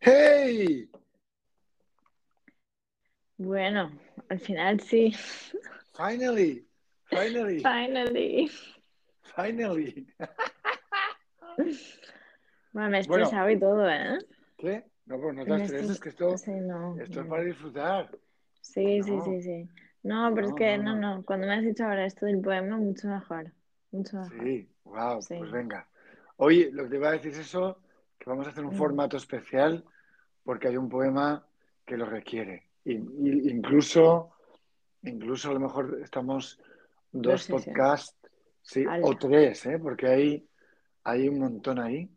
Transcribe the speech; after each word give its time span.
¡Hey! 0.00 0.88
Bueno, 3.36 3.90
al 4.28 4.40
final 4.40 4.80
sí. 4.80 5.14
Finally, 5.96 6.66
finally, 7.04 7.60
Finally. 7.62 8.50
finally. 9.34 10.06
Bueno, 12.70 12.90
me 12.90 12.98
he 13.00 13.06
Bueno. 13.06 13.24
estresado 13.24 13.50
y 13.50 13.58
todo, 13.58 13.88
¿eh? 13.90 14.18
¿Qué? 14.58 14.84
No, 15.06 15.18
pues 15.20 15.34
no 15.34 15.44
te 15.44 15.56
estreses, 15.56 15.90
estres- 15.90 16.00
que 16.02 16.08
esto, 16.10 16.36
Sí, 16.38 16.50
no. 16.52 16.96
esto 17.00 17.20
es 17.22 17.26
para 17.26 17.42
disfrutar. 17.42 18.10
Sí, 18.60 19.02
sí, 19.02 19.10
No. 19.10 19.24
sí, 19.24 19.42
sí. 19.42 19.68
No, 20.02 20.32
pero 20.34 20.48
es 20.48 20.54
que 20.54 20.78
no, 20.78 20.94
no. 20.94 21.24
Cuando 21.24 21.46
me 21.46 21.54
has 21.54 21.62
dicho 21.64 21.84
ahora 21.84 22.04
esto 22.06 22.26
del 22.26 22.40
poema, 22.40 22.76
mucho 22.76 23.08
mejor. 23.08 23.50
Mucho 23.90 24.18
mejor. 24.18 24.38
Sí, 24.46 24.68
wow, 24.84 25.22
Sí. 25.22 25.34
pues 25.38 25.50
venga. 25.50 25.88
Oye, 26.36 26.70
lo 26.72 26.84
que 26.84 26.90
te 26.90 26.96
iba 26.96 27.08
a 27.08 27.12
decir 27.12 27.32
es 27.32 27.38
eso, 27.38 27.80
vamos 28.28 28.46
a 28.46 28.50
hacer 28.50 28.64
un 28.64 28.74
Mm. 28.74 28.78
formato 28.78 29.16
especial 29.16 29.84
porque 30.44 30.68
hay 30.68 30.76
un 30.76 30.88
poema 30.88 31.44
que 31.84 31.96
lo 31.96 32.06
requiere. 32.06 32.68
Y, 32.84 32.92
y- 32.94 33.50
incluso, 33.50 34.32
incluso 35.02 35.50
a 35.50 35.54
lo 35.54 35.60
mejor 35.60 35.98
estamos 36.02 36.60
dos 37.10 37.48
podcasts, 37.48 38.16
sí, 38.62 38.84
Ala. 38.88 39.04
o 39.06 39.16
tres, 39.16 39.66
¿eh? 39.66 39.78
porque 39.78 40.06
hay, 40.06 40.48
hay 41.04 41.28
un 41.28 41.38
montón 41.40 41.78
ahí. 41.78 42.08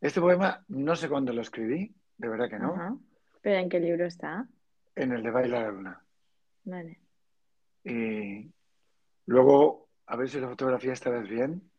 Este 0.00 0.20
poema 0.20 0.64
no 0.68 0.94
sé 0.96 1.08
cuándo 1.08 1.32
lo 1.32 1.42
escribí, 1.42 1.92
de 2.16 2.28
verdad 2.28 2.48
que 2.48 2.58
no. 2.58 3.00
¿Pero 3.42 3.56
en 3.56 3.68
qué 3.68 3.80
libro 3.80 4.06
está? 4.06 4.48
en 4.96 5.12
el 5.12 5.22
de 5.22 5.30
Baila 5.30 5.60
la 5.60 5.68
Luna. 5.70 6.04
Vale. 6.64 6.98
Y 7.84 8.50
luego, 9.26 9.88
a 10.06 10.16
ver 10.16 10.28
si 10.28 10.40
la 10.40 10.48
fotografía 10.48 10.92
esta 10.92 11.10
vez 11.10 11.28
bien, 11.28 11.70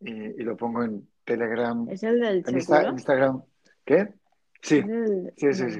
y, 0.00 0.12
y 0.12 0.42
lo 0.44 0.56
pongo 0.56 0.84
en 0.84 1.08
Telegram, 1.24 1.88
¿Es 1.90 2.02
el 2.02 2.20
del 2.20 2.44
Insta-? 2.48 2.88
Instagram. 2.90 3.42
¿Qué? 3.84 4.12
Sí, 4.60 4.78
¿Es 4.78 4.84
el- 4.88 5.32
sí, 5.36 5.52
sí, 5.54 5.70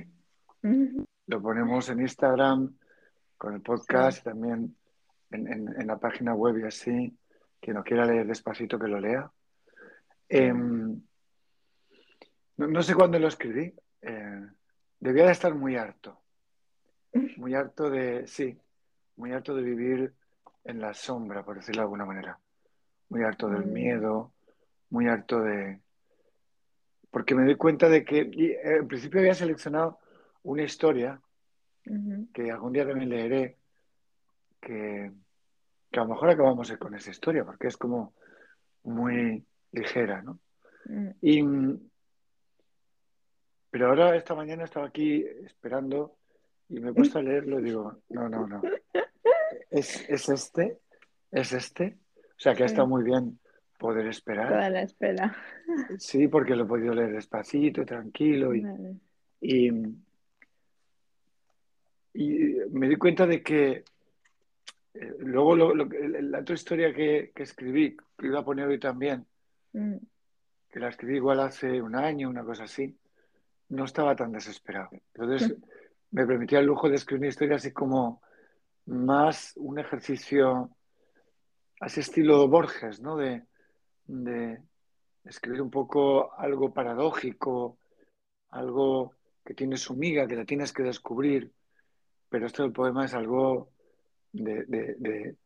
sí. 0.62 1.04
Lo 1.26 1.40
ponemos 1.42 1.88
en 1.88 2.00
Instagram, 2.00 2.76
con 3.38 3.54
el 3.54 3.60
podcast, 3.60 4.24
también 4.24 4.76
en, 5.30 5.46
en- 5.52 5.80
en 5.80 5.86
la 5.86 5.98
página 5.98 6.34
web 6.34 6.58
y 6.58 6.64
así. 6.64 7.16
Quien 7.60 7.76
lo 7.76 7.84
quiera 7.84 8.04
leer 8.04 8.26
despacito, 8.26 8.78
que 8.78 8.88
lo 8.88 8.98
lea. 9.00 9.30
Em, 10.28 11.00
no, 12.56 12.66
no 12.66 12.82
sé 12.82 12.94
cuándo 12.94 13.18
lo 13.18 13.28
escribí. 13.28 13.72
eh, 14.04 14.46
debía 14.98 15.26
de 15.26 15.32
estar 15.32 15.54
muy 15.54 15.76
harto. 15.76 16.18
Muy 17.36 17.54
harto 17.54 17.88
de, 17.90 18.26
sí, 18.26 18.56
muy 19.16 19.32
harto 19.32 19.54
de 19.54 19.62
vivir 19.62 20.12
en 20.64 20.80
la 20.80 20.92
sombra, 20.94 21.44
por 21.44 21.56
decirlo 21.56 21.82
de 21.82 21.84
alguna 21.84 22.04
manera. 22.04 22.38
Muy 23.10 23.22
harto 23.22 23.48
del 23.48 23.66
Mm. 23.66 23.72
miedo, 23.72 24.31
muy 24.92 25.08
harto 25.08 25.40
de... 25.40 25.80
Porque 27.10 27.34
me 27.34 27.44
doy 27.44 27.56
cuenta 27.56 27.88
de 27.88 28.04
que, 28.04 28.20
eh, 28.20 28.60
en 28.62 28.86
principio 28.86 29.20
había 29.20 29.34
seleccionado 29.34 29.98
una 30.42 30.62
historia 30.62 31.20
que 32.32 32.50
algún 32.50 32.72
día 32.72 32.86
también 32.86 33.08
leeré, 33.08 33.58
que, 34.60 35.10
que 35.90 36.00
a 36.00 36.04
lo 36.04 36.10
mejor 36.10 36.30
acabamos 36.30 36.70
con 36.72 36.94
esa 36.94 37.10
historia, 37.10 37.44
porque 37.44 37.66
es 37.66 37.76
como 37.76 38.14
muy 38.84 39.44
ligera, 39.72 40.22
¿no? 40.22 40.38
Y, 41.20 41.42
pero 43.70 43.88
ahora 43.88 44.14
esta 44.14 44.34
mañana 44.34 44.64
estaba 44.64 44.86
aquí 44.86 45.24
esperando 45.44 46.18
y 46.68 46.80
me 46.80 46.90
he 46.90 46.94
puesto 46.94 47.18
a 47.18 47.22
leerlo 47.22 47.58
y 47.58 47.64
digo, 47.64 48.02
no, 48.10 48.28
no, 48.28 48.46
no. 48.46 48.62
Es, 49.70 50.06
es 50.08 50.28
este, 50.28 50.80
es 51.30 51.52
este. 51.54 51.98
O 52.36 52.40
sea 52.40 52.54
que 52.54 52.62
ha 52.62 52.66
estado 52.66 52.86
muy 52.86 53.02
bien 53.02 53.40
poder 53.82 54.06
esperar. 54.06 54.48
Toda 54.48 54.70
la 54.70 54.82
espera. 54.82 55.36
Sí, 55.98 56.28
porque 56.28 56.54
lo 56.56 56.64
he 56.64 56.66
podido 56.66 56.94
leer 56.94 57.12
despacito, 57.12 57.84
tranquilo 57.84 58.54
y, 58.54 58.60
Vale. 58.62 58.96
y, 59.40 59.68
y 62.14 62.54
me 62.70 62.88
di 62.88 62.96
cuenta 62.96 63.26
de 63.26 63.42
que 63.42 63.84
eh, 64.94 65.14
luego 65.20 65.56
lo- 65.56 65.74
lo 65.74 65.88
que- 65.88 65.98
la 66.08 66.40
otra 66.40 66.54
historia 66.54 66.92
que, 66.94 67.32
que 67.34 67.42
escribí, 67.44 67.96
que 68.18 68.26
iba 68.26 68.40
a 68.40 68.44
poner 68.44 68.68
hoy 68.68 68.78
también, 68.78 69.26
Mm. 69.72 69.96
que 70.70 70.80
la 70.80 70.88
escribí 70.88 71.16
igual 71.16 71.40
hace 71.40 71.80
un 71.80 71.94
año, 71.96 72.28
una 72.28 72.44
cosa 72.44 72.64
así, 72.64 72.94
no 73.70 73.84
estaba 73.86 74.14
tan 74.14 74.32
desesperado. 74.32 74.90
Entonces 75.14 75.56
me 76.10 76.26
permitía 76.26 76.58
el 76.58 76.66
lujo 76.66 76.90
de 76.90 76.96
escribir 76.96 77.20
una 77.22 77.28
historia 77.28 77.56
así 77.56 77.72
como 77.72 78.20
más 78.84 79.54
un 79.56 79.78
ejercicio, 79.78 80.70
así 81.80 82.00
estilo 82.00 82.46
Borges, 82.48 83.00
¿no? 83.00 83.16
De, 83.16 83.44
de 84.12 84.60
escribir 85.24 85.62
un 85.62 85.70
poco 85.70 86.32
algo 86.38 86.72
paradójico, 86.72 87.78
algo 88.50 89.14
que 89.44 89.54
tiene 89.54 89.76
su 89.76 89.96
miga, 89.96 90.26
que 90.26 90.36
la 90.36 90.44
tienes 90.44 90.72
que 90.72 90.82
descubrir, 90.82 91.50
pero 92.28 92.46
esto 92.46 92.62
del 92.62 92.72
poema 92.72 93.04
es 93.04 93.14
algo 93.14 93.70
de, 94.32 94.64
de- 94.66 95.36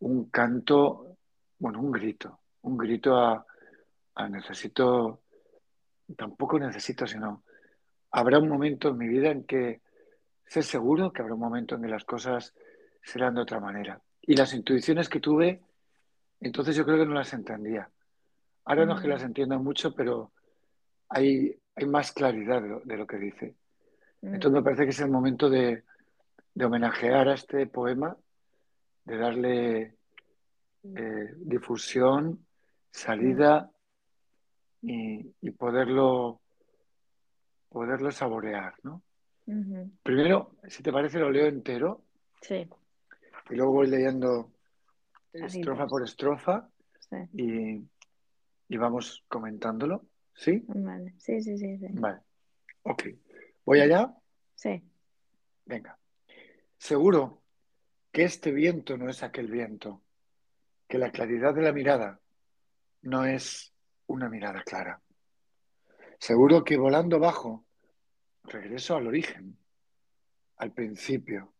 un 0.00 0.26
canto, 0.26 1.16
bueno, 1.58 1.80
un 1.80 1.90
grito, 1.90 2.40
un 2.62 2.76
grito 2.76 3.16
a, 3.16 3.46
a 4.16 4.28
necesito, 4.28 5.22
tampoco 6.16 6.58
necesito, 6.58 7.06
sino 7.06 7.44
habrá 8.10 8.38
un 8.38 8.48
momento 8.48 8.90
en 8.90 8.98
mi 8.98 9.08
vida 9.08 9.30
en 9.30 9.44
que 9.44 9.80
sé 10.46 10.62
seguro 10.62 11.12
que 11.12 11.22
habrá 11.22 11.34
un 11.34 11.40
momento 11.40 11.76
en 11.76 11.82
que 11.82 11.88
las 11.88 12.04
cosas 12.04 12.54
serán 13.02 13.34
de 13.36 13.40
otra 13.40 13.58
manera. 13.58 14.00
Y 14.20 14.36
las 14.36 14.52
intuiciones 14.52 15.08
que 15.08 15.20
tuve, 15.20 15.62
entonces 16.40 16.76
yo 16.76 16.84
creo 16.84 16.98
que 16.98 17.06
no 17.06 17.14
las 17.14 17.32
entendía. 17.32 17.88
Ahora 18.66 18.84
no 18.84 18.94
es 18.94 19.00
que 19.00 19.08
Mm. 19.08 19.10
las 19.10 19.22
entienda 19.22 19.58
mucho, 19.58 19.94
pero 19.94 20.32
hay, 21.08 21.56
hay 21.74 21.86
más 21.86 22.12
claridad 22.12 22.60
de 22.62 22.68
lo, 22.68 22.80
de 22.80 22.96
lo 22.96 23.06
que 23.06 23.16
dice. 23.16 23.54
Mm. 24.22 24.34
Entonces 24.34 24.52
me 24.52 24.62
parece 24.62 24.84
que 24.84 24.90
es 24.90 25.00
el 25.00 25.10
momento 25.10 25.48
de, 25.48 25.84
de 26.54 26.64
homenajear 26.64 27.28
a 27.28 27.34
este 27.34 27.66
poema, 27.66 28.16
de 29.04 29.16
darle 29.16 29.94
eh, 30.82 31.34
difusión, 31.36 32.44
salida 32.90 33.70
y, 34.82 35.32
y 35.40 35.50
poderlo, 35.52 36.40
poderlo 37.68 38.10
saborear, 38.10 38.74
¿no? 38.82 39.02
Primero, 40.02 40.56
si 40.66 40.82
te 40.82 40.90
parece, 40.92 41.20
lo 41.20 41.30
leo 41.30 41.46
entero 41.46 42.02
Sí, 42.42 42.68
y 43.50 43.54
luego 43.54 43.72
voy 43.72 43.86
leyendo 43.86 44.50
estrofa 45.32 45.86
por 45.86 46.02
estrofa 46.02 46.68
sí. 46.98 47.16
y, 47.32 47.88
y 48.68 48.76
vamos 48.76 49.24
comentándolo. 49.28 50.06
¿Sí? 50.34 50.64
Vale. 50.68 51.14
Sí, 51.18 51.40
sí, 51.40 51.56
sí, 51.58 51.78
sí. 51.78 51.86
Vale. 51.90 52.20
Ok. 52.82 53.04
¿Voy 53.64 53.80
allá? 53.80 54.14
Sí. 54.54 54.82
Venga. 55.64 55.98
Seguro 56.78 57.42
que 58.12 58.24
este 58.24 58.52
viento 58.52 58.96
no 58.96 59.08
es 59.08 59.22
aquel 59.22 59.50
viento, 59.50 60.02
que 60.86 60.98
la 60.98 61.10
claridad 61.10 61.54
de 61.54 61.62
la 61.62 61.72
mirada 61.72 62.20
no 63.02 63.24
es 63.24 63.72
una 64.06 64.28
mirada 64.28 64.62
clara. 64.62 65.00
Seguro 66.18 66.64
que 66.64 66.76
volando 66.76 67.18
bajo 67.18 67.66
regreso 68.44 68.96
al 68.96 69.06
origen, 69.06 69.58
al 70.56 70.72
principio, 70.72 71.54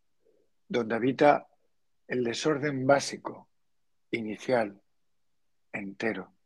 donde 0.67 0.95
habita 0.95 1.47
el 2.07 2.23
desorden 2.23 2.87
básico, 2.87 3.49
inicial, 4.11 4.81
entero. 5.71 6.36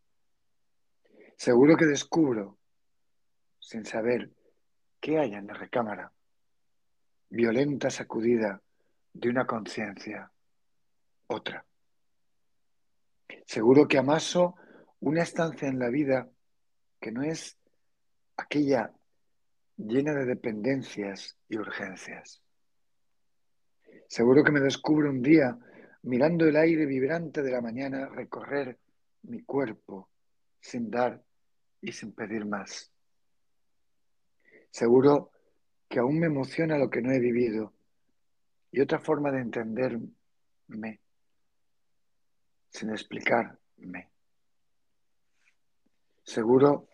Seguro 1.43 1.75
que 1.75 1.87
descubro, 1.87 2.59
sin 3.59 3.83
saber 3.83 4.29
qué 4.99 5.17
hay 5.17 5.33
en 5.33 5.47
la 5.47 5.55
recámara, 5.55 6.13
violenta 7.29 7.89
sacudida 7.89 8.61
de 9.11 9.29
una 9.29 9.47
conciencia, 9.47 10.31
otra. 11.25 11.65
Seguro 13.47 13.87
que 13.87 13.97
amaso 13.97 14.53
una 14.99 15.23
estancia 15.23 15.67
en 15.67 15.79
la 15.79 15.89
vida 15.89 16.29
que 16.99 17.11
no 17.11 17.23
es 17.23 17.57
aquella 18.37 18.93
llena 19.77 20.13
de 20.13 20.25
dependencias 20.25 21.39
y 21.49 21.57
urgencias. 21.57 22.39
Seguro 24.07 24.43
que 24.43 24.51
me 24.51 24.59
descubro 24.59 25.09
un 25.09 25.23
día 25.23 25.57
mirando 26.03 26.45
el 26.45 26.55
aire 26.55 26.85
vibrante 26.85 27.41
de 27.41 27.51
la 27.51 27.61
mañana 27.61 28.09
recorrer 28.09 28.77
mi 29.23 29.41
cuerpo 29.41 30.11
sin 30.59 30.91
dar 30.91 31.19
y 31.81 31.91
sin 31.91 32.13
pedir 32.13 32.45
más. 32.45 32.91
Seguro 34.69 35.31
que 35.89 35.99
aún 35.99 36.19
me 36.19 36.27
emociona 36.27 36.77
lo 36.77 36.89
que 36.89 37.01
no 37.01 37.11
he 37.11 37.19
vivido 37.19 37.73
y 38.71 38.79
otra 38.79 38.99
forma 38.99 39.31
de 39.31 39.41
entenderme 39.41 41.01
sin 42.69 42.89
explicarme. 42.91 44.09
Seguro 46.23 46.87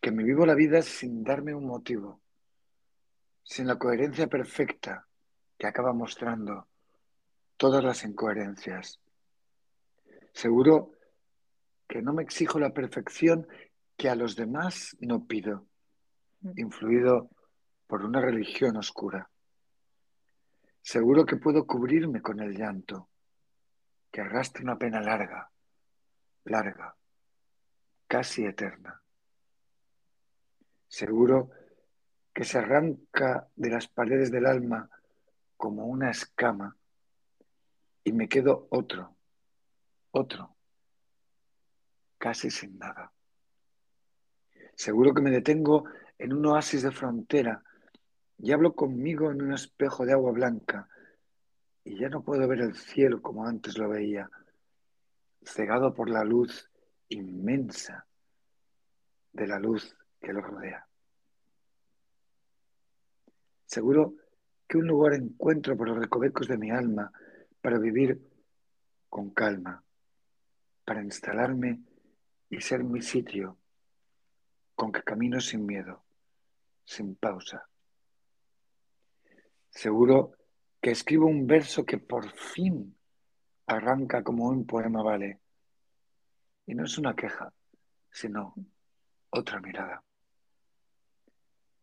que 0.00 0.10
me 0.10 0.22
vivo 0.22 0.44
la 0.44 0.54
vida 0.54 0.82
sin 0.82 1.24
darme 1.24 1.54
un 1.54 1.66
motivo, 1.66 2.20
sin 3.42 3.66
la 3.66 3.78
coherencia 3.78 4.26
perfecta 4.26 5.06
que 5.56 5.66
acaba 5.66 5.92
mostrando 5.92 6.68
todas 7.56 7.82
las 7.82 8.04
incoherencias. 8.04 9.00
Seguro 10.32 10.92
que 11.88 12.02
no 12.02 12.12
me 12.12 12.22
exijo 12.22 12.58
la 12.58 12.74
perfección 12.74 13.48
que 13.98 14.08
a 14.08 14.14
los 14.14 14.36
demás 14.36 14.96
no 15.00 15.26
pido, 15.26 15.66
influido 16.56 17.28
por 17.88 18.04
una 18.04 18.20
religión 18.20 18.76
oscura. 18.76 19.28
Seguro 20.80 21.26
que 21.26 21.36
puedo 21.36 21.66
cubrirme 21.66 22.22
con 22.22 22.38
el 22.38 22.56
llanto, 22.56 23.08
que 24.12 24.20
arrastra 24.20 24.62
una 24.62 24.78
pena 24.78 25.00
larga, 25.00 25.50
larga, 26.44 26.96
casi 28.06 28.44
eterna. 28.44 29.02
Seguro 30.86 31.50
que 32.32 32.44
se 32.44 32.58
arranca 32.58 33.48
de 33.56 33.68
las 33.68 33.88
paredes 33.88 34.30
del 34.30 34.46
alma 34.46 34.88
como 35.56 35.86
una 35.86 36.12
escama 36.12 36.76
y 38.04 38.12
me 38.12 38.28
quedo 38.28 38.68
otro, 38.70 39.16
otro, 40.12 40.56
casi 42.16 42.48
sin 42.48 42.78
nada. 42.78 43.12
Seguro 44.78 45.12
que 45.12 45.20
me 45.20 45.32
detengo 45.32 45.86
en 46.18 46.32
un 46.32 46.46
oasis 46.46 46.84
de 46.84 46.92
frontera 46.92 47.64
y 48.38 48.52
hablo 48.52 48.76
conmigo 48.76 49.28
en 49.32 49.42
un 49.42 49.52
espejo 49.52 50.06
de 50.06 50.12
agua 50.12 50.30
blanca 50.30 50.88
y 51.82 51.98
ya 51.98 52.08
no 52.08 52.22
puedo 52.22 52.46
ver 52.46 52.60
el 52.60 52.76
cielo 52.76 53.20
como 53.20 53.44
antes 53.44 53.76
lo 53.76 53.88
veía, 53.88 54.30
cegado 55.42 55.92
por 55.92 56.08
la 56.08 56.22
luz 56.22 56.70
inmensa 57.08 58.06
de 59.32 59.48
la 59.48 59.58
luz 59.58 59.96
que 60.20 60.32
lo 60.32 60.42
rodea. 60.42 60.86
Seguro 63.66 64.14
que 64.68 64.78
un 64.78 64.86
lugar 64.86 65.14
encuentro 65.14 65.76
por 65.76 65.88
los 65.88 65.98
recovecos 65.98 66.46
de 66.46 66.56
mi 66.56 66.70
alma 66.70 67.10
para 67.60 67.80
vivir 67.80 68.20
con 69.08 69.30
calma, 69.30 69.82
para 70.84 71.02
instalarme 71.02 71.80
y 72.48 72.60
ser 72.60 72.84
mi 72.84 73.02
sitio, 73.02 73.57
con 74.78 74.92
que 74.92 75.02
camino 75.02 75.40
sin 75.40 75.66
miedo, 75.66 76.04
sin 76.84 77.16
pausa. 77.16 77.68
Seguro 79.70 80.34
que 80.80 80.92
escribo 80.92 81.26
un 81.26 81.48
verso 81.48 81.84
que 81.84 81.98
por 81.98 82.30
fin 82.30 82.96
arranca 83.66 84.22
como 84.22 84.46
un 84.46 84.64
poema 84.68 85.02
vale. 85.02 85.40
Y 86.64 86.76
no 86.76 86.84
es 86.84 86.96
una 86.96 87.16
queja, 87.16 87.52
sino 88.08 88.54
otra 89.30 89.60
mirada. 89.60 90.04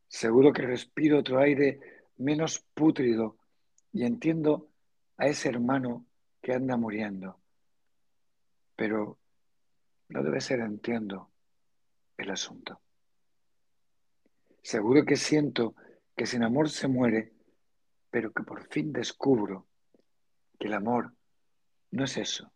Seguro 0.08 0.54
que 0.54 0.62
respiro 0.62 1.20
otro 1.20 1.40
aire 1.40 2.06
menos 2.16 2.60
pútrido 2.74 3.38
y 3.92 4.06
entiendo 4.06 4.70
a 5.18 5.28
ese 5.28 5.50
hermano 5.50 6.06
que 6.42 6.54
anda 6.54 6.78
muriendo. 6.78 7.42
Pero 8.78 9.20
no 10.08 10.24
debe 10.24 10.40
ser 10.40 10.62
entiendo 10.62 11.30
el 12.16 12.32
asunto. 12.32 12.80
Seguro 14.66 15.06
que 15.06 15.16
siento 15.16 15.76
que 16.18 16.26
sin 16.26 16.42
amor 16.42 16.72
se 16.72 16.88
muere, 16.88 17.32
pero 18.10 18.34
que 18.34 18.42
por 18.42 18.68
fin 18.68 18.92
descubro 18.92 19.68
que 20.58 20.66
el 20.66 20.74
amor 20.74 21.14
no 21.92 22.06
es 22.06 22.18
eso, 22.18 22.52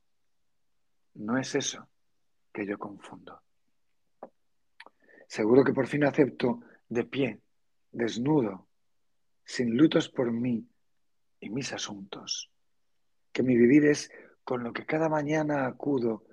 no 1.13 1.37
es 1.37 1.53
eso 1.53 1.87
que 2.51 2.65
yo 2.65 2.79
confundo. 2.79 3.43
Seguro 5.27 5.63
que 5.63 5.71
por 5.71 5.85
fin 5.85 6.03
acepto 6.03 6.61
de 6.87 7.03
pie 7.03 7.41
desnudo, 7.91 8.67
sin 9.45 9.77
lutos 9.77 10.09
por 10.09 10.31
mí 10.31 10.67
y 11.39 11.51
mis 11.51 11.73
asuntos, 11.73 12.49
que 13.31 13.43
mi 13.43 13.55
vivir 13.55 13.85
es 13.85 14.11
con 14.43 14.63
lo 14.63 14.73
que 14.73 14.87
cada 14.87 15.09
mañana 15.09 15.67
acudo 15.67 16.25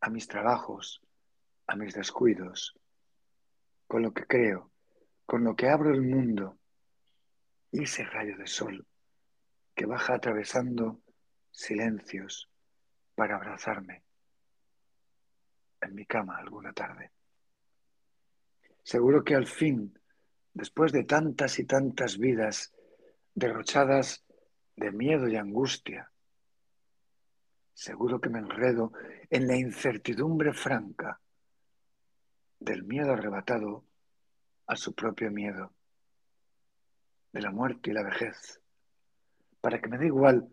a 0.00 0.08
mis 0.08 0.28
trabajos, 0.28 1.02
a 1.66 1.74
mis 1.74 1.94
descuidos, 1.94 2.78
con 3.88 4.02
lo 4.02 4.14
que 4.14 4.24
creo, 4.24 4.70
con 5.26 5.44
lo 5.44 5.56
que 5.56 5.68
abro 5.68 5.92
el 5.92 6.02
mundo 6.02 6.56
y 7.72 7.82
ese 7.82 8.04
rayo 8.04 8.36
de 8.38 8.46
sol 8.46 8.86
que 9.74 9.84
baja 9.84 10.14
atravesando 10.14 11.02
silencios 11.50 12.48
para 13.14 13.36
abrazarme 13.36 14.02
en 15.80 15.94
mi 15.94 16.06
cama 16.06 16.38
alguna 16.38 16.72
tarde. 16.72 17.10
Seguro 18.82 19.24
que 19.24 19.34
al 19.34 19.46
fin 19.46 19.98
después 20.54 20.92
de 20.92 21.04
tantas 21.04 21.58
y 21.58 21.64
tantas 21.64 22.16
vidas 22.16 22.72
derrochadas 23.34 24.24
de 24.76 24.90
miedo 24.90 25.28
y 25.28 25.36
angustia, 25.36 26.10
seguro 27.74 28.20
que 28.20 28.30
me 28.30 28.38
enredo 28.38 28.92
en 29.28 29.48
la 29.48 29.56
incertidumbre 29.56 30.54
franca 30.54 31.20
del 32.58 32.84
miedo 32.84 33.12
arrebatado 33.12 33.84
a 34.66 34.76
su 34.76 34.94
propio 34.94 35.30
miedo, 35.30 35.72
de 37.32 37.40
la 37.40 37.50
muerte 37.50 37.90
y 37.90 37.92
la 37.92 38.02
vejez, 38.02 38.60
para 39.60 39.80
que 39.80 39.88
me 39.88 39.98
dé 39.98 40.06
igual 40.06 40.48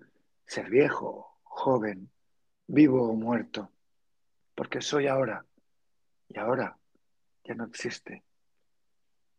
ser 0.45 0.69
viejo, 0.69 1.39
joven, 1.43 2.09
vivo 2.67 3.09
o 3.09 3.13
muerto, 3.13 3.71
porque 4.55 4.81
soy 4.81 5.07
ahora 5.07 5.45
y 6.27 6.37
ahora 6.37 6.77
ya 7.43 7.55
no 7.55 7.65
existe 7.65 8.23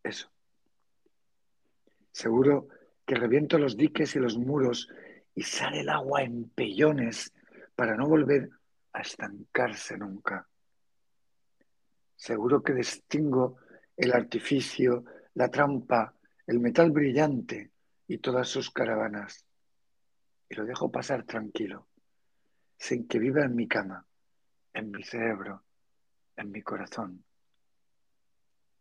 eso. 0.03 0.31
Seguro 2.13 2.69
que 3.07 3.15
reviento 3.15 3.59
los 3.59 3.77
diques 3.77 4.15
y 4.17 4.19
los 4.19 4.39
muros 4.39 4.89
y 5.35 5.43
sale 5.43 5.81
el 5.81 5.89
agua 5.89 6.23
en 6.23 6.49
pellones 6.51 7.33
para 7.75 7.97
no 7.97 8.07
volver 8.07 8.51
a 8.93 9.01
estancarse 9.01 9.99
nunca. 9.99 10.47
Seguro 12.15 12.63
que 12.63 12.73
distingo 12.73 13.57
el 13.97 14.13
artificio, 14.13 15.05
la 15.35 15.49
trampa, 15.49 16.15
el 16.47 16.61
metal 16.61 16.91
brillante 16.91 17.71
y 18.07 18.19
todas 18.19 18.49
sus 18.49 18.71
caravanas. 18.71 19.45
Y 20.49 20.55
lo 20.55 20.65
dejo 20.65 20.91
pasar 20.91 21.25
tranquilo, 21.25 21.89
sin 22.77 23.07
que 23.07 23.19
viva 23.19 23.45
en 23.45 23.55
mi 23.55 23.67
cama, 23.67 24.07
en 24.73 24.91
mi 24.91 25.03
cerebro, 25.03 25.65
en 26.37 26.51
mi 26.51 26.63
corazón, 26.63 27.25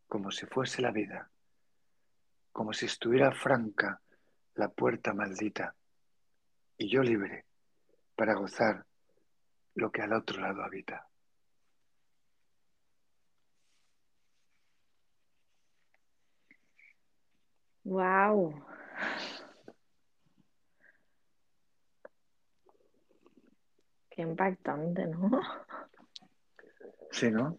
como 0.08 0.32
si 0.32 0.46
fuese 0.46 0.82
la 0.82 0.92
vida 0.92 1.30
como 2.54 2.72
si 2.72 2.86
estuviera 2.86 3.32
franca 3.32 4.00
la 4.56 4.70
puerta 4.70 5.12
maldita 5.12 5.76
y 6.78 6.88
yo 6.88 7.02
libre 7.02 7.46
para 8.16 8.36
gozar 8.36 8.86
lo 9.74 9.92
que 9.92 10.04
al 10.04 10.14
otro 10.14 10.40
lado 10.40 10.64
habita. 10.64 11.08
Wow. 17.84 18.54
Qué 24.10 24.22
impactante, 24.22 25.08
¿no? 25.08 25.42
Sí, 27.12 27.32
¿no? 27.32 27.58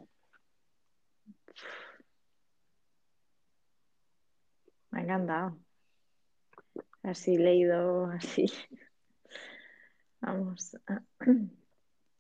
Me 4.90 5.00
ha 5.00 5.02
encantado. 5.02 5.58
Así 7.02 7.36
leído, 7.36 8.06
así. 8.06 8.46
Vamos. 10.20 10.76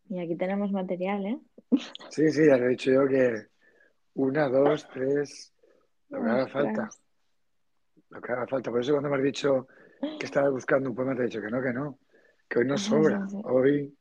Y 0.06 0.20
aquí 0.20 0.36
tenemos 0.36 0.70
material, 0.70 1.24
¿eh? 1.24 1.40
Sí, 2.10 2.30
sí, 2.30 2.46
ya 2.46 2.58
lo 2.58 2.66
he 2.66 2.68
dicho 2.68 2.90
yo 2.92 3.08
que 3.08 3.46
una, 4.12 4.50
dos, 4.50 4.86
tres, 4.90 5.54
lo 6.10 6.22
que 6.22 6.30
haga 6.30 6.46
falta. 6.46 6.90
Lo 8.14 8.20
que 8.20 8.32
haga 8.32 8.46
falta. 8.46 8.70
Por 8.70 8.80
eso 8.80 8.92
cuando 8.92 9.10
me 9.10 9.16
has 9.16 9.22
dicho 9.22 9.66
que 10.00 10.26
estabas 10.26 10.52
buscando 10.52 10.88
un 10.88 10.94
poema, 10.94 11.14
te 11.14 11.22
he 11.22 11.24
dicho 11.26 11.40
que 11.40 11.50
no, 11.50 11.60
que 11.60 11.72
no. 11.72 11.98
Que 12.48 12.60
hoy 12.60 12.66
no 12.66 12.78
sobra. 12.78 13.26
Hoy, 13.44 13.92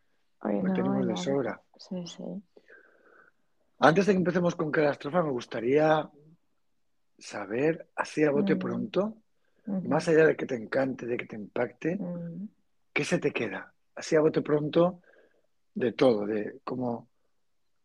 hoy 0.42 0.62
no, 0.62 0.74
tenemos 0.74 1.08
de 1.08 1.18
sobra. 1.18 1.60
Sí, 1.78 2.06
sí. 2.06 2.24
Antes 3.80 4.06
de 4.06 4.14
que 4.14 4.18
empecemos 4.20 4.56
con 4.56 4.72
cada 4.72 4.92
estrofa, 4.92 5.24
me 5.24 5.32
gustaría 5.32 6.10
saber 7.18 7.88
así 7.96 8.24
a 8.24 8.32
bote 8.32 8.56
mm. 8.56 8.60
pronto, 8.60 9.18
más 9.66 10.08
allá 10.08 10.28
de 10.28 10.36
que 10.36 10.46
te 10.46 10.56
encante, 10.56 11.06
de 11.06 11.18
que 11.18 11.26
te 11.26 11.36
impacte, 11.36 11.96
mm. 11.96 12.48
¿qué 12.94 13.04
se 13.04 13.18
te 13.18 13.32
queda? 13.32 13.74
Así 13.96 14.16
a 14.16 14.22
bote 14.22 14.42
pronto 14.42 15.02
de 15.74 15.92
todo, 15.94 16.26
de 16.26 16.60
como, 16.64 17.10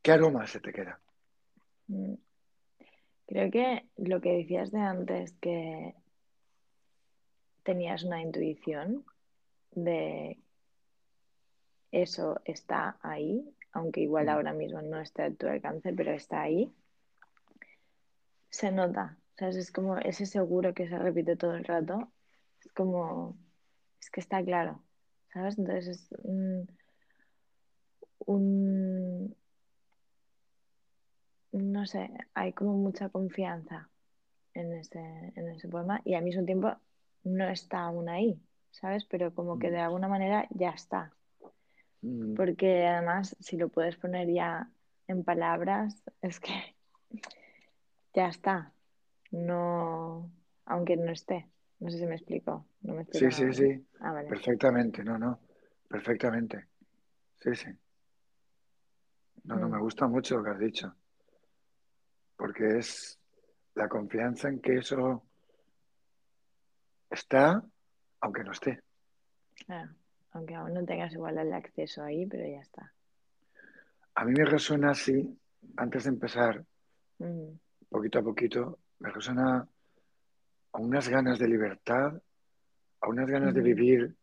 ¿qué 0.02 0.12
aroma 0.12 0.46
se 0.46 0.60
te 0.60 0.72
queda? 0.72 1.00
Mm. 1.88 2.14
Creo 3.26 3.50
que 3.50 3.88
lo 3.96 4.20
que 4.20 4.38
decías 4.38 4.70
de 4.70 4.80
antes, 4.80 5.32
que 5.40 5.94
tenías 7.68 8.02
una 8.02 8.22
intuición 8.22 9.04
de 9.72 10.38
eso 11.92 12.40
está 12.46 12.96
ahí, 13.02 13.44
aunque 13.72 14.00
igual 14.00 14.30
ahora 14.30 14.54
mismo 14.54 14.80
no 14.80 14.98
esté 14.98 15.24
a 15.24 15.34
tu 15.34 15.46
alcance, 15.46 15.92
pero 15.92 16.12
está 16.12 16.40
ahí. 16.40 16.72
Se 18.48 18.72
nota, 18.72 19.18
es 19.36 19.70
como 19.70 19.98
ese 19.98 20.24
seguro 20.24 20.72
que 20.72 20.88
se 20.88 20.98
repite 20.98 21.36
todo 21.36 21.56
el 21.56 21.64
rato. 21.64 22.10
Es 22.58 22.72
como, 22.72 23.36
es 24.00 24.08
que 24.08 24.20
está 24.20 24.42
claro, 24.42 24.82
¿sabes? 25.34 25.58
Entonces 25.58 25.88
es 25.88 26.08
un, 26.24 26.70
no 31.52 31.84
sé, 31.84 32.10
hay 32.32 32.54
como 32.54 32.78
mucha 32.78 33.10
confianza 33.10 33.90
en 34.54 34.72
ese, 34.72 35.34
en 35.36 35.50
ese 35.50 35.68
poema 35.68 36.00
y 36.06 36.14
al 36.14 36.24
mismo 36.24 36.46
tiempo 36.46 36.74
no 37.24 37.48
está 37.48 37.80
aún 37.80 38.08
ahí, 38.08 38.40
¿sabes? 38.70 39.04
Pero 39.04 39.34
como 39.34 39.58
que 39.58 39.68
Mm. 39.68 39.72
de 39.72 39.78
alguna 39.80 40.08
manera 40.08 40.46
ya 40.50 40.70
está. 40.70 41.12
Mm, 42.02 42.34
Porque 42.36 42.86
además, 42.86 43.36
si 43.40 43.56
lo 43.56 43.68
puedes 43.68 43.96
poner 43.96 44.28
ya 44.32 44.70
en 45.06 45.24
palabras, 45.24 46.02
es 46.22 46.40
que 46.40 46.52
ya 48.14 48.28
está. 48.28 48.72
No, 49.30 50.30
aunque 50.66 50.96
no 50.96 51.10
esté. 51.12 51.48
No 51.80 51.90
sé 51.90 51.98
si 51.98 52.06
me 52.06 52.14
explico. 52.16 52.66
No 52.82 52.94
me 52.94 53.02
explico 53.02 53.30
Sí, 53.30 53.52
sí, 53.52 53.52
sí, 53.54 53.86
Ah, 54.00 54.12
vale. 54.12 54.28
perfectamente, 54.28 55.04
no, 55.04 55.18
no, 55.18 55.40
perfectamente. 55.88 56.66
Sí, 57.40 57.54
sí. 57.54 57.70
No, 59.44 59.56
no, 59.56 59.68
me 59.68 59.76
Mm, 59.76 59.80
gusta 59.80 60.06
mucho 60.08 60.36
lo 60.36 60.44
que 60.44 60.50
has 60.50 60.58
dicho, 60.58 60.94
porque 62.36 62.78
es 62.78 63.18
la 63.74 63.88
confianza 63.88 64.48
en 64.48 64.60
que 64.60 64.78
eso 64.78 65.27
está, 67.18 67.62
aunque 68.20 68.44
no 68.44 68.52
esté. 68.52 68.82
claro. 69.66 69.90
Aunque 70.32 70.54
aún 70.54 70.74
no 70.74 70.84
tengas 70.84 71.12
igual 71.14 71.38
el 71.38 71.52
acceso 71.54 72.02
ahí, 72.04 72.26
pero 72.26 72.46
ya 72.46 72.60
está. 72.60 72.92
A 74.14 74.24
mí 74.26 74.32
me 74.32 74.44
resuena 74.44 74.90
así, 74.90 75.36
antes 75.76 76.04
de 76.04 76.10
empezar, 76.10 76.64
Mm, 77.18 77.58
poquito 77.88 78.18
a 78.20 78.22
poquito, 78.22 78.78
me 79.00 79.10
resuena 79.10 79.66
a 80.72 80.78
unas 80.78 81.08
ganas 81.08 81.38
de 81.38 81.48
libertad, 81.48 82.12
a 83.00 83.08
unas 83.08 83.28
ganas 83.28 83.52
de 83.54 83.60
vivir 83.60 84.14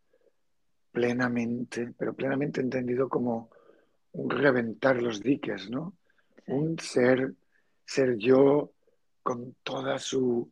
plenamente, 0.92 1.94
pero 1.98 2.14
plenamente 2.14 2.62
entendido 2.62 3.10
como 3.10 3.50
un 4.14 4.30
reventar 4.30 5.02
los 5.02 5.22
diques, 5.22 5.70
¿no? 5.70 5.94
sí. 6.46 6.52
Un 6.54 6.80
ser, 6.80 7.34
ser 7.86 8.16
yo 8.18 8.72
con 9.22 9.56
toda 9.64 10.00
su 10.00 10.50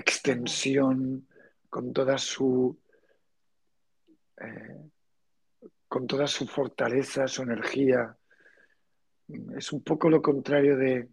extensión, 0.00 1.26
con 1.68 1.92
toda 1.92 2.18
su, 2.18 2.76
eh, 4.40 4.90
con 5.88 6.06
toda 6.06 6.26
su 6.26 6.46
fortaleza, 6.46 7.28
su 7.28 7.42
energía. 7.42 8.16
Es 9.56 9.72
un 9.72 9.82
poco 9.82 10.08
lo 10.10 10.20
contrario 10.20 10.76
de 10.76 11.08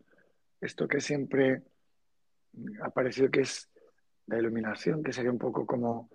esto 0.62 0.88
que 0.88 1.00
siempre 1.00 1.62
ha 2.82 2.90
parecido 2.90 3.30
que 3.30 3.42
es 3.42 3.70
la 4.28 4.40
iluminación, 4.40 5.04
que 5.04 5.14
sería 5.14 5.32
un 5.32 5.38
poco 5.38 5.66
como 5.66 6.10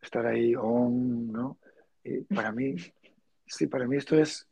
estar 0.00 0.26
ahí, 0.26 0.54
om, 0.54 1.30
¿no? 1.30 1.58
Y 2.02 2.20
para 2.22 2.52
mí, 2.52 2.76
sí, 3.46 3.66
para 3.66 3.86
mí 3.86 3.96
esto 3.96 4.18
es, 4.18 4.46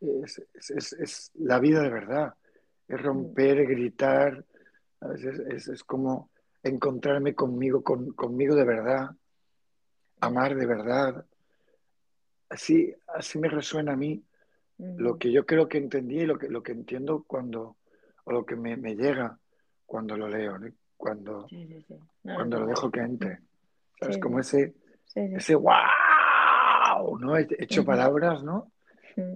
es, 0.00 0.92
es- 0.92 1.30
la 1.34 1.58
vida 1.58 1.82
de 1.82 1.90
verdad, 1.90 2.34
es 2.88 3.00
romper, 3.00 3.66
gritar, 3.66 4.44
es- 5.48 5.68
es 5.68 5.84
como 5.84 6.30
encontrarme 6.62 7.34
conmigo, 7.34 7.82
con- 7.82 8.12
conmigo 8.12 8.54
de 8.54 8.64
verdad, 8.64 9.10
amar 10.20 10.54
de 10.54 10.66
verdad. 10.66 11.24
Así, 12.48 12.94
así 13.14 13.38
me 13.38 13.48
resuena 13.48 13.92
a 13.92 13.96
mí 13.96 14.22
lo 14.98 15.16
que 15.18 15.30
yo 15.32 15.46
creo 15.46 15.68
que 15.68 15.78
entendí 15.78 16.20
y 16.20 16.26
lo 16.26 16.38
que, 16.38 16.48
lo 16.48 16.62
que 16.62 16.72
entiendo 16.72 17.24
cuando, 17.26 17.76
o 18.24 18.32
lo 18.32 18.44
que 18.44 18.56
me, 18.56 18.76
me 18.76 18.94
llega 18.94 19.38
cuando 19.86 20.16
lo 20.16 20.28
leo, 20.28 20.58
¿no? 20.58 20.68
Cuando, 20.96 21.48
Sí, 21.48 21.66
sí, 21.66 21.82
sí. 21.88 21.94
No, 22.24 22.32
es 22.32 22.36
cuando 22.36 22.60
lo 22.60 22.66
dejo 22.66 22.90
que 22.90 23.00
entre. 23.00 23.38
¿Sabes? 24.00 24.18
Como 24.18 24.38
ese, 24.40 24.74
ese 25.36 25.54
wow, 25.54 27.18
¿no? 27.18 27.36
He 27.36 27.46
hecho 27.58 27.84
palabras, 27.84 28.42
¿no? 28.42 28.72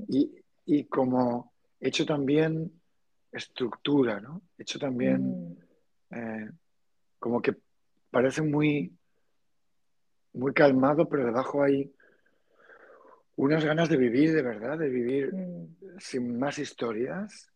Y, 0.09 0.35
y 0.67 0.85
como 0.85 1.53
he 1.81 1.89
hecho 1.89 2.05
también 2.07 2.73
estructura, 3.33 4.21
¿no? 4.21 4.43
He 4.59 4.63
hecho 4.63 4.79
también 4.79 5.57
mm, 6.11 6.15
eh, 6.15 6.51
como 7.19 7.41
que 7.41 7.55
parece 8.11 8.43
muy, 8.43 8.93
muy 10.33 10.53
calmado, 10.53 11.09
pero 11.09 11.25
debajo 11.25 11.63
hay 11.63 11.93
unas 13.37 13.65
ganas 13.65 13.89
de 13.89 13.97
vivir 13.97 14.33
de 14.33 14.43
verdad, 14.43 14.79
de 14.79 14.89
vivir 14.89 15.35
mm, 15.35 15.99
sin 15.99 16.39
más 16.39 16.59
historias, 16.59 17.53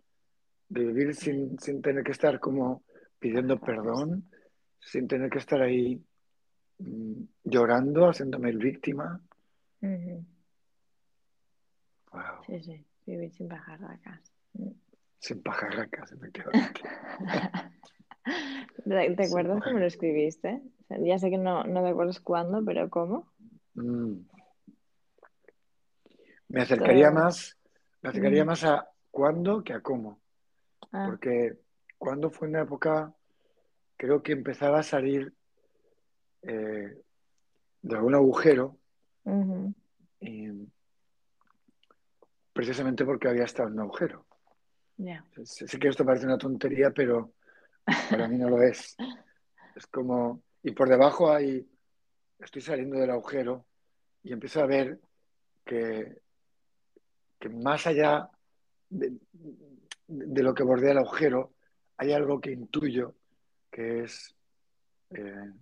de 0.68 0.84
vivir 0.84 1.14
sin, 1.14 1.58
sin 1.58 1.80
tener 1.82 2.04
que 2.04 2.12
estar 2.12 2.38
como 2.38 2.82
pidiendo 3.18 3.58
perdón, 3.58 4.30
sin 4.78 5.08
tener 5.08 5.30
que 5.30 5.38
estar 5.38 5.60
ahí 5.60 6.02
mm, 6.78 7.22
llorando, 7.44 8.08
haciéndome 8.08 8.50
el 8.50 8.58
víctima. 8.58 9.20
Wow. 12.12 12.22
Sí, 12.46 12.60
sí. 12.62 12.84
Vivir 13.06 13.32
sin 13.32 13.48
pajarracas. 13.48 14.20
Sin 15.18 15.42
pajarracas, 15.42 16.12
efectivamente. 16.12 16.82
¿Te 18.84 19.24
acuerdas 19.24 19.62
cómo 19.62 19.78
lo 19.78 19.86
escribiste? 19.86 20.62
O 20.82 20.84
sea, 20.86 20.98
ya 21.00 21.18
sé 21.18 21.30
que 21.30 21.38
no, 21.38 21.64
no 21.64 21.82
te 21.82 21.88
acuerdas 21.88 22.20
cuándo, 22.20 22.64
pero 22.64 22.88
¿cómo? 22.90 23.26
Mm. 23.74 24.14
Me 26.48 26.62
acercaría 26.62 27.10
Todo- 27.10 27.20
más, 27.20 27.56
me 28.02 28.10
acercaría 28.10 28.44
Mm, 28.44 28.46
más 28.48 28.64
a 28.64 28.90
cuándo 29.10 29.62
que 29.62 29.72
a 29.72 29.80
cómo, 29.80 30.20
Ah, 30.92 31.06
porque 31.06 31.56
cuando 31.98 32.30
fue 32.30 32.48
una 32.48 32.62
época, 32.62 33.14
creo 33.96 34.22
que 34.22 34.32
empezaba 34.32 34.80
a 34.80 34.82
salir 34.82 35.32
eh, 36.42 36.96
de 37.82 37.96
algún 37.96 38.14
agujero, 38.14 38.76
y 40.20 40.48
precisamente 42.52 43.04
porque 43.04 43.28
había 43.28 43.44
estado 43.44 43.68
en 43.68 43.74
un 43.74 43.80
agujero. 43.80 44.26
ya. 44.96 45.24
Sé, 45.44 45.68
sé 45.68 45.78
que 45.78 45.88
esto 45.88 46.04
parece 46.04 46.26
una 46.26 46.38
tontería, 46.38 46.90
pero 46.90 47.32
para 48.10 48.28
mí 48.28 48.36
no 48.38 48.48
lo 48.48 48.62
es. 48.62 48.96
Es 49.74 49.86
como, 49.86 50.42
y 50.62 50.72
por 50.72 50.88
debajo 50.88 51.32
hay, 51.32 51.66
estoy 52.38 52.62
saliendo 52.62 52.98
del 52.98 53.10
agujero 53.10 53.64
y 54.22 54.32
empiezo 54.32 54.60
a 54.60 54.66
ver 54.66 55.00
que, 55.64 56.20
que 57.38 57.48
más 57.48 57.86
allá 57.86 58.28
de, 58.88 59.16
de 60.06 60.42
lo 60.42 60.54
que 60.54 60.64
bordea 60.64 60.92
el 60.92 60.98
agujero, 60.98 61.52
hay 61.96 62.12
algo 62.12 62.40
que 62.40 62.52
intuyo 62.52 63.14
que 63.70 64.02
es, 64.02 64.34
eh, 65.10 65.52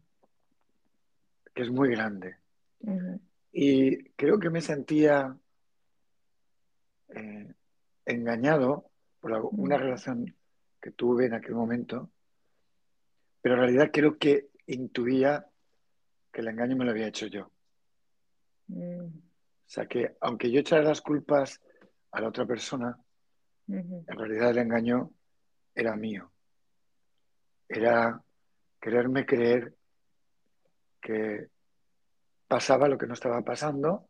que 1.55 1.63
es 1.63 1.71
muy 1.71 1.91
grande. 1.91 2.37
Y 3.53 4.05
creo 4.11 4.39
que 4.39 4.51
me 4.51 4.61
sentía 4.61 5.37
eh, 7.09 7.53
engañado 8.07 8.91
por 9.21 9.33
una 9.53 9.77
relación 9.77 10.35
que 10.89 10.95
tuve 10.95 11.27
en 11.27 11.35
aquel 11.35 11.55
momento, 11.55 12.11
pero 13.43 13.55
en 13.57 13.61
realidad 13.61 13.91
creo 13.93 14.17
que 14.17 14.49
intuía 14.67 15.47
que 16.33 16.41
el 16.41 16.49
engaño 16.49 16.77
me 16.77 16.85
lo 16.87 16.93
había 16.93 17.09
hecho 17.09 17.27
yo. 17.27 17.51
mm, 18.69 19.05
O 19.05 19.67
sea 19.67 19.87
que 19.87 20.17
aunque 20.21 20.51
yo 20.51 20.61
echara 20.61 20.83
las 20.83 21.03
culpas 21.03 21.61
a 22.13 22.21
la 22.23 22.29
otra 22.29 22.47
persona, 22.47 22.99
en 23.67 24.07
realidad 24.07 24.51
el 24.51 24.59
engaño 24.59 25.11
era 25.75 25.95
mío. 25.95 26.33
Era 27.69 28.23
quererme 28.81 29.27
creer 29.27 29.75
que 31.03 31.49
pasaba 32.47 32.89
lo 32.89 32.97
que 32.97 33.07
no 33.07 33.13
estaba 33.13 33.43
pasando 33.43 34.09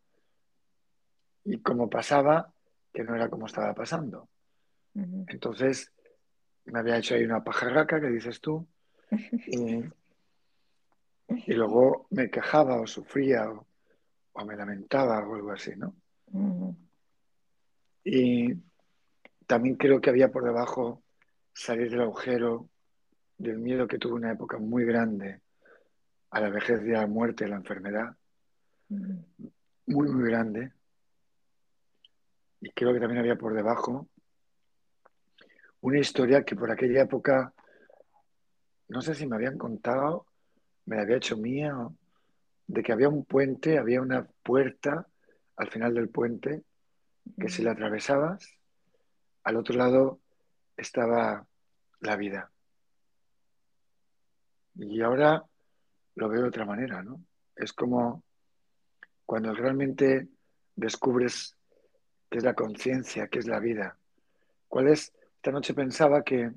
y 1.45 1.61
como 1.61 1.91
pasaba, 1.91 2.53
que 2.93 3.03
no 3.03 3.17
era 3.17 3.29
como 3.29 3.47
estaba 3.47 3.75
pasando. 3.75 4.29
Entonces 4.95 5.93
me 6.71 6.79
había 6.81 6.99
hecho 6.99 7.15
ahí 7.15 7.25
una 7.25 7.43
pajarraca 7.43 8.01
que 8.01 8.09
dices 8.09 8.41
tú 8.41 8.67
y, 9.47 9.85
y 11.29 11.53
luego 11.55 12.07
me 12.11 12.31
quejaba 12.31 12.81
o 12.81 12.87
sufría 12.87 13.51
o, 13.51 13.67
o 14.33 14.45
me 14.45 14.57
lamentaba 14.57 15.27
o 15.27 15.35
algo 15.35 15.51
así, 15.51 15.73
¿no? 15.77 15.95
Y 18.05 18.55
también 19.47 19.77
creo 19.77 20.01
que 20.01 20.11
había 20.11 20.31
por 20.31 20.45
debajo 20.45 21.03
salir 21.53 21.91
del 21.91 22.03
agujero 22.03 22.69
del 23.39 23.59
miedo 23.59 23.87
que 23.87 23.99
tuve 23.99 24.15
una 24.15 24.33
época 24.33 24.59
muy 24.59 24.85
grande 24.85 25.41
a 26.31 26.41
la 26.41 26.51
vejez 26.51 26.83
y 26.85 26.91
a 26.91 27.03
la 27.03 27.07
muerte, 27.07 27.45
a 27.45 27.49
la 27.49 27.57
enfermedad, 27.57 28.17
muy, 28.89 30.09
muy 30.09 30.29
grande. 30.29 30.73
Y 32.61 32.71
creo 32.71 32.93
que 32.93 33.01
también 33.01 33.21
había 33.21 33.37
por 33.37 33.55
debajo 33.55 34.09
una 35.81 35.99
historia 35.99 36.45
que 36.45 36.57
por 36.57 36.71
aquella 36.71 37.03
época, 37.03 37.53
no 38.89 39.01
sé 39.01 39.15
si 39.15 39.27
me 39.27 39.37
habían 39.37 39.59
contado, 39.59 40.27
me 40.87 40.97
la 40.97 41.03
había 41.03 41.17
hecho 41.17 41.37
mía, 41.37 41.75
de 42.67 42.83
que 42.83 42.93
había 42.93 43.09
un 43.09 43.25
puente, 43.25 43.79
había 43.79 44.01
una 44.01 44.27
puerta 44.43 45.07
al 45.57 45.71
final 45.71 45.95
del 45.95 46.09
puente, 46.09 46.63
que 47.39 47.49
si 47.49 47.63
la 47.63 47.73
atravesabas, 47.73 48.49
al 49.45 49.57
otro 49.57 49.77
lado 49.77 50.21
estaba 50.77 51.47
la 52.01 52.17
vida. 52.17 52.51
Y 54.77 55.01
ahora 55.03 55.45
lo 56.15 56.29
veo 56.29 56.43
de 56.43 56.49
otra 56.49 56.65
manera, 56.65 57.03
¿no? 57.03 57.21
Es 57.57 57.73
como 57.73 58.23
cuando 59.27 59.53
realmente 59.53 60.29
descubres 60.77 61.57
qué 62.31 62.39
es 62.39 62.45
la 62.45 62.55
conciencia, 62.55 63.29
qué 63.29 63.41
es 63.41 63.47
la 63.47 63.59
vida. 63.59 63.99
¿Cuál 64.69 64.89
es? 64.89 65.13
Esta 65.49 65.57
noche 65.57 65.73
pensaba 65.73 66.23
que 66.23 66.53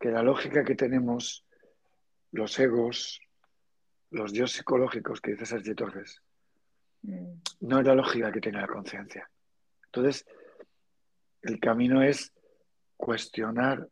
que 0.00 0.08
la 0.08 0.22
lógica 0.22 0.64
que 0.64 0.74
tenemos 0.74 1.44
los 2.32 2.58
egos, 2.58 3.20
los 4.08 4.32
dios 4.32 4.52
psicológicos 4.52 5.20
que 5.20 5.32
dice 5.32 5.44
Sergio 5.44 5.74
Torres, 5.74 6.22
no 7.60 7.80
es 7.80 7.86
la 7.86 7.94
lógica 7.94 8.32
que 8.32 8.40
tiene 8.40 8.62
la 8.62 8.68
conciencia. 8.68 9.30
Entonces, 9.84 10.24
el 11.42 11.60
camino 11.60 12.00
es 12.00 12.32
cuestionar 12.96 13.86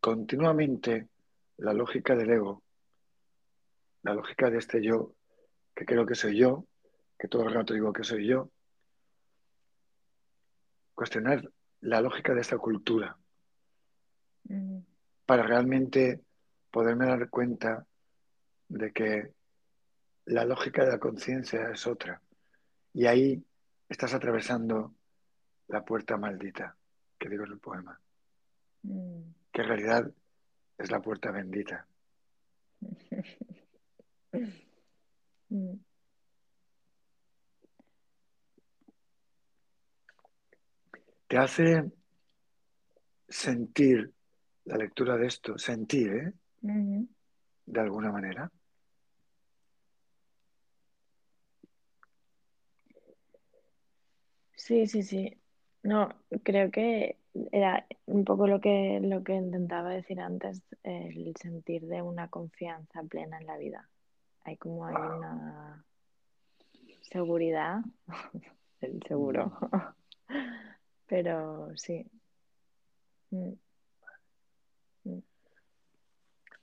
continuamente 0.00 1.08
la 1.56 1.72
lógica 1.72 2.14
del 2.14 2.28
ego, 2.28 2.62
la 4.02 4.12
lógica 4.12 4.50
de 4.50 4.58
este 4.58 4.84
yo, 4.84 5.14
que 5.74 5.86
creo 5.86 6.04
que 6.04 6.14
soy 6.14 6.36
yo, 6.36 6.66
que 7.18 7.26
todo 7.26 7.44
el 7.48 7.54
rato 7.54 7.72
digo 7.72 7.90
que 7.90 8.04
soy 8.04 8.26
yo, 8.26 8.50
cuestionar 10.94 11.50
la 11.80 12.00
lógica 12.00 12.34
de 12.34 12.40
esta 12.40 12.58
cultura 12.58 13.16
mm, 14.44 14.78
para 15.26 15.42
realmente 15.42 16.20
poderme 16.70 17.06
dar 17.06 17.28
cuenta 17.30 17.86
de 18.68 18.92
que 18.92 19.32
la 20.26 20.44
lógica 20.44 20.84
de 20.84 20.92
la 20.92 20.98
conciencia 20.98 21.70
es 21.70 21.86
otra. 21.86 22.20
Y 22.92 23.06
ahí 23.06 23.42
estás 23.88 24.12
atravesando 24.14 24.94
la 25.68 25.84
puerta 25.84 26.16
maldita, 26.16 26.76
que 27.18 27.28
digo 27.28 27.44
en 27.44 27.52
el 27.52 27.58
poema, 27.58 27.98
mm. 28.82 29.20
que 29.52 29.62
en 29.62 29.68
realidad 29.68 30.10
es 30.76 30.90
la 30.90 31.00
puerta 31.00 31.30
bendita. 31.30 31.86
Mm. 35.50 35.78
Te 41.28 41.36
hace 41.36 41.84
sentir 43.28 44.10
la 44.64 44.78
lectura 44.78 45.16
de 45.16 45.26
esto, 45.26 45.58
sentir, 45.58 46.10
¿eh? 46.10 46.32
De 47.66 47.80
alguna 47.80 48.10
manera. 48.10 48.50
Sí, 54.54 54.86
sí, 54.86 55.02
sí. 55.02 55.38
No, 55.82 56.08
creo 56.42 56.70
que 56.70 57.18
era 57.52 57.86
un 58.06 58.24
poco 58.24 58.46
lo 58.46 58.60
que, 58.60 58.98
lo 59.02 59.22
que 59.22 59.34
intentaba 59.34 59.90
decir 59.90 60.20
antes, 60.20 60.62
el 60.82 61.34
sentir 61.36 61.86
de 61.86 62.00
una 62.00 62.28
confianza 62.28 63.02
plena 63.02 63.38
en 63.38 63.46
la 63.46 63.58
vida. 63.58 63.88
Hay 64.44 64.56
como 64.56 64.86
hay 64.86 64.94
una 64.94 65.84
seguridad, 67.02 67.80
el 68.80 69.02
seguro, 69.08 69.52
pero 71.08 71.70
sí. 71.76 72.06
Mm, 73.30 73.52
mm, 75.04 75.18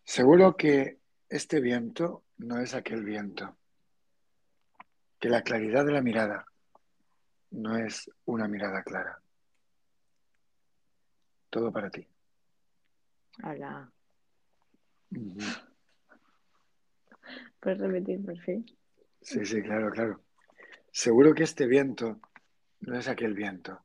Seguro 0.03 0.55
que 0.55 0.99
este 1.27 1.59
viento 1.59 2.23
no 2.37 2.59
es 2.59 2.75
aquel 2.75 3.03
viento, 3.03 3.57
que 5.19 5.29
la 5.29 5.41
claridad 5.41 5.85
de 5.85 5.93
la 5.93 6.01
mirada 6.01 6.45
no 7.51 7.77
es 7.77 8.09
una 8.25 8.47
mirada 8.47 8.83
clara. 8.83 9.19
Todo 11.49 11.71
para 11.71 11.89
ti. 11.89 12.07
Hola. 13.43 13.91
¿Puedes 17.59 17.79
repetir, 17.79 18.23
por 18.23 18.37
fin? 18.39 18.65
Sí, 19.21 19.45
sí, 19.45 19.61
claro, 19.61 19.89
claro. 19.89 20.21
Seguro 20.91 21.33
que 21.33 21.43
este 21.43 21.65
viento 21.65 22.19
no 22.81 22.97
es 22.97 23.07
aquel 23.07 23.33
viento. 23.33 23.81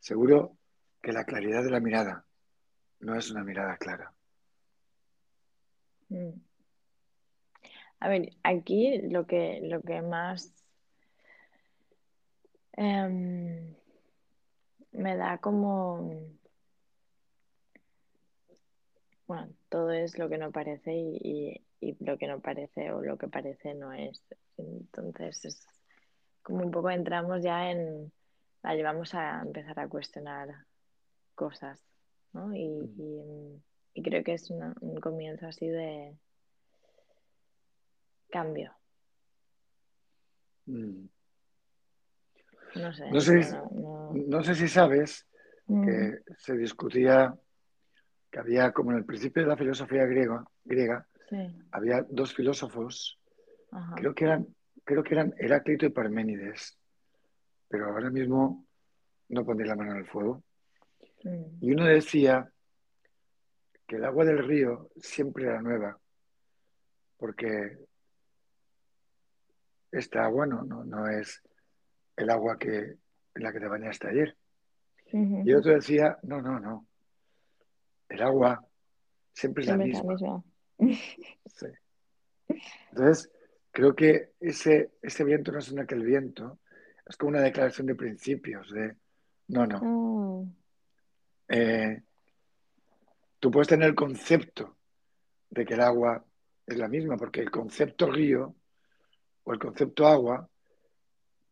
Seguro 0.00 0.58
que 1.00 1.12
la 1.12 1.24
claridad 1.24 1.62
de 1.62 1.70
la 1.70 1.80
mirada 1.80 2.26
no 3.00 3.14
es 3.16 3.30
una 3.30 3.44
mirada 3.44 3.76
clara. 3.76 4.12
Mm. 6.10 6.40
A 8.00 8.08
ver, 8.08 8.30
aquí 8.42 8.98
lo 9.10 9.26
que, 9.26 9.60
lo 9.62 9.82
que 9.82 10.00
más 10.02 10.52
em, 12.76 13.74
me 14.92 15.16
da 15.16 15.38
como, 15.38 16.10
bueno, 19.26 19.52
todo 19.68 19.90
es 19.92 20.18
lo 20.18 20.28
que 20.28 20.38
no 20.38 20.50
parece 20.50 20.92
y, 20.94 21.18
y- 21.22 21.66
y 21.80 22.04
lo 22.04 22.18
que 22.18 22.26
no 22.26 22.40
parece 22.40 22.92
o 22.92 23.02
lo 23.02 23.16
que 23.16 23.28
parece 23.28 23.74
no 23.74 23.92
es. 23.92 24.22
Entonces 24.56 25.44
es 25.44 25.66
como 26.42 26.64
un 26.64 26.70
poco 26.70 26.90
entramos 26.90 27.42
ya 27.42 27.70
en, 27.70 28.12
vale, 28.62 28.82
vamos 28.82 29.14
a 29.14 29.40
empezar 29.42 29.78
a 29.80 29.88
cuestionar 29.88 30.48
cosas, 31.34 31.80
¿no? 32.32 32.54
Y, 32.54 32.62
y, 32.98 33.62
y 33.94 34.02
creo 34.02 34.22
que 34.22 34.34
es 34.34 34.50
una- 34.50 34.74
un 34.80 35.00
comienzo 35.00 35.46
así 35.46 35.66
de 35.68 36.16
cambio. 38.30 38.72
Mm. 40.66 41.06
No 42.76 42.92
sé, 42.92 43.10
No 43.10 43.20
sé, 43.20 43.40
pero 43.40 43.70
no- 43.72 44.12
no- 44.12 44.22
no 44.38 44.42
sé 44.44 44.54
si 44.54 44.68
sabes 44.68 45.26
Mm, 45.66 45.84
que 45.84 46.18
se 46.38 46.56
discutía 46.56 47.32
que 48.30 48.38
había, 48.40 48.72
como 48.72 48.90
en 48.90 48.98
el 48.98 49.04
principio 49.04 49.42
de 49.42 49.48
la 49.48 49.56
filosofía 49.56 50.04
griega, 50.04 50.44
griega 50.64 51.06
sí, 51.28 51.36
había 51.70 52.04
dos 52.10 52.34
filósofos, 52.34 53.20
ajá. 53.70 53.94
creo 53.96 54.14
que 54.14 54.24
eran, 54.24 54.48
creo 54.84 55.04
que 55.04 55.14
eran 55.14 55.32
Heráclito 55.38 55.86
y 55.86 55.90
Parménides, 55.90 56.76
pero 57.70 57.86
ahora 57.86 58.10
mismo 58.10 58.66
no 59.28 59.44
pondré 59.44 59.64
la 59.66 59.76
mano 59.76 59.92
en 59.92 59.98
el 59.98 60.06
fuego. 60.06 60.42
Mm, 61.22 61.44
Y 61.64 61.72
uno 61.72 61.86
decía 61.86 62.50
que 63.86 63.96
el 63.96 64.04
agua 64.04 64.24
del 64.24 64.44
río 64.44 64.90
siempre 65.00 65.44
era 65.44 65.62
nueva, 65.62 65.96
porque 67.16 67.78
esta 69.92 70.24
agua 70.24 70.46
no, 70.46 70.62
no, 70.64 70.84
no 70.84 71.08
es 71.08 71.40
el 72.16 72.28
agua 72.30 72.58
que, 72.58 72.76
en 73.34 73.42
la 73.42 73.52
que 73.52 73.60
te 73.60 73.68
bañaste 73.68 74.08
ayer. 74.08 74.36
Y 75.12 75.52
otro 75.54 75.72
decía, 75.72 76.18
no, 76.22 76.40
no, 76.40 76.60
no, 76.60 76.86
el 78.08 78.22
agua 78.22 78.64
siempre 79.32 79.62
es 79.62 79.68
la 79.70 79.76
misma. 79.76 80.12
misma. 80.12 80.44
Sí. 81.46 81.66
Entonces, 82.90 83.30
creo 83.70 83.94
que 83.94 84.30
ese, 84.40 84.92
ese 85.02 85.24
viento 85.24 85.52
no 85.52 85.58
es 85.58 85.70
un 85.70 85.78
aquel 85.80 86.02
viento, 86.04 86.58
es 87.10 87.16
como 87.16 87.30
una 87.30 87.40
declaración 87.40 87.88
de 87.88 87.96
principios, 87.96 88.70
de, 88.70 88.94
no, 89.48 89.66
no, 89.66 90.48
Ah, 91.48 91.54
eh, 91.56 92.02
tú 93.40 93.50
puedes 93.50 93.66
tener 93.66 93.88
el 93.88 93.96
concepto 93.96 94.76
de 95.50 95.64
que 95.64 95.74
el 95.74 95.80
agua 95.80 96.24
es 96.64 96.78
la 96.78 96.86
misma, 96.86 97.16
porque 97.16 97.40
el 97.40 97.50
concepto 97.50 98.08
río 98.08 98.54
o 99.42 99.52
el 99.52 99.58
concepto 99.58 100.06
agua 100.06 100.48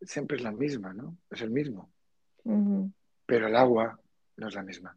siempre 0.01 0.37
es 0.37 0.45
la 0.45 0.53
misma, 0.53 0.95
¿no? 0.95 1.19
Es 1.29 1.43
el 1.43 1.51
mismo, 1.51 1.91
pero 3.27 3.49
el 3.49 3.57
agua 3.57 4.01
no 4.37 4.47
es 4.47 4.55
la 4.55 4.63
misma. 4.63 4.97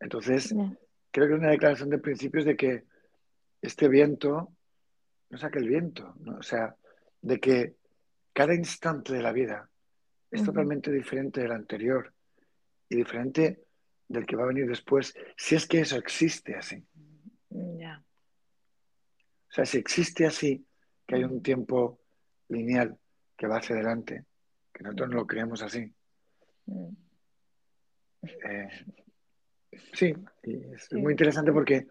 Entonces, 0.00 0.54
creo 1.10 1.28
que 1.28 1.34
es 1.34 1.40
una 1.40 1.50
declaración 1.50 1.90
de 1.90 1.98
principios 1.98 2.46
de 2.46 2.56
que 2.56 2.84
este 3.60 3.86
viento 3.88 4.50
no 5.28 5.36
es 5.36 5.44
aquel 5.44 5.68
viento, 5.68 6.14
¿no? 6.20 6.38
O 6.38 6.42
sea, 6.42 6.74
de 7.20 7.38
que 7.38 7.81
cada 8.32 8.54
instante 8.54 9.12
de 9.12 9.22
la 9.22 9.32
vida 9.32 9.68
es 10.30 10.42
totalmente 10.44 10.90
diferente 10.90 11.40
del 11.42 11.52
anterior 11.52 12.12
y 12.88 12.96
diferente 12.96 13.64
del 14.08 14.24
que 14.26 14.36
va 14.36 14.44
a 14.44 14.46
venir 14.46 14.66
después, 14.66 15.14
si 15.36 15.54
es 15.54 15.66
que 15.66 15.80
eso 15.80 15.96
existe 15.96 16.54
así. 16.54 16.84
Ya. 17.50 18.02
O 19.50 19.52
sea, 19.52 19.66
si 19.66 19.78
existe 19.78 20.24
así, 20.26 20.66
que 21.06 21.16
hay 21.16 21.24
un 21.24 21.42
tiempo 21.42 22.00
lineal 22.48 22.98
que 23.36 23.46
va 23.46 23.58
hacia 23.58 23.74
adelante, 23.76 24.24
que 24.72 24.82
nosotros 24.82 25.10
no 25.10 25.16
lo 25.16 25.26
creemos 25.26 25.62
así. 25.62 25.92
Mm, 26.66 26.88
eh, 28.22 28.68
sí, 29.92 30.14
es 30.42 30.84
Sí. 30.84 30.96
muy 30.96 31.12
interesante 31.12 31.52
porque 31.52 31.86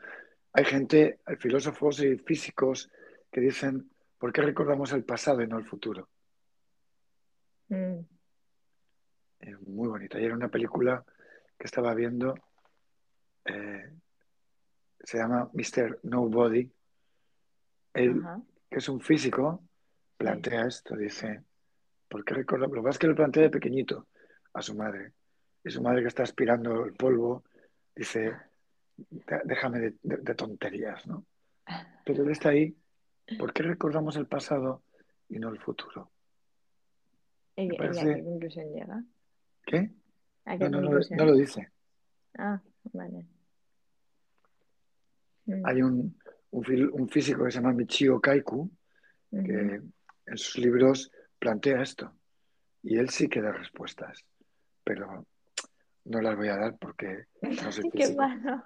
hay 0.54 0.66
gente, 0.66 1.20
hay 1.26 1.36
filósofos 1.36 2.02
y 2.02 2.18
físicos 2.18 2.90
que 3.32 3.42
dicen, 3.42 3.92
¿por 4.18 4.34
qué 4.34 4.42
recordamos 4.42 4.92
el 4.94 5.04
pasado 5.04 5.42
y 5.42 5.48
no 5.48 5.58
el 5.58 5.66
futuro? 5.66 6.10
Mm, 7.72 8.06
muy 9.68 9.88
bonito. 9.88 10.18
Ayer 10.18 10.34
una 10.34 10.50
película 10.50 11.04
que 11.58 11.66
estaba 11.66 11.94
viendo, 11.94 12.36
eh, 13.46 13.92
se 15.04 15.18
llama 15.18 15.50
Mr. 15.54 16.00
Nobody. 16.04 16.70
Él, 17.94 18.22
que 18.70 18.78
es 18.78 18.88
un 18.90 19.02
físico, 19.02 19.64
plantea 20.18 20.66
esto, 20.68 20.96
dice, 20.96 21.44
¿por 22.08 22.24
qué 22.24 22.34
recordamos? 22.36 22.76
Lo 22.76 22.82
que 22.82 22.86
pasa 22.86 22.96
es 22.96 23.00
que 23.00 23.08
lo 23.08 23.16
plantea 23.16 23.44
de 23.44 23.50
pequeñito 23.50 24.08
a 24.54 24.62
su 24.62 24.76
madre. 24.76 25.14
Y 25.64 25.70
su 25.72 25.82
madre 25.82 26.02
que 26.02 26.08
está 26.08 26.24
aspirando 26.24 26.86
el 26.86 26.94
polvo, 26.94 27.44
dice, 27.96 28.34
"De- 28.98 29.42
déjame 29.46 29.80
de, 29.80 29.96
de- 30.04 30.18
de 30.18 30.36
tonterías, 30.36 31.06
¿no? 31.08 31.26
Pero 32.06 32.24
él 32.24 32.32
está 32.32 32.50
ahí, 32.50 32.76
¿por 33.38 33.54
qué 33.54 33.64
recordamos 33.64 34.16
el 34.16 34.28
pasado 34.28 34.84
y 35.30 35.40
no 35.40 35.50
el 35.50 35.60
futuro? 35.60 36.12
¿Y, 37.56 37.76
a 37.76 38.16
qué 38.16 38.24
conclusión 38.24 38.74
llega? 38.74 39.04
¿Qué? 39.66 39.92
¿A 40.46 40.58
qué 40.58 40.64
No, 40.64 40.70
no, 40.70 40.82
no, 40.82 40.88
conclusión? 40.88 41.18
no 41.18 41.26
lo 41.26 41.36
dice. 41.36 41.72
Ah, 42.38 42.62
vale. 42.94 43.26
Mm, 45.46 45.66
Hay 45.66 45.82
un, 45.82 46.18
un 46.52 47.10
físico 47.10 47.44
que 47.44 47.52
se 47.52 47.60
llama 47.60 47.74
Michio 47.74 48.16
ujú. 48.16 48.72
que 49.30 49.82
en 50.26 50.38
sus 50.38 50.58
libros 50.58 51.12
plantea 51.40 51.82
esto. 51.82 52.14
Y 52.84 52.98
él 52.98 53.10
sí 53.10 53.28
que 53.28 53.42
da 53.42 53.52
respuestas, 53.52 54.26
pero 54.84 55.26
no 56.06 56.22
las 56.22 56.36
voy 56.36 56.48
a 56.48 56.58
dar 56.58 56.78
porque 56.78 57.26
no 57.42 57.72
soy 57.72 57.90
Qué 57.94 58.14
malo. 58.16 58.64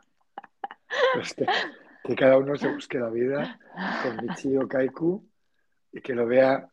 Pues 1.13 1.33
que, 2.03 2.15
cada 2.15 2.37
uno 2.37 2.55
se 2.55 2.67
busque 2.67 2.99
la 2.99 3.09
vida 3.09 3.59
con 4.03 4.25
Michio 4.25 4.67
Kaku 4.67 5.27
y 5.91 6.01
que 6.01 6.13
lo 6.13 6.25
vea 6.25 6.69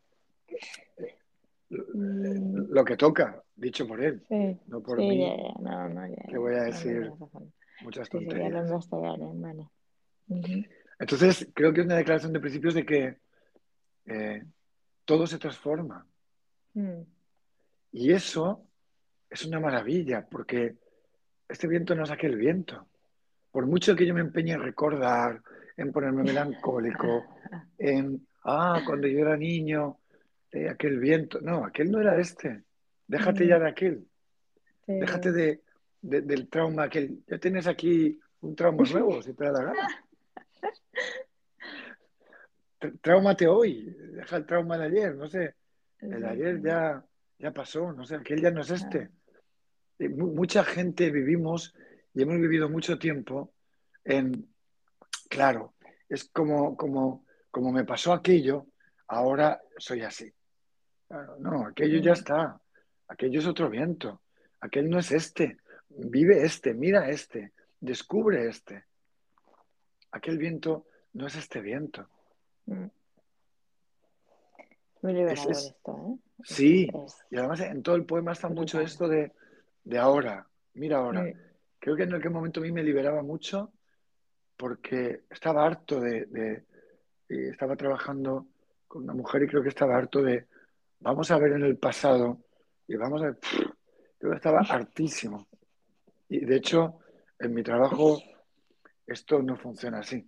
lo 1.93 2.83
que 2.85 2.95
toca, 2.97 3.43
dicho 3.55 3.87
por 3.87 4.03
él, 4.03 4.23
sí, 4.27 4.59
no 4.67 4.81
por 4.81 4.99
sí, 4.99 5.07
mí, 5.07 5.19
ya, 5.19 5.35
ya, 5.35 5.53
no, 5.59 5.89
no, 5.89 6.07
ya, 6.07 6.23
que 6.29 6.37
voy 6.37 6.53
a 6.53 6.57
no, 6.57 6.63
no 6.63 6.71
decir 6.71 7.01
razón. 7.19 7.53
muchas 7.81 8.07
Sí, 8.09 8.17
sí, 8.19 8.25
tonterías. 8.25 8.69
investigaré, 8.69 9.31
vale. 9.35 9.67
Ujú. 10.27 10.63
Entonces, 10.99 11.47
creo 11.53 11.73
que 11.73 11.81
es 11.81 11.85
una 11.85 11.95
declaración 11.97 12.33
de 12.33 12.39
principios 12.39 12.73
de 12.73 12.85
que 12.85 13.17
eh, 14.05 14.43
todo 15.05 15.27
se 15.27 15.37
transforma. 15.37 16.05
Mm, 16.73 17.01
Y 17.91 18.11
eso 18.11 18.65
es 19.29 19.45
una 19.45 19.59
maravilla, 19.59 20.25
porque 20.29 20.75
este 21.49 21.67
viento 21.67 21.93
no 21.95 22.03
es 22.03 22.11
aquel 22.11 22.35
viento. 22.35 22.87
Por 23.51 23.65
mucho 23.67 23.95
que 23.95 24.05
yo 24.05 24.13
me 24.13 24.21
empeñe 24.21 24.53
en 24.53 24.61
recordar, 24.63 25.41
en 25.77 25.91
ponerme 25.91 26.23
melancólico, 26.23 27.23
en, 27.77 28.25
ah, 28.45 28.81
cuando 28.85 29.07
yo 29.07 29.19
era 29.19 29.35
niño, 29.37 29.97
eh, 30.53 30.69
aquel 30.69 30.99
viento. 30.99 31.39
No, 31.41 31.65
aquel 31.65 31.91
no 31.91 31.99
era 31.99 32.19
este. 32.19 32.63
Déjate 33.07 33.43
Mm. 33.45 33.47
ya 33.47 33.59
de 33.59 33.67
aquel. 33.67 34.07
sí, 34.85 34.93
Déjate 34.99 35.31
de, 35.31 35.61
de- 36.01 36.21
del 36.21 36.47
trauma 36.49 36.83
aquel. 36.83 37.23
Ya 37.27 37.37
tienes 37.39 37.67
aquí 37.67 38.19
un 38.41 38.55
trauma 38.55 38.83
nuevo, 38.91 39.21
si 39.21 39.33
te 39.33 39.43
da 39.45 39.51
la 39.51 39.63
gana. 39.63 39.87
Tr- 42.79 42.99
Tráumate 43.01 43.47
hoy. 43.47 43.95
Deja 44.13 44.37
el 44.37 44.45
trauma 44.45 44.77
de 44.77 44.85
ayer, 44.85 45.15
no 45.15 45.27
sé. 45.27 45.55
El 45.99 46.25
ayer 46.25 46.61
ya, 46.61 47.03
ya 47.39 47.51
pasó, 47.51 47.93
no 47.93 48.05
sé, 48.05 48.15
aquel 48.15 48.41
ya 48.41 48.51
no 48.51 48.61
es 48.61 48.69
este. 48.71 49.09
Y 49.99 50.09
mucha 50.09 50.63
gente 50.65 51.09
vivimos 51.11 51.73
y 52.13 52.23
hemos 52.23 52.35
vivido 52.41 52.67
mucho 52.67 52.99
tiempo 52.99 53.53
en, 54.03 54.49
claro, 55.29 55.75
es 56.09 56.25
como, 56.25 56.75
como, 56.75 57.25
como 57.51 57.71
me 57.71 57.85
pasó 57.85 58.11
aquello, 58.11 58.67
ahora 59.07 59.61
soy 59.77 60.01
así. 60.01 60.29
Claro, 61.13 61.35
no, 61.37 61.67
aquello 61.67 61.99
ya 61.99 62.13
está, 62.13 62.59
aquello 63.07 63.39
es 63.39 63.45
otro 63.45 63.69
viento, 63.69 64.21
aquel 64.61 64.89
no 64.89 64.97
es 64.97 65.11
este, 65.11 65.57
vive 65.89 66.43
este, 66.43 66.73
mira 66.73 67.07
este, 67.07 67.51
descubre 67.79 68.47
este. 68.47 68.85
Aquel 70.11 70.39
viento 70.39 70.87
no 71.13 71.27
es 71.27 71.35
este 71.35 71.61
viento. 71.61 72.07
Mm. 72.65 72.85
Muy 75.03 75.13
liberador 75.13 75.51
es- 75.51 75.57
esto, 75.67 75.91
¿eh? 75.97 76.17
Sí, 76.45 76.89
Es- 77.05 77.23
y 77.29 77.37
además 77.37 77.59
en 77.59 77.83
todo 77.83 77.95
el 77.95 78.05
poema 78.05 78.31
está 78.31 78.49
mucho 78.49 78.81
esto 78.81 79.07
de, 79.07 79.33
de 79.83 79.97
ahora, 79.99 80.47
mira 80.73 80.97
ahora. 80.97 81.21
Mm, 81.21 81.33
Creo 81.77 81.95
que 81.95 82.03
en 82.03 82.15
aquel 82.15 82.31
momento 82.31 82.59
a 82.59 82.63
mí 82.63 82.71
me 82.71 82.81
liberaba 82.81 83.21
mucho 83.21 83.71
porque 84.57 85.25
estaba 85.29 85.63
harto 85.63 85.99
de, 85.99 86.25
de- 86.25 86.63
y 87.29 87.49
estaba 87.49 87.75
trabajando 87.75 88.47
con 88.87 89.03
una 89.03 89.13
mujer 89.13 89.43
y 89.43 89.47
creo 89.47 89.61
que 89.61 89.69
estaba 89.69 89.95
harto 89.95 90.23
de, 90.23 90.47
vamos 91.03 91.29
a 91.31 91.37
ver 91.37 91.51
en 91.51 91.63
el 91.63 91.77
pasado 91.77 92.39
y 92.87 92.95
vamos 92.95 93.21
a 93.21 93.25
ver, 93.25 93.37
que 94.19 94.29
estaba 94.33 94.61
hartísimo. 94.61 95.47
Y 96.29 96.45
de 96.45 96.55
hecho, 96.55 96.99
en 97.39 97.53
mi 97.53 97.61
trabajo 97.61 98.21
esto 99.05 99.41
no 99.41 99.57
funciona 99.57 99.99
así. 99.99 100.25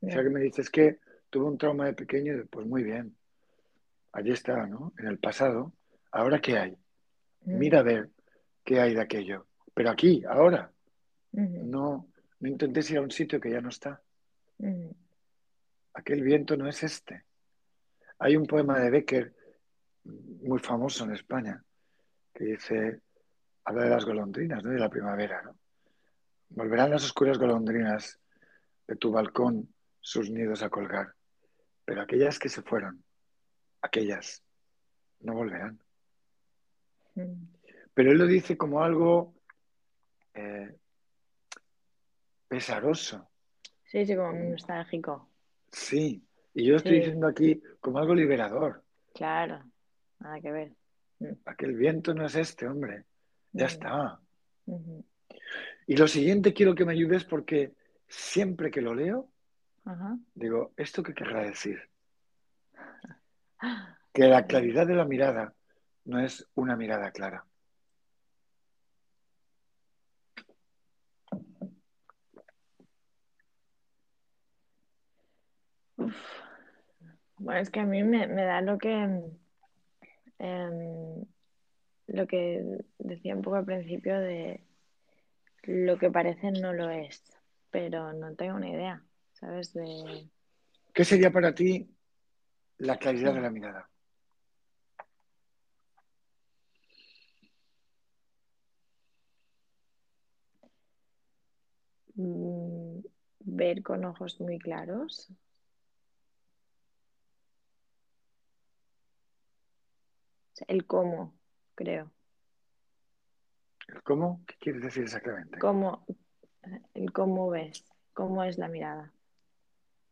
O 0.00 0.06
sea 0.06 0.16
ya. 0.16 0.22
que 0.22 0.30
me 0.30 0.40
dices 0.40 0.70
que 0.70 1.00
tuve 1.28 1.46
un 1.46 1.58
trauma 1.58 1.86
de 1.86 1.94
pequeño, 1.94 2.36
y 2.36 2.44
pues 2.44 2.66
muy 2.66 2.84
bien, 2.84 3.16
allí 4.12 4.30
está, 4.30 4.66
¿no? 4.66 4.92
En 4.98 5.06
el 5.06 5.18
pasado. 5.18 5.72
¿Ahora 6.12 6.40
qué 6.40 6.58
hay? 6.58 6.78
Mira 7.42 7.80
a 7.80 7.82
ver 7.82 8.10
qué 8.64 8.80
hay 8.80 8.94
de 8.94 9.00
aquello. 9.00 9.46
Pero 9.74 9.90
aquí, 9.90 10.22
ahora, 10.28 10.70
no, 11.32 12.06
no 12.38 12.48
intentes 12.48 12.88
ir 12.90 12.98
a 12.98 13.02
un 13.02 13.10
sitio 13.10 13.40
que 13.40 13.50
ya 13.50 13.60
no 13.60 13.68
está. 13.68 14.00
Aquel 15.94 16.22
viento 16.22 16.56
no 16.56 16.68
es 16.68 16.84
este. 16.84 17.24
Hay 18.20 18.36
un 18.36 18.46
poema 18.46 18.78
de 18.78 18.90
Becker 18.90 19.34
muy 20.04 20.58
famoso 20.58 21.04
en 21.04 21.12
España 21.12 21.62
que 22.32 22.44
dice, 22.44 23.00
habla 23.64 23.84
de 23.84 23.90
las 23.90 24.04
golondrinas, 24.04 24.62
¿no? 24.62 24.70
De 24.70 24.78
la 24.78 24.90
primavera, 24.90 25.42
¿no? 25.42 25.56
Volverán 26.50 26.90
las 26.90 27.04
oscuras 27.04 27.38
golondrinas 27.38 28.18
de 28.86 28.96
tu 28.96 29.10
balcón 29.10 29.72
sus 30.00 30.30
nidos 30.30 30.62
a 30.62 30.68
colgar, 30.70 31.14
pero 31.84 32.02
aquellas 32.02 32.38
que 32.38 32.48
se 32.48 32.62
fueron, 32.62 33.02
aquellas 33.80 34.42
no 35.20 35.34
volverán. 35.34 35.80
Mm, 37.14 37.46
Pero 37.94 38.10
él 38.12 38.18
lo 38.18 38.26
dice 38.26 38.56
como 38.58 38.82
algo 38.82 39.34
eh, 40.34 40.76
pesaroso, 42.48 43.30
Sí, 43.84 44.04
sí, 44.04 44.16
como 44.16 44.32
muy 44.32 44.48
nostálgico. 44.50 45.28
sí. 45.70 46.20
Y 46.56 46.64
yo 46.66 46.72
lo 46.72 46.76
estoy 46.78 46.92
Sí. 46.92 46.98
diciendo 46.98 47.26
aquí 47.26 47.60
como 47.80 47.98
algo 47.98 48.14
liberador. 48.14 48.82
Claro, 49.12 49.64
nada 50.24 50.40
que 50.40 50.50
ver. 50.50 50.72
Aquel 51.44 51.74
viento 51.74 52.14
no 52.14 52.26
es 52.26 52.34
este, 52.34 52.66
hombre. 52.66 53.04
Ya 53.52 53.66
Ujú, 53.66 53.74
está. 53.74 54.20
Y 55.86 55.96
lo 55.96 56.08
siguiente 56.08 56.54
quiero 56.54 56.74
que 56.74 56.84
me 56.84 56.92
ayudes 56.92 57.24
porque 57.24 57.72
siempre 58.08 58.70
que 58.70 58.80
lo 58.80 58.94
leo, 58.94 59.28
digo, 60.34 60.72
¿esto 60.76 61.02
qué 61.02 61.14
querrá 61.14 61.42
decir? 61.42 61.78
Que 64.14 64.28
la 64.28 64.46
claridad 64.46 64.86
de 64.86 64.94
la 64.94 65.04
mirada 65.04 65.54
no 66.04 66.20
es 66.20 66.46
una 66.54 66.76
mirada 66.76 67.10
clara. 67.10 67.44
Bueno, 77.38 77.60
es 77.60 77.70
que 77.70 77.80
a 77.80 77.86
mí 77.86 78.04
me, 78.04 78.28
me 78.28 78.44
da 78.44 78.60
lo 78.60 78.78
que 78.78 79.20
em, 80.44 81.24
lo 82.08 82.26
que 82.26 82.84
decía 82.98 83.34
un 83.34 83.42
poco 83.42 83.56
al 83.56 83.64
principio 83.64 84.18
de 84.20 84.62
lo 85.64 85.98
que 85.98 86.10
parece 86.10 86.50
no 86.52 86.72
lo 86.72 86.90
es, 86.90 87.22
pero 87.70 88.12
no 88.12 88.34
tengo 88.34 88.56
una 88.56 88.68
idea, 88.68 89.02
¿sabes? 89.32 89.72
De 89.72 90.28
¿Qué 90.92 91.04
sería 91.04 91.30
para 91.32 91.54
ti 91.54 91.88
la 92.78 92.98
claridad 92.98 93.30
Sí. 93.30 93.36
de 93.36 93.42
la 93.42 93.50
mirada? 93.50 93.90
mm, 102.14 102.98
ver 103.40 103.82
con 103.82 104.04
ojos 104.04 104.40
muy 104.40 104.58
claros. 104.58 105.28
Sea, 110.54 110.66
El 110.68 110.86
cómo, 110.86 111.34
creo. 111.74 112.10
¿El 113.88 114.02
¿Cómo? 114.02 114.42
¿Qué 114.46 114.54
quieres 114.58 114.82
decir 114.82 115.02
exactamente? 115.04 115.58
Cómo, 115.58 116.06
el 116.94 117.12
cómo 117.12 117.50
ves, 117.50 117.84
cómo 118.12 118.42
es 118.44 118.58
la 118.58 118.68
mirada. 118.68 119.12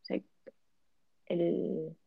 O 0.01 0.05
sea, 0.05 0.21
el, 1.25 1.97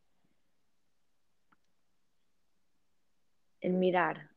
el 3.61 3.73
mirar, 3.73 4.31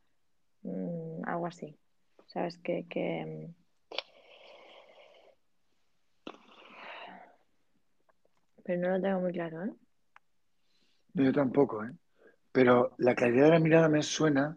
mm, 0.62 1.22
algo 1.24 1.46
así. 1.46 1.76
¿Sabes? 2.26 2.58
Que, 2.58 2.86
que, 2.88 3.50
pero 8.62 8.80
no 8.80 8.96
lo 8.96 9.02
tengo 9.02 9.20
muy 9.20 9.32
claro, 9.32 9.64
¿eh? 9.64 9.72
Yo 11.14 11.32
tampoco, 11.32 11.84
¿eh? 11.84 11.90
Pero 12.52 12.94
la 12.98 13.14
claridad 13.14 13.44
de 13.46 13.50
la 13.52 13.58
mirada 13.60 13.88
me 13.88 14.02
suena 14.02 14.56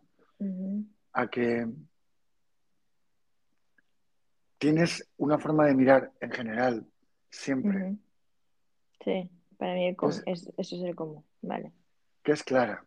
a 1.13 1.27
que 1.29 1.67
tienes 4.57 5.07
una 5.17 5.37
forma 5.39 5.65
de 5.67 5.75
mirar 5.75 6.11
en 6.19 6.31
general, 6.31 6.87
siempre. 7.29 7.95
Sí, 9.03 9.29
para 9.57 9.73
mí 9.73 9.87
el 9.87 9.95
cómo, 9.95 10.11
Es- 10.11 10.23
es, 10.25 10.47
eso 10.57 10.75
es 10.77 10.81
el 10.83 10.95
cómo, 10.95 11.23
vale. 11.41 11.71
que 12.23 12.31
es 12.31 12.43
clara. 12.43 12.83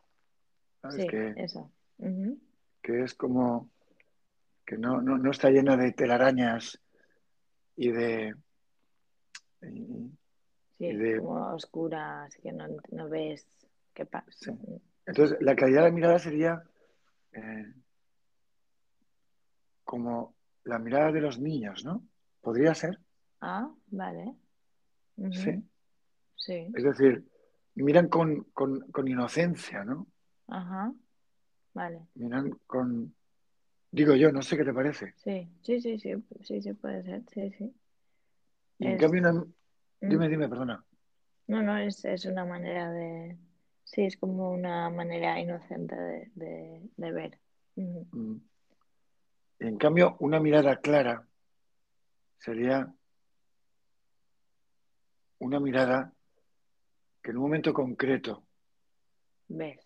¿sabes? 0.82 1.02
Sí, 1.02 1.06
Que, 1.08 1.34
eso. 1.36 1.70
Que 2.82 3.02
es 3.02 3.14
como 3.14 3.70
que 4.64 4.76
no, 4.78 5.00
no, 5.00 5.18
no 5.18 5.30
está 5.30 5.50
llena 5.50 5.76
de 5.76 5.92
telarañas 5.92 6.80
y 7.76 7.90
de... 7.90 8.34
y- 9.62 10.10
Sí, 10.78 10.84
Y 10.88 10.94
de- 10.94 11.18
como 11.20 11.54
oscura, 11.54 12.24
así 12.24 12.42
que 12.42 12.52
no, 12.52 12.66
no 12.90 13.08
ves 13.08 13.46
qué 13.94 14.04
pasa. 14.04 14.26
Sí. 14.30 14.52
Entonces, 15.06 15.38
la 15.40 15.54
claridad 15.54 15.82
de 15.82 15.88
la 15.88 15.94
mirada 15.94 16.18
sería 16.18 16.62
eh, 17.32 17.72
como 19.84 20.34
la 20.64 20.78
mirada 20.78 21.12
de 21.12 21.20
los 21.20 21.38
niños, 21.38 21.84
¿no? 21.84 22.02
¿Podría 22.40 22.74
ser? 22.74 22.98
Ah, 23.40 23.70
vale. 23.86 24.34
Sí. 25.32 25.62
Sí. 26.36 26.72
Es 26.74 26.84
decir, 26.84 27.24
miran 27.74 28.08
con, 28.08 28.44
con, 28.52 28.80
con 28.90 29.08
inocencia, 29.08 29.84
¿no? 29.84 30.06
Ajá. 30.48 30.92
Vale. 31.74 32.06
Miran 32.14 32.50
con... 32.66 33.14
Digo 33.90 34.14
yo, 34.14 34.32
no 34.32 34.42
sé 34.42 34.56
qué 34.56 34.64
te 34.64 34.74
parece. 34.74 35.14
Sí, 35.16 35.48
sí, 35.62 35.80
sí, 35.80 35.98
sí, 35.98 36.14
sí, 36.42 36.62
sí, 36.62 36.72
puede 36.74 37.02
ser, 37.02 37.22
sí, 37.32 37.50
sí. 37.56 37.74
Y 38.78 38.86
en 38.86 38.92
Es- 38.94 39.00
cambio, 39.00 39.20
una... 39.20 39.32
¿Mm? 39.32 39.46
dime, 40.00 40.28
dime, 40.28 40.48
perdona. 40.48 40.84
No, 41.48 41.62
no, 41.62 41.76
es, 41.78 42.04
es 42.04 42.24
una 42.26 42.44
manera 42.44 42.90
de... 42.90 43.36
Sí, 43.86 44.02
es 44.04 44.16
como 44.16 44.50
una 44.50 44.90
manera 44.90 45.38
inocente 45.40 45.94
de, 45.94 46.30
de, 46.34 46.90
de 46.96 47.12
ver. 47.12 47.38
Mm. 47.76 48.36
En 49.60 49.78
cambio, 49.78 50.16
una 50.18 50.40
mirada 50.40 50.76
clara 50.80 51.26
sería 52.38 52.92
una 55.38 55.60
mirada 55.60 56.12
que 57.22 57.30
en 57.30 57.36
un 57.36 57.42
momento 57.44 57.72
concreto, 57.72 58.42
Ves. 59.48 59.80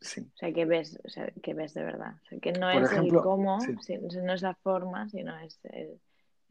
sí, 0.00 0.20
O 0.20 0.36
sea, 0.36 0.52
que 0.52 0.66
ves, 0.66 1.00
o 1.04 1.08
sea, 1.08 1.30
que 1.42 1.54
ves 1.54 1.72
de 1.72 1.82
verdad. 1.82 2.14
O 2.22 2.26
sea, 2.28 2.38
que 2.38 2.52
no 2.52 2.70
Por 2.70 2.82
es 2.84 2.92
ejemplo, 2.92 3.18
el 3.20 3.24
cómo, 3.24 3.60
sí. 3.60 3.74
si- 3.80 3.96
no 3.98 4.34
es 4.34 4.42
la 4.42 4.54
forma, 4.54 5.08
sino 5.08 5.36
es, 5.38 5.58
el- 5.64 5.98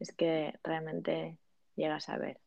es 0.00 0.12
que 0.12 0.58
realmente 0.64 1.38
llegas 1.76 2.08
a 2.08 2.18
ver. 2.18 2.40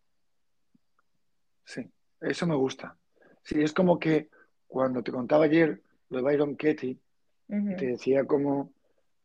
sí, 1.64 1.90
eso 2.20 2.46
me 2.46 2.56
gusta. 2.56 2.98
Sí, 3.44 3.62
es 3.62 3.74
como 3.74 4.00
que 4.00 4.30
cuando 4.68 5.02
te 5.04 5.12
contaba 5.12 5.46
ayer 5.46 5.82
lo 6.10 6.18
de 6.18 6.24
Byron 6.24 6.56
Katie, 6.56 6.98
te 7.76 7.86
decía 7.88 8.26
como 8.26 8.74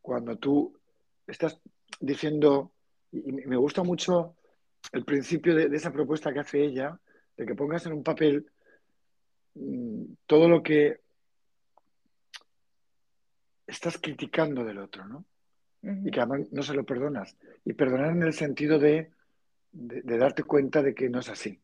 cuando 0.00 0.36
tú 0.36 0.76
estás 1.26 1.60
diciendo, 2.00 2.72
y 3.12 3.32
me 3.32 3.56
gusta 3.56 3.82
mucho 3.82 4.36
el 4.92 5.04
principio 5.04 5.54
de, 5.54 5.68
de 5.68 5.76
esa 5.76 5.92
propuesta 5.92 6.32
que 6.32 6.40
hace 6.40 6.62
ella, 6.62 6.98
de 7.36 7.46
que 7.46 7.54
pongas 7.54 7.84
en 7.86 7.92
un 7.92 8.02
papel 8.02 8.46
mm, 9.54 10.04
todo 10.26 10.48
lo 10.48 10.62
que 10.62 11.00
estás 13.66 13.98
criticando 13.98 14.64
del 14.64 14.78
otro, 14.78 15.04
¿no? 15.06 15.24
Y 16.06 16.10
que 16.10 16.20
además 16.20 16.46
no 16.52 16.62
se 16.62 16.74
lo 16.74 16.84
perdonas. 16.84 17.36
Y 17.64 17.72
perdonar 17.74 18.10
en 18.12 18.22
el 18.22 18.32
sentido 18.32 18.78
de, 18.78 19.10
de- 19.72 20.02
de 20.02 20.18
darte 20.18 20.42
cuenta 20.42 20.82
de 20.82 20.94
que 20.94 21.08
no 21.08 21.20
es 21.20 21.28
así. 21.28 21.60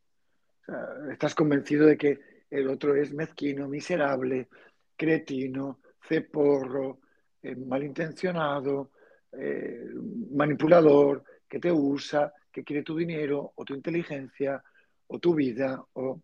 O 0.62 0.64
sea, 0.66 1.12
estás 1.12 1.34
convencido 1.34 1.86
de 1.86 1.96
que 1.96 2.20
el 2.52 2.68
otro 2.68 2.94
es 2.94 3.12
mezquino, 3.14 3.66
miserable, 3.66 4.48
cretino, 4.94 5.80
ceporro, 6.06 7.00
eh, 7.42 7.56
malintencionado, 7.56 8.90
eh, 9.32 9.88
manipulador, 10.32 11.24
que 11.48 11.58
te 11.58 11.72
usa, 11.72 12.32
que 12.52 12.62
quiere 12.62 12.82
tu 12.82 12.94
dinero 12.94 13.52
o 13.56 13.64
tu 13.64 13.74
inteligencia 13.74 14.62
o 15.06 15.18
tu 15.18 15.34
vida 15.34 15.82
o... 15.94 16.20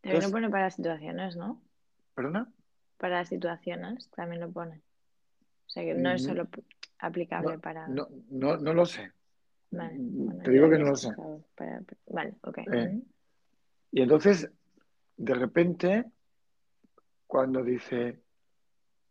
También 0.00 0.22
lo 0.24 0.30
pone 0.30 0.50
para 0.50 0.70
situaciones, 0.70 1.36
¿no? 1.36 1.62
¿perdona? 2.14 2.50
Para 2.96 3.24
situaciones 3.26 4.08
también 4.10 4.40
lo 4.40 4.50
pone. 4.50 4.80
O 5.66 5.70
sea, 5.70 5.84
que 5.84 5.94
no 5.94 6.10
es 6.10 6.22
Mm, 6.22 6.26
solo 6.26 6.48
aplicable 6.98 7.54
No, 7.54 7.60
para... 7.60 7.86
no, 7.88 8.08
no, 8.30 8.56
no 8.56 8.72
lo 8.74 8.86
sé. 8.86 9.12
Vale, 9.70 9.94
Mm, 9.98 10.24
bueno, 10.26 10.42
Te 10.42 10.50
digo 10.50 10.70
que 10.70 10.78
no 10.78 10.86
lo 10.86 10.96
sé. 10.96 11.10
para- 11.54 11.82
Vale, 12.06 12.34
ok. 12.42 12.58
Eh. 12.72 13.02
Y 13.92 14.02
entonces, 14.02 14.50
de 15.16 15.34
repente, 15.34 16.04
cuando 17.26 17.62
dice, 17.62 18.22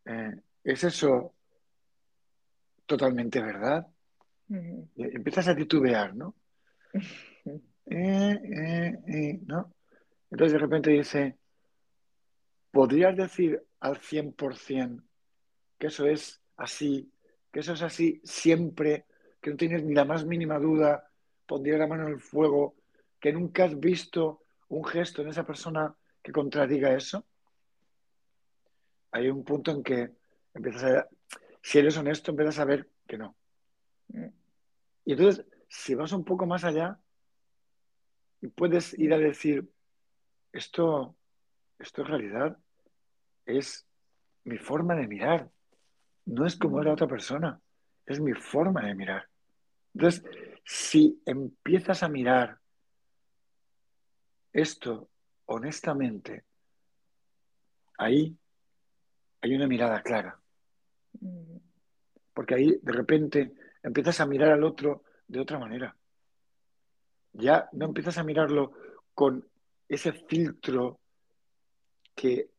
eh, 0.05 0.41
¿es 0.63 0.83
eso 0.83 1.33
totalmente 2.85 3.41
verdad? 3.41 3.87
Y 4.49 5.15
empiezas 5.15 5.47
a 5.47 5.55
titubear, 5.55 6.15
¿no? 6.15 6.35
Eh, 7.93 8.39
eh, 8.43 8.99
eh, 9.07 9.39
¿no? 9.47 9.73
Entonces 10.29 10.53
de 10.53 10.59
repente 10.59 10.91
dice, 10.91 11.37
¿podrías 12.69 13.17
decir 13.17 13.61
al 13.81 13.97
100% 13.97 15.03
que 15.77 15.87
eso 15.87 16.05
es 16.05 16.39
así, 16.55 17.11
que 17.51 17.59
eso 17.59 17.73
es 17.73 17.81
así 17.81 18.21
siempre, 18.23 19.05
que 19.41 19.49
no 19.49 19.57
tienes 19.57 19.83
ni 19.83 19.93
la 19.93 20.05
más 20.05 20.25
mínima 20.25 20.57
duda, 20.57 21.11
pondrías 21.45 21.79
la 21.79 21.87
mano 21.87 22.07
en 22.07 22.13
el 22.13 22.21
fuego, 22.21 22.75
que 23.19 23.33
nunca 23.33 23.65
has 23.65 23.77
visto 23.77 24.43
un 24.71 24.85
gesto 24.85 25.21
en 25.21 25.27
esa 25.27 25.45
persona 25.45 25.93
que 26.23 26.31
contradiga 26.31 26.95
eso? 26.95 27.25
Hay 29.11 29.29
un 29.29 29.43
punto 29.43 29.71
en 29.71 29.83
que 29.83 30.11
empiezas 30.53 30.83
a, 30.83 31.07
si 31.61 31.79
eres 31.79 31.97
honesto, 31.97 32.31
empiezas 32.31 32.59
a 32.59 32.65
ver 32.65 32.89
que 33.05 33.17
no. 33.17 33.35
Mm. 34.07 34.27
Y 35.05 35.11
entonces, 35.11 35.45
si 35.67 35.93
vas 35.93 36.13
un 36.13 36.23
poco 36.23 36.45
más 36.45 36.63
allá, 36.63 36.97
puedes 38.55 38.97
ir 38.97 39.13
a 39.13 39.17
decir, 39.17 39.69
esto, 40.53 41.17
esto 41.77 42.01
en 42.01 42.07
realidad 42.07 42.57
es 43.45 43.85
mi 44.45 44.57
forma 44.57 44.95
de 44.95 45.07
mirar, 45.07 45.49
no 46.25 46.45
es 46.45 46.55
como 46.55 46.79
es 46.79 46.85
la 46.85 46.93
otra 46.93 47.07
persona, 47.07 47.59
es 48.05 48.21
mi 48.21 48.33
forma 48.33 48.85
de 48.85 48.95
mirar. 48.95 49.27
Entonces, 49.93 50.23
si 50.63 51.21
empiezas 51.25 52.03
a 52.03 52.09
mirar 52.09 52.60
esto 54.53 55.09
honestamente, 55.45 56.45
ahí 57.97 58.37
hay 59.41 59.53
una 59.53 59.67
mirada 59.67 60.01
clara, 60.01 60.39
porque 62.33 62.55
ahí 62.55 62.79
de 62.81 62.91
repente 62.91 63.53
empiezas 63.83 64.19
a 64.21 64.25
mirar 64.25 64.51
al 64.51 64.63
otro 64.63 65.03
de 65.27 65.39
otra 65.39 65.59
manera. 65.59 65.95
Ya 67.33 67.69
no 67.73 67.85
empiezas 67.85 68.17
a 68.17 68.23
mirarlo 68.23 68.73
con 69.13 69.47
ese 69.87 70.13
filtro 70.13 70.99
que, 72.15 72.49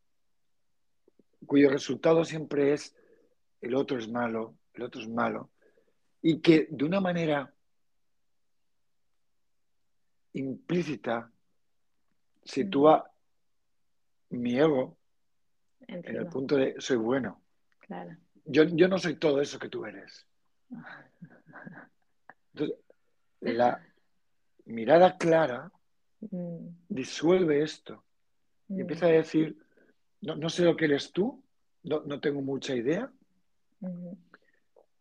cuyo 1.47 1.71
resultado 1.71 2.25
siempre 2.25 2.73
es 2.73 2.95
el 3.61 3.75
otro 3.75 3.99
es 3.99 4.09
malo, 4.09 4.57
el 4.75 4.83
otro 4.83 5.01
es 5.01 5.09
malo, 5.09 5.51
y 6.21 6.41
que 6.41 6.69
de 6.71 6.85
una 6.85 7.01
manera 7.01 7.55
implícita 10.35 11.32
sitúa 12.45 13.11
mi 14.31 14.59
ego 14.59 14.97
en 15.87 16.17
el 16.17 16.27
punto 16.27 16.57
de 16.57 16.75
soy 16.79 16.97
bueno. 16.97 17.41
claro. 17.81 18.17
Yo, 18.45 18.65
yo 18.65 18.89
no 18.89 18.99
soy 18.99 19.17
todo 19.17 19.41
eso 19.41 19.59
que 19.59 19.69
tú 19.69 19.85
eres. 19.85 20.27
Entonces, 22.55 22.77
la 23.41 23.83
mirada 24.67 25.17
clara 25.17 25.71
Mm, 26.31 26.69
disuelve 26.89 27.63
esto 27.65 28.05
y 28.69 28.75
mm, 28.75 28.81
empieza 28.83 29.07
a 29.07 29.09
decir, 29.11 29.57
no, 30.21 30.37
no 30.37 30.49
sé 30.49 30.63
lo 30.63 30.77
que 30.77 30.85
eres 30.85 31.11
tú, 31.11 31.43
no, 31.83 32.03
no 32.03 32.21
tengo 32.21 32.41
mucha 32.43 32.77
idea, 32.77 33.11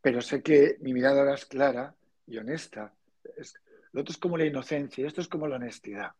pero 0.01 0.19
sé 0.21 0.41
que 0.41 0.77
mi 0.81 0.93
mirada 0.93 1.19
ahora 1.19 1.35
es 1.35 1.45
clara 1.45 1.93
y 2.25 2.39
honesta. 2.39 2.91
Es- 3.37 3.53
lo 3.91 4.01
otro 4.01 4.11
es 4.11 4.17
como 4.17 4.35
la 4.35 4.45
inocencia 4.45 5.05
esto 5.05 5.21
es 5.21 5.27
como 5.27 5.47
la 5.47 5.57
honestidad. 5.57 6.11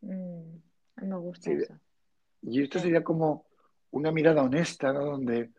Mm, 0.00 0.56
Me 0.96 1.16
gusta 1.16 1.50
Sí, 1.50 1.56
eso. 1.56 1.78
Y 2.42 2.62
esto 2.62 2.78
sería 2.78 3.02
como 3.02 3.46
una 3.90 4.12
mirada 4.12 4.42
honesta, 4.42 4.92
¿no? 4.92 5.04
Donde, 5.04 5.50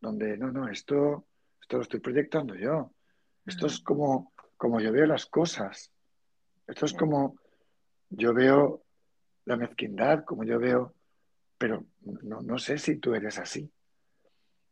donde 0.00 0.36
no, 0.36 0.50
no, 0.50 0.68
esto, 0.68 1.26
esto 1.60 1.76
lo 1.76 1.82
estoy 1.82 2.00
proyectando 2.00 2.54
yo. 2.54 2.92
Esto 3.46 3.66
es 3.66 3.80
como, 3.80 4.32
como 4.56 4.80
yo 4.80 4.90
veo 4.92 5.06
las 5.06 5.26
cosas. 5.26 5.90
Esto 6.66 6.86
es 6.86 6.92
Sí. 6.92 6.96
como 6.96 7.36
yo 8.10 8.32
veo 8.32 8.82
la 9.44 9.56
mezquindad, 9.56 10.24
como 10.24 10.44
yo 10.44 10.58
veo, 10.58 10.94
pero 11.58 11.84
no, 12.22 12.40
no 12.40 12.58
sé 12.58 12.78
si 12.78 12.96
tú 12.96 13.14
eres 13.14 13.38
así. 13.38 13.70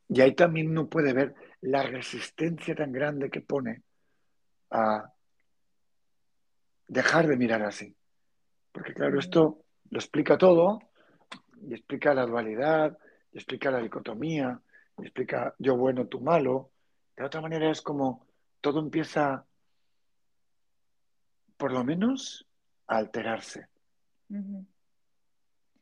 Y 0.09 0.21
ahí 0.21 0.35
también 0.35 0.71
uno 0.71 0.89
puede 0.89 1.13
ver 1.13 1.35
la 1.61 1.83
resistencia 1.83 2.75
tan 2.75 2.93
grande 2.93 3.31
que 3.31 3.41
pone 3.41 3.83
a 4.71 5.13
dejar 6.89 7.27
de 7.27 7.37
mirar 7.37 7.63
así. 7.63 7.95
Porque 8.73 8.95
claro, 8.95 9.19
esto 9.19 9.65
lo 9.91 9.99
explica 9.99 10.39
todo 10.39 10.81
y 11.69 11.75
explica 11.75 12.15
la 12.15 12.27
dualidad, 12.27 12.99
y 13.33 13.39
explica 13.39 13.71
la 13.71 13.81
dicotomía, 13.81 14.61
y 14.99 15.03
explica 15.03 15.55
yo 15.59 15.77
bueno, 15.77 16.07
tú 16.07 16.21
malo. 16.21 16.71
De 17.17 17.25
otra 17.25 17.41
manera 17.41 17.71
es 17.71 17.83
como 17.83 18.27
todo 18.61 18.81
empieza, 18.81 19.45
por 21.57 21.73
lo 21.73 21.85
menos, 21.85 22.47
a 22.87 22.97
alterarse. 22.97 23.69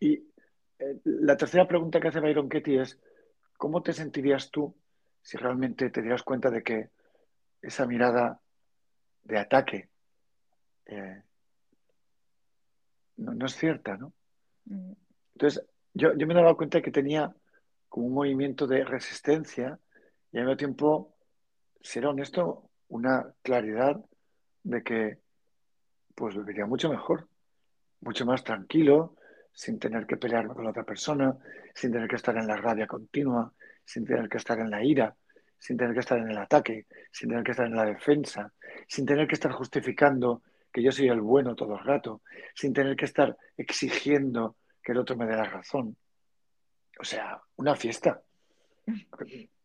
Y 0.01 0.15
eh, 0.79 1.01
la 1.05 1.37
tercera 1.37 1.69
pregunta 1.69 2.01
que 2.01 2.09
hace 2.09 2.21
Byron 2.21 2.49
Katie 2.49 2.83
es, 2.83 2.99
¿cómo 3.57 3.83
te 3.83 3.93
sentirías 3.93 4.51
tú 4.51 4.75
si 5.23 5.37
realmente 5.37 5.91
te 5.91 6.03
dieras 6.03 6.23
cuenta 6.23 6.51
de 6.51 6.63
que 6.63 6.91
esa 7.63 7.87
mirada 7.87 8.41
de 9.23 9.39
ataque 9.39 9.89
eh, 10.87 11.23
no, 13.21 13.35
no 13.35 13.47
es 13.47 13.55
cierta, 13.55 13.97
¿no? 13.97 14.13
Ujú. 14.71 14.97
Entonces, 15.35 15.65
yo, 15.95 16.17
yo 16.17 16.27
me 16.27 16.35
daba 16.35 16.57
cuenta 16.57 16.83
que 16.83 16.91
tenía 16.91 17.35
como 17.89 18.07
un 18.07 18.15
movimiento 18.15 18.67
de 18.67 18.85
resistencia 18.85 19.79
y 20.33 20.39
al 20.39 20.45
mismo 20.45 20.57
tiempo, 20.57 21.17
ser 21.81 22.07
honesto, 22.07 22.71
una 22.89 23.33
claridad 23.43 24.01
de 24.63 24.83
que 24.83 25.19
pues 26.15 26.37
viviría 26.37 26.67
mucho 26.67 26.91
mejor, 26.91 27.29
mucho 28.01 28.27
más 28.27 28.45
tranquilo, 28.45 29.17
sin 29.53 29.79
tener 29.79 30.07
que 30.07 30.17
pelearme 30.17 30.55
con 30.55 30.65
la 30.65 30.71
otra 30.71 30.85
persona, 30.85 31.37
sin 31.75 31.93
tener 31.93 32.09
que 32.09 32.17
estar 32.17 32.37
en 32.37 32.47
la 32.47 32.57
rabia 32.57 32.87
continua, 32.87 33.53
sin 33.85 34.05
tener 34.05 34.29
que 34.29 34.39
estar 34.39 34.59
en 34.59 34.71
la 34.71 34.85
ira, 34.85 35.17
sin 35.59 35.77
tener 35.77 35.95
que 35.95 36.01
estar 36.01 36.19
en 36.19 36.31
el 36.31 36.39
ataque, 36.39 36.87
sin 37.11 37.29
tener 37.29 37.45
que 37.45 37.51
estar 37.53 37.67
en 37.67 37.77
la 37.77 37.85
defensa, 37.85 38.53
sin 38.87 39.07
tener 39.07 39.27
que 39.27 39.35
estar 39.35 39.53
justificando 39.53 40.43
que 40.73 40.83
yo 40.83 40.93
soy 40.93 41.09
el 41.09 41.21
bueno 41.21 41.55
todo 41.55 41.75
el 41.75 41.85
rato, 41.85 42.23
sin 42.55 42.73
tener 42.73 42.97
que 42.97 43.05
estar 43.05 43.37
exigiendo 43.57 44.57
que 44.83 44.93
el 44.93 44.99
otro 44.99 45.17
me 45.17 45.27
dé 45.27 45.37
la 45.37 45.45
razón. 45.45 45.97
O 46.99 47.05
sea, 47.05 47.41
una 47.57 47.75
fiesta. 47.75 48.23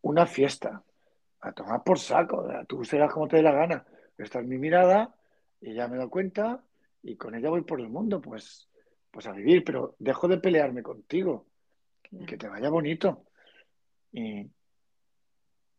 Una 0.02 0.26
fiesta. 0.26 0.84
A 1.42 1.52
tomar 1.52 1.84
por 1.84 2.00
saco. 2.00 2.48
Tú 2.68 2.84
serás 2.84 3.12
como 3.12 3.28
te 3.28 3.38
dé 3.38 3.44
la 3.44 3.52
gana. 3.52 3.86
Esta 4.18 4.40
es 4.40 4.48
mi 4.48 4.58
mirada 4.58 5.14
y 5.62 5.74
ya 5.74 5.88
me 5.88 5.98
doy 5.98 6.10
cuenta 6.10 6.64
y 7.04 7.16
con 7.16 7.36
ella 7.36 7.50
voy 7.50 7.62
por 7.62 7.80
el 7.80 7.90
mundo, 7.90 8.22
pues, 8.22 8.68
pues 9.12 9.28
a 9.28 9.32
vivir, 9.32 9.64
pero 9.64 9.96
dejo 10.00 10.28
de 10.28 10.40
pelearme 10.40 10.82
contigo 10.82 11.46
que 12.26 12.38
te 12.38 12.48
vaya 12.48 12.70
bonito. 12.70 13.26
Y, 14.12 14.50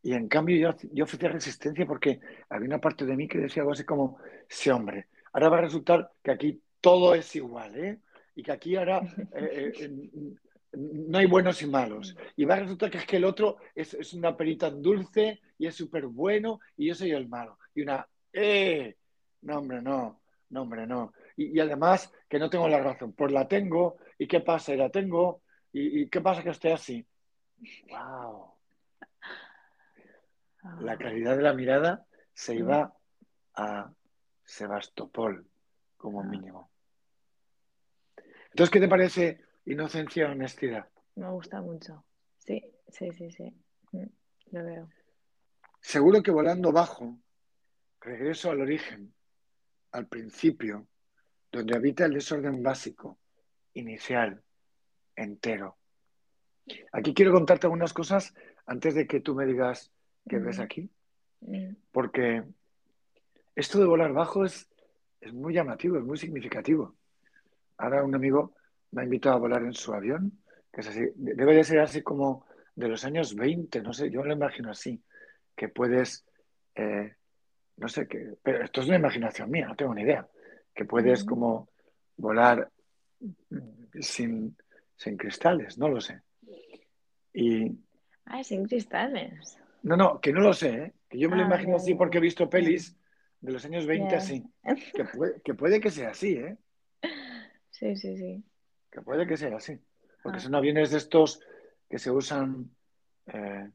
y 0.02 0.12
en 0.12 0.28
cambio 0.28 0.56
yo, 0.56 0.88
yo 0.92 1.04
ofrecía 1.04 1.30
resistencia 1.30 1.86
porque 1.86 2.20
había 2.48 2.68
una 2.68 2.80
parte 2.80 3.04
de 3.04 3.16
mí 3.16 3.26
que 3.26 3.38
decía 3.38 3.62
algo 3.62 3.72
así 3.72 3.84
como, 3.84 4.18
sí, 4.48 4.70
hombre, 4.70 5.08
ahora 5.36 5.50
va 5.50 5.58
a 5.58 5.62
resultar 5.62 6.10
que 6.22 6.30
aquí 6.30 6.62
todo 6.80 7.14
es 7.14 7.36
igual, 7.36 7.76
¿eh? 7.76 8.00
Y 8.34 8.42
que 8.42 8.52
aquí 8.52 8.74
ahora 8.74 9.00
eh, 9.34 9.70
eh, 9.78 9.90
no 10.72 11.18
hay 11.18 11.26
buenos 11.26 11.60
y 11.60 11.66
malos. 11.66 12.16
Y 12.36 12.46
va 12.46 12.54
a 12.54 12.60
resultar 12.60 12.90
que 12.90 12.98
es 12.98 13.06
que 13.06 13.18
el 13.18 13.26
otro 13.26 13.58
es, 13.74 13.92
es 13.92 14.14
una 14.14 14.34
perita 14.34 14.70
dulce 14.70 15.42
y 15.58 15.66
es 15.66 15.74
súper 15.74 16.06
bueno 16.06 16.60
y 16.78 16.86
yo 16.86 16.94
soy 16.94 17.10
el 17.10 17.28
malo. 17.28 17.58
Y 17.74 17.82
una, 17.82 18.08
¡eh! 18.32 18.96
No, 19.42 19.58
hombre, 19.58 19.82
no, 19.82 20.22
no, 20.48 20.62
hombre, 20.62 20.86
no. 20.86 21.12
Y, 21.36 21.60
además 21.60 22.10
que 22.30 22.38
no 22.38 22.48
tengo 22.48 22.66
la 22.66 22.80
razón, 22.80 23.12
pues 23.12 23.30
la 23.30 23.46
tengo, 23.46 23.98
¿y 24.18 24.26
qué 24.26 24.40
pasa? 24.40 24.72
Y 24.72 24.78
la 24.78 24.88
tengo, 24.88 25.42
¿y, 25.70 26.00
y 26.00 26.08
qué 26.08 26.22
pasa 26.22 26.42
que 26.42 26.48
estoy 26.48 26.70
así? 26.70 27.06
¡Wow! 27.90 28.54
la 30.80 30.92
ah. 30.92 30.96
claridad 30.96 31.36
de 31.36 31.42
la 31.42 31.52
mirada 31.52 32.06
se 32.32 32.56
iba 32.56 32.94
a 33.54 33.92
Sebastopol 34.46 35.46
como 35.96 36.20
ah. 36.20 36.24
mínimo. 36.24 36.70
Entonces, 38.50 38.70
¿qué 38.70 38.80
te 38.80 38.88
parece 38.88 39.40
inocencia 39.66 40.30
honestidad? 40.30 40.88
Me 41.16 41.28
gusta 41.30 41.60
mucho. 41.60 42.04
Sí, 42.38 42.64
sí, 42.88 43.10
sí, 43.12 43.30
sí. 43.30 43.54
Mm, 43.92 44.06
lo 44.52 44.64
veo. 44.64 44.88
Seguro 45.80 46.22
que 46.22 46.30
volando 46.30 46.72
bajo, 46.72 47.18
regreso 48.00 48.50
al 48.50 48.60
origen, 48.60 49.12
al 49.92 50.06
principio, 50.06 50.86
donde 51.52 51.76
habita 51.76 52.06
el 52.06 52.14
desorden 52.14 52.62
básico, 52.62 53.18
inicial, 53.74 54.42
entero. 55.14 55.76
Aquí 56.92 57.14
quiero 57.14 57.32
contarte 57.32 57.66
algunas 57.66 57.92
cosas 57.92 58.34
antes 58.66 58.94
de 58.94 59.06
que 59.06 59.20
tú 59.20 59.34
me 59.34 59.46
digas 59.46 59.92
que 60.28 60.38
ves 60.38 60.58
aquí. 60.58 60.90
Porque 61.92 62.42
esto 63.56 63.80
de 63.80 63.86
volar 63.86 64.12
bajo 64.12 64.44
es, 64.44 64.68
es 65.20 65.32
muy 65.32 65.54
llamativo, 65.54 65.96
es 65.96 66.04
muy 66.04 66.18
significativo. 66.18 66.94
Ahora 67.78 68.04
un 68.04 68.14
amigo 68.14 68.54
me 68.92 69.00
ha 69.00 69.04
invitado 69.04 69.36
a 69.36 69.40
volar 69.40 69.62
en 69.62 69.72
su 69.72 69.92
avión, 69.94 70.40
que 70.72 70.82
es 70.82 70.88
así, 70.88 71.00
debe 71.14 71.54
de 71.54 71.64
ser 71.64 71.80
así 71.80 72.02
como 72.02 72.46
de 72.74 72.88
los 72.88 73.04
años 73.04 73.34
20, 73.34 73.80
no 73.80 73.94
sé, 73.94 74.10
yo 74.10 74.20
me 74.20 74.28
lo 74.28 74.34
imagino 74.34 74.70
así, 74.70 75.02
que 75.56 75.70
puedes, 75.70 76.26
eh, 76.74 77.16
no 77.78 77.88
sé, 77.88 78.06
qué, 78.06 78.34
pero 78.42 78.62
esto 78.62 78.82
es 78.82 78.88
una 78.88 78.96
imaginación 78.96 79.50
mía, 79.50 79.66
no 79.66 79.74
tengo 79.74 79.94
ni 79.94 80.02
idea, 80.02 80.28
que 80.74 80.84
puedes 80.84 81.24
como 81.24 81.70
volar 82.18 82.70
sin, 84.00 84.54
sin 84.94 85.16
cristales, 85.16 85.78
no 85.78 85.88
lo 85.88 86.00
sé. 86.00 86.20
Y, 87.32 87.72
ah, 88.26 88.44
sin 88.44 88.66
cristales. 88.66 89.58
No, 89.82 89.96
no, 89.96 90.20
que 90.20 90.32
no 90.32 90.40
lo 90.40 90.52
sé, 90.52 90.68
¿eh? 90.68 90.92
que 91.08 91.18
yo 91.18 91.30
me 91.30 91.36
lo 91.36 91.42
ah, 91.44 91.46
imagino 91.46 91.76
así 91.76 91.94
porque 91.94 92.18
he 92.18 92.20
visto 92.20 92.50
pelis 92.50 92.96
de 93.46 93.52
los 93.52 93.64
años 93.64 93.86
20 93.86 94.16
así. 94.16 94.44
Que 95.44 95.54
puede, 95.54 95.80
que 95.80 95.90
sea 95.90 96.10
así, 96.10 96.32
¿eh? 96.32 96.58
Sí, 97.70 97.96
sí, 97.96 98.16
sí. 98.16 98.44
Que 98.90 99.00
puede 99.02 99.26
que 99.26 99.36
sea 99.36 99.56
así. 99.56 99.78
Porque 100.22 100.38
ah. 100.38 100.40
son 100.40 100.54
aviones 100.56 100.90
de 100.90 100.98
estos 100.98 101.40
que 101.88 101.98
se 101.98 102.10
usan. 102.10 102.70
Eh, 103.26 103.70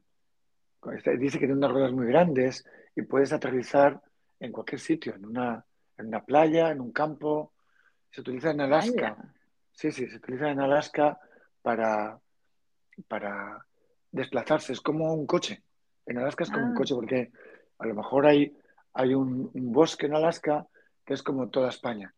este, 0.92 1.16
dice 1.16 1.38
que 1.38 1.46
tienen 1.46 1.56
unas 1.56 1.70
ruedas 1.70 1.92
muy 1.92 2.06
grandes 2.06 2.66
y 2.94 3.02
puedes 3.02 3.32
aterrizar 3.32 4.02
en 4.40 4.52
cualquier 4.52 4.80
sitio, 4.80 5.14
en 5.14 5.24
una, 5.24 5.64
en 5.96 6.08
una 6.08 6.22
playa, 6.22 6.70
en 6.70 6.80
un 6.80 6.92
campo. 6.92 7.54
Se 8.10 8.20
utiliza 8.20 8.50
en 8.50 8.60
Alaska. 8.60 9.16
Sí, 9.72 9.90
sí, 9.90 10.06
se 10.06 10.16
utiliza 10.16 10.50
en 10.50 10.60
Alaska 10.60 11.18
para, 11.62 12.20
para 13.08 13.64
desplazarse. 14.10 14.74
Es 14.74 14.82
como 14.82 15.14
un 15.14 15.26
coche. 15.26 15.62
En 16.04 16.18
Alaska 16.18 16.44
es 16.44 16.50
como 16.50 16.66
un 16.66 16.72
ah. 16.72 16.76
coche 16.76 16.94
porque 16.94 17.32
a 17.78 17.86
lo 17.86 17.94
mejor 17.94 18.26
hay, 18.26 18.54
hay 18.94 19.14
un, 19.14 19.50
bosque 19.54 20.06
en 20.06 20.14
Alaska 20.14 20.66
que 21.04 21.14
es 21.14 21.22
como 21.22 21.48
toda 21.48 21.70
España. 21.70 22.14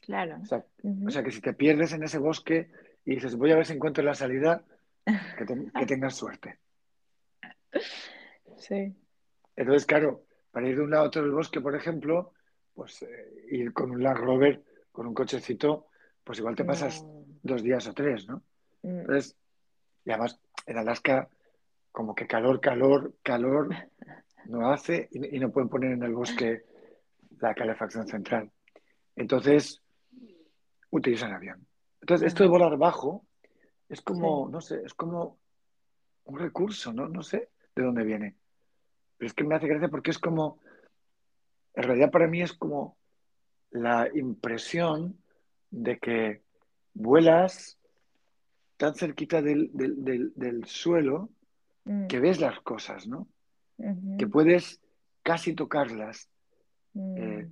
Claro. 0.00 0.40
O 0.42 1.10
sea, 1.10 1.22
que 1.22 1.30
si 1.30 1.40
te 1.40 1.52
pierdes 1.54 1.92
en 1.92 2.02
ese 2.02 2.18
bosque 2.18 2.70
y 3.04 3.14
dices, 3.16 3.36
voy 3.36 3.52
a 3.52 3.56
ver 3.56 3.66
si 3.66 3.72
encuentro 3.72 4.02
la 4.02 4.14
salida, 4.14 4.64
que, 5.04 5.44
tengas 5.86 6.16
suerte. 6.16 6.58
Sí. 8.58 8.94
Entonces, 9.56 9.86
claro, 9.86 10.24
para 10.50 10.68
ir 10.68 10.76
de 10.76 10.82
un 10.82 10.90
lado 10.90 11.04
a 11.04 11.06
otro 11.06 11.22
del 11.22 11.32
bosque, 11.32 11.60
por 11.60 11.74
ejemplo, 11.74 12.32
pues 12.74 13.02
eh, 13.02 13.46
ir 13.50 13.72
con 13.72 13.90
un 13.90 14.02
Land 14.02 14.18
Rover, 14.18 14.62
con 14.90 15.06
un 15.06 15.14
cochecito, 15.14 15.86
pues 16.24 16.38
igual 16.38 16.54
te 16.54 16.64
pasas 16.64 17.04
dos 17.42 17.62
días 17.62 17.86
o 17.86 17.94
tres, 17.94 18.26
¿no? 18.28 18.42
Mm. 18.82 19.00
Entonces, 19.00 19.36
y 20.04 20.10
además 20.10 20.40
en 20.66 20.78
Alaska 20.78 21.28
como 21.90 22.14
que 22.14 22.26
calor, 22.26 22.60
calor, 22.60 23.14
calor 23.22 23.68
no 24.46 24.70
hace 24.70 25.08
y, 25.12 25.38
no 25.38 25.50
pueden 25.50 25.68
poner 25.68 25.92
en 25.92 26.02
el 26.02 26.14
bosque 26.14 26.64
la 27.40 27.54
calefacción 27.54 28.06
central. 28.06 28.50
Entonces, 29.16 29.82
utilizan 30.90 31.32
avión. 31.32 31.66
Entonces, 32.00 32.28
esto 32.28 32.42
de 32.42 32.48
volar 32.48 32.76
bajo 32.76 33.24
es 33.88 34.00
como, 34.00 34.48
no 34.48 34.60
sé, 34.60 34.82
es 34.84 34.94
como 34.94 35.38
un 36.24 36.38
recurso, 36.38 36.92
¿no? 36.92 37.08
No 37.08 37.22
sé 37.22 37.50
de 37.74 37.82
dónde 37.82 38.04
viene. 38.04 38.36
Pero 39.18 39.26
es 39.26 39.34
que 39.34 39.44
me 39.44 39.54
hace 39.54 39.68
gracia 39.68 39.88
porque 39.88 40.10
es 40.10 40.18
como, 40.18 40.58
en 41.74 41.82
realidad 41.82 42.10
para 42.10 42.26
mí 42.26 42.42
es 42.42 42.52
como 42.52 42.96
la 43.70 44.08
impresión 44.14 45.18
de 45.70 45.98
que 45.98 46.42
vuelas 46.94 47.78
tan 48.76 48.94
cerquita 48.94 49.40
del, 49.40 49.70
del 49.72 50.64
suelo 50.66 51.30
Mm. 51.84 52.06
que 52.06 52.20
ves 52.20 52.40
las 52.40 52.60
cosas, 52.60 53.06
¿no? 53.06 53.28
Que 54.18 54.26
puedes 54.26 54.80
casi 55.22 55.54
tocarlas. 55.54 56.28
Mm. 56.94 57.16
Eh, 57.16 57.48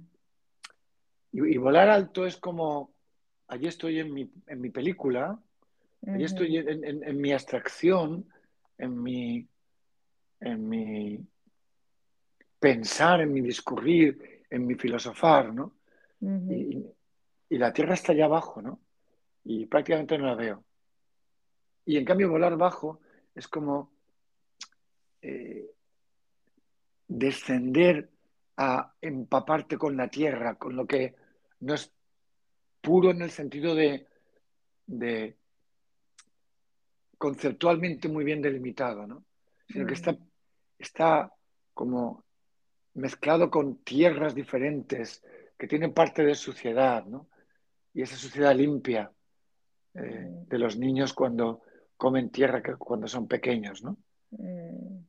y, 1.33 1.57
volar 1.59 1.89
alto 1.89 2.27
es 2.27 2.37
como, 2.37 2.93
allí 3.49 3.67
estoy 3.67 4.01
en 4.01 4.13
mi, 4.13 4.31
en 4.47 4.61
mi 4.61 4.71
película, 4.71 5.39
allí 6.07 6.25
estoy 6.25 6.57
en, 6.57 7.21
mi 7.21 7.33
abstracción, 7.33 8.27
en 8.79 9.03
mi, 9.03 9.47
en 10.41 10.69
mi 10.69 11.21
pensar, 12.59 13.21
en 13.21 13.33
mi 13.33 13.41
discurrir, 13.41 14.45
en 14.51 14.67
mi 14.67 14.75
filosofar, 14.75 15.53
¿no? 15.53 15.75
y, 16.21 16.85
y, 17.49 17.59
la 17.59 17.73
Tierra 17.73 17.95
está 17.95 18.13
allá 18.13 18.27
abajo, 18.27 18.61
¿no? 18.61 18.81
Y 19.45 19.67
prácticamente 19.67 20.19
no 20.19 20.27
la 20.27 20.35
veo. 20.35 20.65
Y 21.85 21.97
en 21.97 22.05
cambio 22.05 22.29
volar 22.29 22.57
bajo 22.57 23.01
es 23.35 23.49
como 23.49 23.91
eh, 25.23 25.71
descender 27.11 28.09
a 28.57 28.95
empaparte 29.01 29.77
con 29.77 29.97
la 29.97 30.09
tierra, 30.09 30.55
con 30.55 30.77
lo 30.77 30.87
que 30.87 31.17
no 31.61 31.75
es 31.75 31.93
puro 32.81 33.11
en 33.11 33.23
el 33.23 33.31
sentido 33.31 33.75
de, 33.75 34.07
conceptualmente 37.19 38.09
muy 38.09 38.25
bien 38.25 38.41
delimitado, 38.41 39.07
¿no? 39.07 39.25
sino 39.69 39.87
que 39.87 39.95
está, 39.95 40.17
está 40.79 41.33
como 41.75 42.25
mezclado 42.95 43.51
con 43.51 43.79
tierras 43.79 44.35
diferentes 44.35 45.23
que 45.59 45.67
tienen 45.67 45.93
parte 45.93 46.25
de 46.25 46.35
suciedad, 46.35 47.05
¿no? 47.07 47.29
y 47.93 48.03
esa 48.03 48.17
suciedad 48.17 48.55
limpia 48.55 49.11
eh, 49.95 50.45
de 50.47 50.59
los 50.59 50.79
niños 50.79 51.13
cuando 51.13 51.63
comen 51.97 52.31
tierra 52.31 52.63
cuando 52.79 53.09
son 53.09 53.27
pequeños, 53.27 53.83
¿no? 53.83 53.99
Mm. 54.31 55.05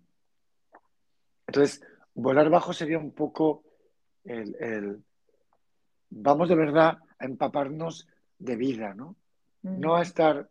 Entonces, 1.48 1.82
volar 2.14 2.50
bajo 2.50 2.74
sería 2.74 2.98
un 2.98 3.12
poco 3.12 3.64
el, 4.24 5.04
vamos 6.10 6.50
de 6.50 6.56
verdad 6.56 7.00
a 7.18 7.26
empaparnos 7.26 8.08
de 8.38 8.56
vida, 8.56 8.94
¿no? 8.94 9.16
No 9.64 9.96
a 9.96 10.02
estar 10.02 10.50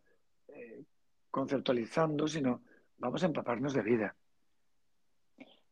eh, 0.49 0.85
conceptualizando, 1.31 2.29
sino 2.29 2.63
vamos 2.99 3.23
a 3.23 3.27
empaparnos 3.27 3.75
de 3.75 3.83
vida. 3.83 4.15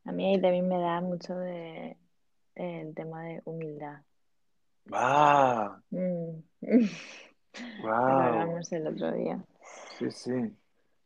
A 0.04 0.12
mí 0.12 0.40
también 0.40 0.68
me 0.68 0.80
da 0.80 1.00
mucho 1.00 1.36
de 1.36 1.96
el 2.56 2.94
tema 2.94 3.22
de 3.22 3.42
humildad. 3.44 4.02
¡Ah! 4.92 5.80
Mm. 5.90 6.42
¡Wow! 7.82 7.92
hablamos 7.92 8.72
el 8.72 8.86
otro 8.86 9.12
día. 9.12 9.44
Sí, 9.98 10.10
sí. 10.10 10.56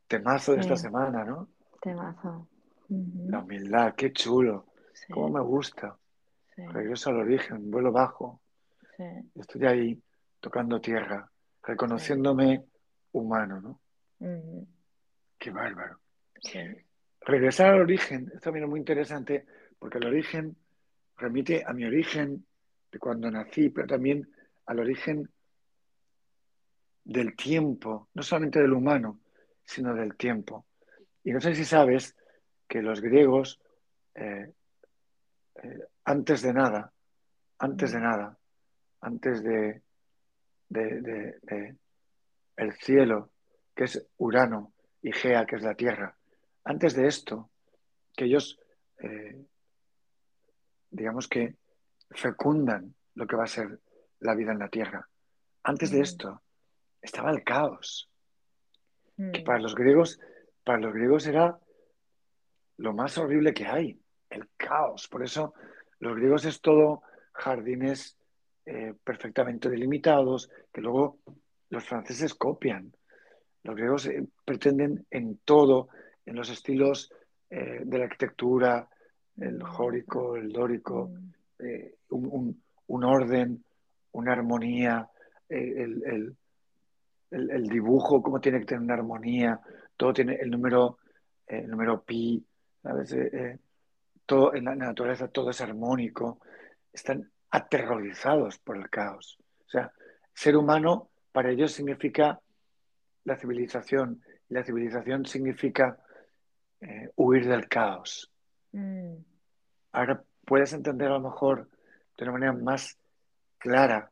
Temazo 0.07 0.53
de 0.53 0.61
esta 0.61 0.77
semana, 0.77 1.25
¿no? 1.25 1.49
Temazo. 1.81 2.47
La 2.89 3.41
humildad, 3.41 3.95
qué 3.95 4.13
chulo. 4.13 4.67
Sí, 5.07 5.13
Cómo 5.13 5.31
me 5.31 5.41
gusta. 5.41 5.97
sí, 6.55 6.63
Regreso 6.67 7.11
al 7.11 7.17
origen, 7.17 7.71
vuelo 7.71 7.91
bajo. 7.93 8.41
sí, 8.97 9.05
Estoy 9.35 9.67
ahí 9.67 10.03
tocando 10.41 10.81
tierra, 10.81 11.29
reconociéndome 11.63 12.65
humano, 13.13 13.61
¿no? 13.61 13.81
Qué 15.39 15.51
bárbaro. 15.51 15.99
Regresar 17.21 17.75
al 17.75 17.81
origen 17.83 18.31
es 18.35 18.41
también 18.41 18.69
muy 18.69 18.79
interesante 18.81 19.47
porque 19.79 19.99
el 19.99 20.07
origen 20.07 20.57
remite 21.17 21.65
a 21.67 21.73
mi 21.73 21.85
origen 21.85 22.45
de 22.91 22.99
cuando 22.99 23.31
nací, 23.31 23.71
pero 23.71 23.87
también 23.87 24.29
al 24.67 24.79
origen 24.81 25.29
del 27.05 27.35
tiempo, 27.37 28.09
no 28.15 28.23
solamente 28.23 28.61
del 28.61 28.73
humano, 28.73 29.19
sino 29.65 29.95
del 29.95 30.17
tiempo. 30.17 30.67
Y 31.25 31.33
no 31.33 31.41
sé 31.41 31.55
si 31.55 31.65
sabes 31.65 32.15
que 32.69 32.83
los 32.83 33.01
griegos, 33.01 33.61
eh, 34.15 34.53
eh, 35.57 35.79
antes 36.05 36.43
de 36.43 36.53
nada, 36.53 36.93
antes 37.59 37.93
de 37.93 37.99
Mm. 37.99 38.03
nada, 38.03 38.39
antes 39.01 39.43
de, 39.43 39.83
de- 40.69 41.01
de- 41.01 41.39
de 41.43 41.77
el 42.57 42.73
cielo, 42.75 43.31
que 43.75 43.85
es 43.85 44.07
Urano, 44.19 44.73
y 45.03 45.13
Gea, 45.13 45.47
que 45.47 45.57
es 45.57 45.63
la 45.63 45.75
Tierra, 45.75 46.17
antes 46.65 46.95
de 46.95 47.07
esto, 47.09 47.51
que 48.15 48.27
ellos, 48.27 48.59
eh, 48.99 49.45
digamos 50.91 51.29
que 51.29 51.57
fecundan 52.11 52.95
lo 53.15 53.27
que 53.27 53.37
va 53.37 53.45
a 53.45 53.49
ser 53.49 53.81
la 54.21 54.35
vida 54.35 54.53
en 54.53 54.59
la 54.59 54.69
Tierra. 54.69 55.09
Antes 55.65 55.91
de 55.91 55.99
Mm. 55.99 56.03
esto 56.03 56.43
estaba 57.01 57.31
el 57.31 57.43
caos, 57.43 58.09
que 59.17 59.41
mm, 59.41 59.45
para 59.45 59.59
los 59.61 59.75
griegos, 59.75 60.21
para 60.65 60.79
los 60.79 60.93
griegos 60.93 61.27
era 61.27 61.59
lo 62.79 62.93
más 62.93 63.17
horrible 63.19 63.53
que 63.55 63.67
hay, 63.67 64.01
el 64.33 64.49
caos. 64.57 65.09
Por 65.09 65.23
eso 65.23 65.55
los 66.01 66.17
griegos 66.17 66.45
es 66.45 66.61
todo 66.61 67.03
jardines 67.33 68.17
eh, 68.67 68.95
perfectamente 69.05 69.69
delimitados, 69.69 70.51
que 70.73 70.81
luego 70.81 71.19
los 71.71 71.85
franceses 71.85 72.35
copian. 72.35 72.93
Los 73.63 73.77
griegos 73.77 74.07
eh, 74.07 74.25
pretenden 74.45 75.07
en 75.11 75.39
todo, 75.45 75.89
en 76.27 76.37
los 76.37 76.51
estilos 76.51 77.13
eh, 77.51 77.81
de 77.85 77.99
la 77.99 78.05
arquitectura, 78.05 78.89
el 79.39 79.63
jórico, 79.63 80.37
el 80.37 80.53
dórico, 80.53 81.11
un, 82.11 82.63
un- 82.87 83.05
orden, 83.05 83.65
una 84.13 84.33
armonía, 84.33 85.09
el, 85.49 86.03
el- 86.05 86.37
el- 87.31 87.69
dibujo, 87.69 88.23
cómo 88.23 88.41
tiene 88.41 88.61
que 88.61 88.67
tener 88.67 88.83
una 88.83 88.95
armonía, 88.95 89.61
todo 89.97 90.13
tiene 90.13 90.35
el 90.35 90.51
número, 90.51 90.99
el 91.47 91.69
número 91.69 92.03
pi. 92.03 92.45
Todo, 94.27 94.55
en 94.55 94.65
la 94.65 94.75
naturaleza 94.75 95.29
todo 95.29 95.51
es 95.51 95.61
armónico, 95.61 96.41
están 96.93 97.31
aterrorizados 97.51 98.59
por 98.59 98.77
el 98.77 98.89
caos. 98.89 99.39
O 99.67 99.69
sea, 99.69 99.93
ser 100.35 100.57
humano 100.57 101.11
para 101.33 101.51
ellos 101.51 101.73
significa 101.73 102.41
la 103.25 103.37
civilización, 103.37 104.23
y 104.49 104.55
la 104.55 104.65
civilización 104.65 105.27
significa 105.27 105.99
eh, 106.81 107.11
huir 107.17 107.47
del 107.47 107.69
caos. 107.69 108.31
mm, 108.73 109.15
Ahora 109.93 110.23
puedes 110.45 110.73
entender 110.73 111.09
a 111.09 111.19
lo 111.19 111.21
mejor 111.21 111.69
de 112.17 112.25
una 112.25 112.33
manera 112.33 112.53
más 112.53 112.99
clara 113.59 114.11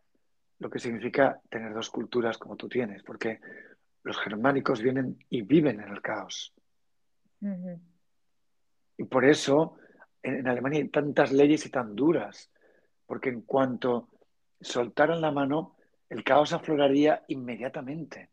lo 0.59 0.69
que 0.71 0.79
significa 0.79 1.41
tener 1.49 1.73
dos 1.73 1.91
culturas 1.91 2.37
como 2.39 2.57
tú 2.57 2.69
tienes, 2.69 3.03
porque 3.03 3.41
los 4.03 4.19
germánicos 4.19 4.83
vienen 4.83 5.19
y 5.29 5.43
viven 5.43 5.81
en 5.81 5.89
el 5.89 6.03
caos. 6.03 6.55
Y 8.99 9.05
por 9.05 9.25
eso 9.25 9.77
en, 10.23 10.37
en 10.37 10.49
Alemania 10.49 10.81
hay 10.81 10.89
tantas 10.89 11.33
leyes 11.33 11.65
y 11.67 11.71
tan 11.71 11.95
duras, 11.95 12.51
porque 13.07 13.29
en 13.29 13.43
cuanto 13.43 14.09
soltaran 14.61 15.21
la 15.21 15.31
mano, 15.31 15.77
el 16.09 16.25
caos 16.25 16.53
afloraría 16.53 17.25
inmediatamente, 17.29 18.31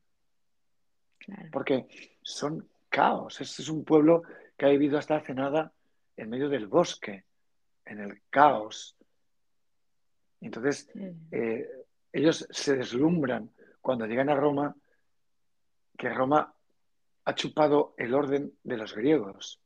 claro. 1.17 1.49
porque 1.51 1.87
son 2.21 2.67
caos. 2.89 3.39
Este 3.39 3.61
es 3.61 3.69
un 3.69 3.83
pueblo 3.83 4.23
que 4.57 4.65
ha 4.65 4.69
vivido 4.69 4.97
hasta 4.97 5.17
hace 5.17 5.33
nada 5.33 5.71
en 6.15 6.29
medio 6.29 6.49
del 6.49 6.67
bosque, 6.67 7.25
en 7.85 7.99
el 7.99 8.21
caos. 8.29 8.97
Entonces, 10.41 10.89
eh, 11.31 11.67
ellos 12.11 12.47
se 12.49 12.75
deslumbran 12.75 13.51
cuando 13.81 14.05
llegan 14.05 14.29
a 14.29 14.35
Roma, 14.35 14.75
que 15.97 16.09
Roma 16.09 16.53
ha 17.25 17.35
chupado 17.35 17.93
el 17.97 18.13
orden 18.13 18.53
de 18.63 18.77
los 18.77 18.95
griegos. 18.95 19.59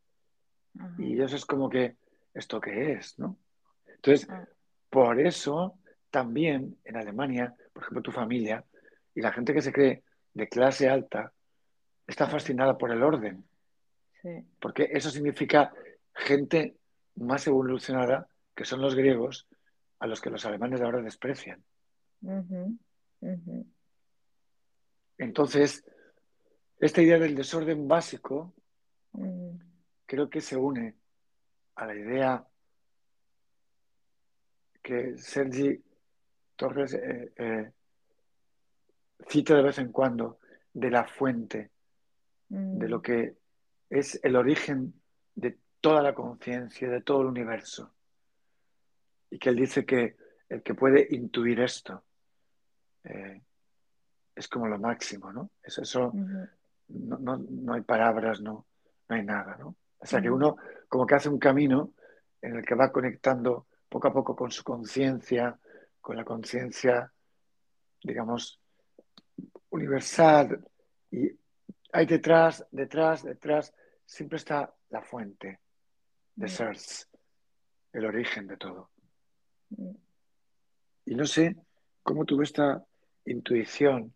ajá, 0.77 0.95
Y 0.99 1.13
ellos 1.13 1.33
es 1.33 1.45
como 1.45 1.69
que, 1.69 1.95
¿esto 2.33 2.59
qué 2.59 2.93
es? 2.93 3.17
¿no? 3.19 3.37
Entonces, 3.87 4.27
ah, 4.29 4.47
por 4.89 5.19
eso 5.19 5.77
también 6.09 6.77
en 6.83 6.97
Alemania, 6.97 7.55
por 7.73 7.83
ejemplo, 7.83 8.01
tu 8.01 8.11
familia 8.11 8.65
y 9.15 9.21
la 9.21 9.31
gente 9.31 9.53
que 9.53 9.61
se 9.61 9.71
cree 9.71 10.03
de 10.33 10.47
clase 10.47 10.89
alta 10.89 11.33
está 12.07 12.27
fascinada 12.27 12.77
por 12.77 12.91
el 12.91 13.03
orden, 13.03 13.45
sí, 14.21 14.45
porque 14.59 14.89
eso 14.91 15.09
significa 15.09 15.71
gente 16.13 16.75
más 17.15 17.47
evolucionada 17.47 18.27
que 18.55 18.65
son 18.65 18.81
los 18.81 18.95
griegos, 18.95 19.47
a 19.99 20.07
los 20.07 20.19
que 20.19 20.29
los 20.29 20.45
alemanes 20.45 20.79
de 20.79 20.85
ahora 20.85 21.01
desprecian. 21.01 21.63
Entonces, 25.17 25.85
esta 26.79 27.01
idea 27.01 27.19
del 27.19 27.35
desorden 27.35 27.87
básico 27.87 28.53
creo 30.07 30.29
que 30.29 30.41
se 30.41 30.57
une 30.57 30.95
a 31.81 31.87
la 31.87 31.95
idea 31.95 32.47
que 34.83 35.17
Sergi 35.17 35.83
Torres 36.55 36.93
eh, 36.93 37.33
eh, 37.35 37.71
cita 39.27 39.55
de 39.55 39.63
vez 39.63 39.79
en 39.79 39.91
cuando 39.91 40.37
de 40.71 40.91
la 40.91 41.05
fuente, 41.07 41.71
de 42.47 42.87
lo 42.87 42.99
mm, 42.99 43.01
que 43.01 43.35
es 43.89 44.19
el 44.23 44.35
origen 44.35 44.93
de 45.33 45.57
toda 45.79 46.03
la 46.03 46.13
conciencia, 46.13 46.87
de 46.87 47.01
todo 47.01 47.21
el 47.21 47.27
universo. 47.27 47.95
Y 49.31 49.39
que 49.39 49.49
él 49.49 49.55
dice 49.55 49.83
que 49.83 50.17
el 50.49 50.61
que 50.61 50.75
puede 50.75 51.07
intuir 51.09 51.61
esto 51.61 52.03
eh, 53.05 53.41
es 54.35 54.47
como 54.47 54.67
lo 54.67 54.77
máximo, 54.77 55.33
¿no? 55.33 55.49
Es 55.63 55.79
eso, 55.79 56.13
no, 56.89 57.17
no, 57.17 57.37
no 57.37 57.73
hay 57.73 57.81
palabras, 57.81 58.39
no, 58.39 58.67
no 59.09 59.15
hay 59.15 59.23
nada, 59.23 59.57
¿no? 59.57 59.75
O 59.97 60.05
sea 60.05 60.21
que 60.21 60.29
uno 60.29 60.57
como 60.91 61.07
que 61.07 61.15
hace 61.15 61.29
un 61.29 61.39
camino 61.39 61.93
en 62.41 62.57
el 62.57 62.65
que 62.65 62.75
va 62.75 62.91
conectando 62.91 63.67
poco 63.87 64.09
a 64.09 64.13
poco 64.13 64.35
con 64.35 64.51
su 64.51 64.61
conciencia, 64.61 65.57
con 66.01 66.17
la 66.17 66.25
conciencia, 66.25 67.13
digamos, 68.03 68.59
universal. 69.69 70.67
Y 71.09 71.31
hay 71.93 72.05
detrás, 72.05 72.67
detrás, 72.71 73.23
detrás, 73.23 73.73
siempre 74.05 74.35
está 74.35 74.75
la 74.89 75.01
fuente, 75.01 75.61
mm, 76.35 76.47
source, 76.47 77.05
el 77.93 78.05
origen 78.05 78.47
de 78.47 78.57
todo. 78.57 78.89
Y 81.05 81.15
no 81.15 81.25
sé 81.25 81.55
cómo 82.03 82.25
tuve 82.25 82.43
esta 82.43 82.85
intuición 83.23 84.13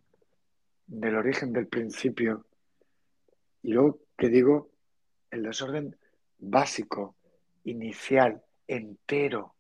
del 0.88 1.15
origen 1.15 1.53
del 1.53 1.67
principio. 1.67 2.45
Y 3.61 3.71
luego 3.71 3.99
que 4.17 4.28
digo, 4.28 4.71
el 5.32 5.43
desorden 5.43 5.95
básico, 6.49 7.15
inicial, 7.63 8.41
entero. 8.67 9.55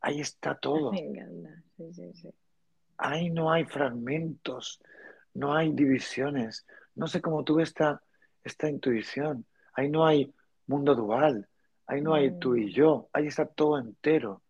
Ahí 0.00 0.20
está 0.20 0.54
todo. 0.58 0.92
Me 0.92 1.00
encanta, 1.00 1.62
sí, 1.76 1.92
sí, 1.92 2.12
sí. 2.14 2.28
Ahí 2.98 3.30
no 3.30 3.50
hay 3.52 3.64
fragmentos, 3.64 4.80
no 5.34 5.54
hay 5.54 5.72
divisiones. 5.72 6.66
No 6.94 7.06
sé 7.06 7.20
cómo 7.20 7.44
tuve 7.44 7.62
esta, 7.62 8.02
esta 8.44 8.68
intuición. 8.68 9.46
Ahí 9.74 9.88
no 9.90 10.06
hay 10.06 10.32
mundo 10.66 10.94
dual, 10.94 11.48
ahí 11.86 12.00
no 12.02 12.14
hay 12.14 12.38
tú 12.38 12.56
y 12.56 12.66
Mm, 12.66 12.68
yo, 12.68 13.08
ahí 13.12 13.26
está 13.26 13.46
todo 13.46 13.78
entero. 13.78 14.42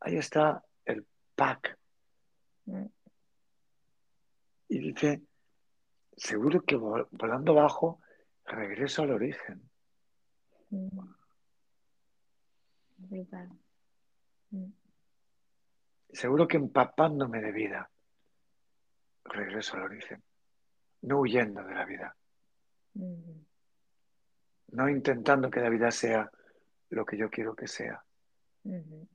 Ahí 0.00 0.16
está 0.16 0.64
el 0.84 1.04
pack. 1.34 1.78
mm, 2.66 2.84
Y 4.68 4.78
dice, 4.78 5.22
seguro 6.16 6.60
que 6.62 6.76
vol- 6.76 7.06
volando 7.10 7.54
bajo 7.54 8.00
regreso 8.44 9.02
al 9.02 9.12
origen. 9.12 9.62
Mm. 10.70 11.14
Brutal. 12.98 13.48
Mm, 14.50 14.70
Seguro 16.12 16.48
que 16.48 16.56
empapándome 16.56 17.40
de 17.40 17.52
vida 17.52 17.90
regreso 19.24 19.76
al 19.76 19.82
origen. 19.82 20.22
No 21.02 21.20
huyendo 21.20 21.62
de 21.62 21.74
la 21.74 21.84
vida, 21.84 22.16
mm, 22.94 23.32
no 24.72 24.88
intentando 24.88 25.50
que 25.50 25.60
la 25.60 25.68
vida 25.68 25.90
sea 25.90 26.30
lo 26.90 27.04
que 27.04 27.16
yo 27.16 27.28
quiero 27.28 27.54
que 27.54 27.68
sea, 27.68 28.02
ujú, 28.64 29.06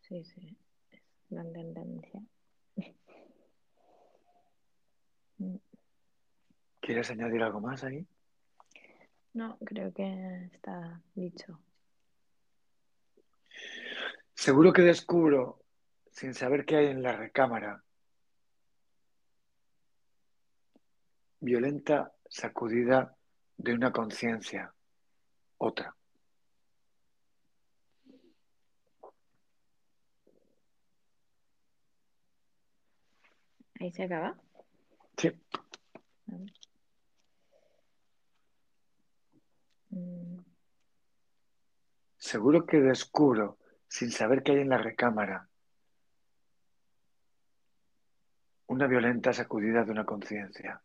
Sí, 0.00 0.24
sí, 0.24 0.56
es 0.90 1.02
gran 1.28 1.52
tendencia. 1.52 2.22
¿Quieres 6.80 7.10
añadir 7.10 7.42
algo 7.42 7.60
más 7.60 7.84
ahí? 7.84 8.06
No, 9.34 9.58
creo 9.64 9.92
que 9.92 10.48
está 10.52 11.02
dicho. 11.14 11.60
Seguro 14.34 14.72
que 14.72 14.82
descubro, 14.82 15.64
sin 16.10 16.34
saber 16.34 16.64
qué 16.64 16.76
hay 16.76 16.86
en 16.86 17.02
la 17.02 17.12
recámara, 17.12 17.84
violenta 21.40 22.12
sacudida 22.28 23.16
de 23.56 23.74
una 23.74 23.92
conciencia, 23.92 24.72
otra. 25.58 25.94
Ahí 33.80 33.92
se 33.92 34.04
acaba. 34.04 34.36
Sí. 35.16 35.32
Seguro 42.30 42.66
que 42.66 42.78
descubro, 42.78 43.56
sin 43.88 44.10
saber 44.10 44.42
qué 44.42 44.52
hay 44.52 44.58
en 44.58 44.68
la 44.68 44.76
recámara, 44.76 45.48
una 48.66 48.86
violenta 48.86 49.32
sacudida 49.32 49.82
de 49.82 49.92
una 49.92 50.04
conciencia, 50.04 50.82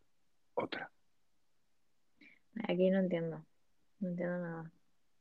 otra. 0.54 0.90
Aquí 2.70 2.90
no 2.90 3.00
entiendo. 3.00 3.46
No 4.00 4.08
entiendo 4.08 4.38
nada. 4.38 4.72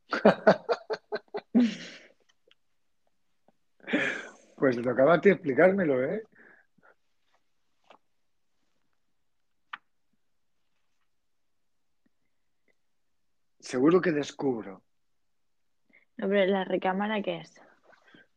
Pues 4.56 4.76
te 4.76 4.82
tocaba 4.82 5.14
a 5.14 5.20
ti 5.20 5.28
explicármelo, 5.28 6.04
¿eh? 6.04 6.22
Seguro 13.58 14.00
que 14.00 14.12
descubro. 14.12 14.84
No, 16.22 16.28
pero 16.28 16.46
la 16.52 16.62
recámara, 16.64 17.20
¿qué 17.20 17.38
es? 17.38 17.60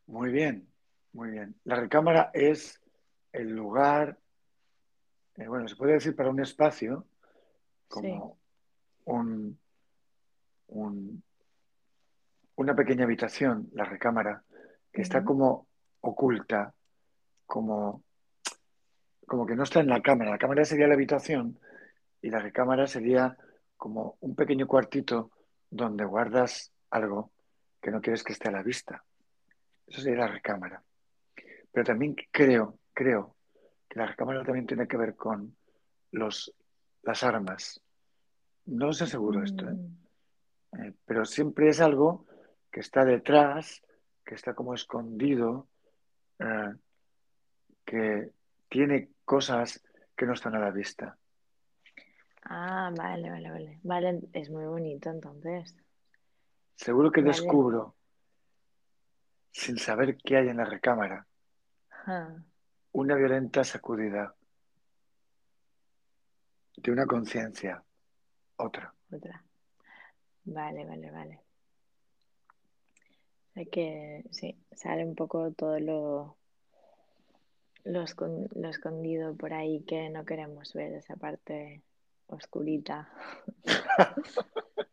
Muy 0.07 0.31
bien, 0.31 0.67
muy 1.13 1.29
bien. 1.29 1.55
La 1.65 1.75
recámara 1.75 2.31
es 2.33 2.81
el 3.31 3.49
lugar, 3.51 4.17
eh, 5.35 5.47
bueno, 5.47 5.67
se 5.67 5.75
puede 5.75 5.93
decir 5.93 6.15
para 6.15 6.31
un 6.31 6.39
espacio, 6.39 7.05
como 7.87 8.37
un, 9.05 9.59
un- 10.67 11.23
una 12.55 12.75
pequeña 12.75 13.03
habitación, 13.03 13.69
la 13.73 13.85
recámara, 13.85 14.41
que 14.91 15.03
está 15.03 15.19
como 15.23 15.67
oculta, 16.01 16.73
como, 17.45 18.01
como 19.27 19.45
que 19.45 19.55
no 19.55 19.61
está 19.63 19.81
en 19.81 19.89
la 19.89 20.01
cámara. 20.01 20.31
La 20.31 20.37
cámara 20.39 20.65
sería 20.65 20.87
la 20.87 20.95
habitación 20.95 21.59
y 22.23 22.31
la 22.31 22.39
recámara 22.39 22.87
sería 22.87 23.37
como 23.77 24.17
un 24.21 24.35
pequeño 24.35 24.65
cuartito 24.65 25.29
donde 25.69 26.03
guardas 26.05 26.71
algo 26.89 27.29
que 27.85 27.91
no 27.91 28.01
quieres 28.01 28.23
que 28.23 28.33
esté 28.33 28.47
a 28.49 28.51
la 28.51 28.63
vista. 28.63 29.03
Eso 29.85 30.01
sería 30.01 30.21
la 30.21 30.27
recámara. 30.27 30.81
Pero 31.71 31.85
también 31.85 32.15
creo, 32.31 32.79
creo 32.91 33.35
que 33.87 33.99
la 33.99 34.07
recámara 34.07 34.43
también 34.43 34.65
tiene 34.65 34.87
que 34.87 34.97
ver 34.97 35.15
con 35.15 35.55
los, 36.09 36.51
las 37.03 37.23
armas. 37.23 37.79
No 38.65 38.91
sé 38.91 39.05
seguro 39.05 39.43
esto, 39.43 39.69
¿eh? 39.69 39.73
Mm, 39.73 39.97
Eh, 40.79 40.93
pero 41.05 41.25
siempre 41.25 41.69
es 41.69 41.79
algo 41.79 42.25
que 42.71 42.79
está 42.79 43.05
detrás, 43.05 43.83
que 44.25 44.33
está 44.33 44.55
como 44.55 44.73
escondido, 44.73 45.67
eh, 46.39 46.73
que 47.85 48.31
tiene 48.67 49.09
cosas 49.25 49.83
que 50.17 50.25
no 50.25 50.33
están 50.33 50.55
a 50.55 50.59
la 50.59 50.71
vista. 50.71 51.19
Ah, 52.41 52.91
vale, 52.97 53.29
vale, 53.29 53.51
vale. 53.51 53.79
Vale, 53.83 54.21
es 54.33 54.49
muy 54.49 54.65
bonito 54.65 55.11
entonces. 55.11 55.75
Seguro 56.75 57.11
que 57.11 57.21
Vale. 57.21 57.33
descubro, 57.33 57.95
sin 59.51 59.77
saber 59.77 60.17
qué 60.17 60.37
hay 60.37 60.49
en 60.49 60.57
la 60.57 60.65
recámara, 60.65 61.25
una 62.91 63.15
violenta 63.15 63.63
sacudida 63.63 64.35
de 66.75 66.91
una 66.91 67.05
conciencia, 67.05 67.83
otra. 68.57 68.93
Otra. 69.11 69.43
Vale, 70.43 70.85
vale, 70.85 71.11
vale. 71.11 71.41
O 73.49 73.53
sea 73.53 73.65
que 73.65 74.25
sí, 74.31 74.57
sale 74.73 75.05
un 75.05 75.15
poco 75.15 75.51
todo 75.51 75.79
lo, 75.79 76.37
lo, 77.85 78.03
lo 78.55 78.69
escondido 78.69 79.35
por 79.35 79.53
ahí 79.53 79.83
que 79.85 80.09
no 80.09 80.25
queremos 80.25 80.73
ver, 80.73 80.93
esa 80.93 81.15
parte 81.15 81.81
oscurita. 82.27 83.09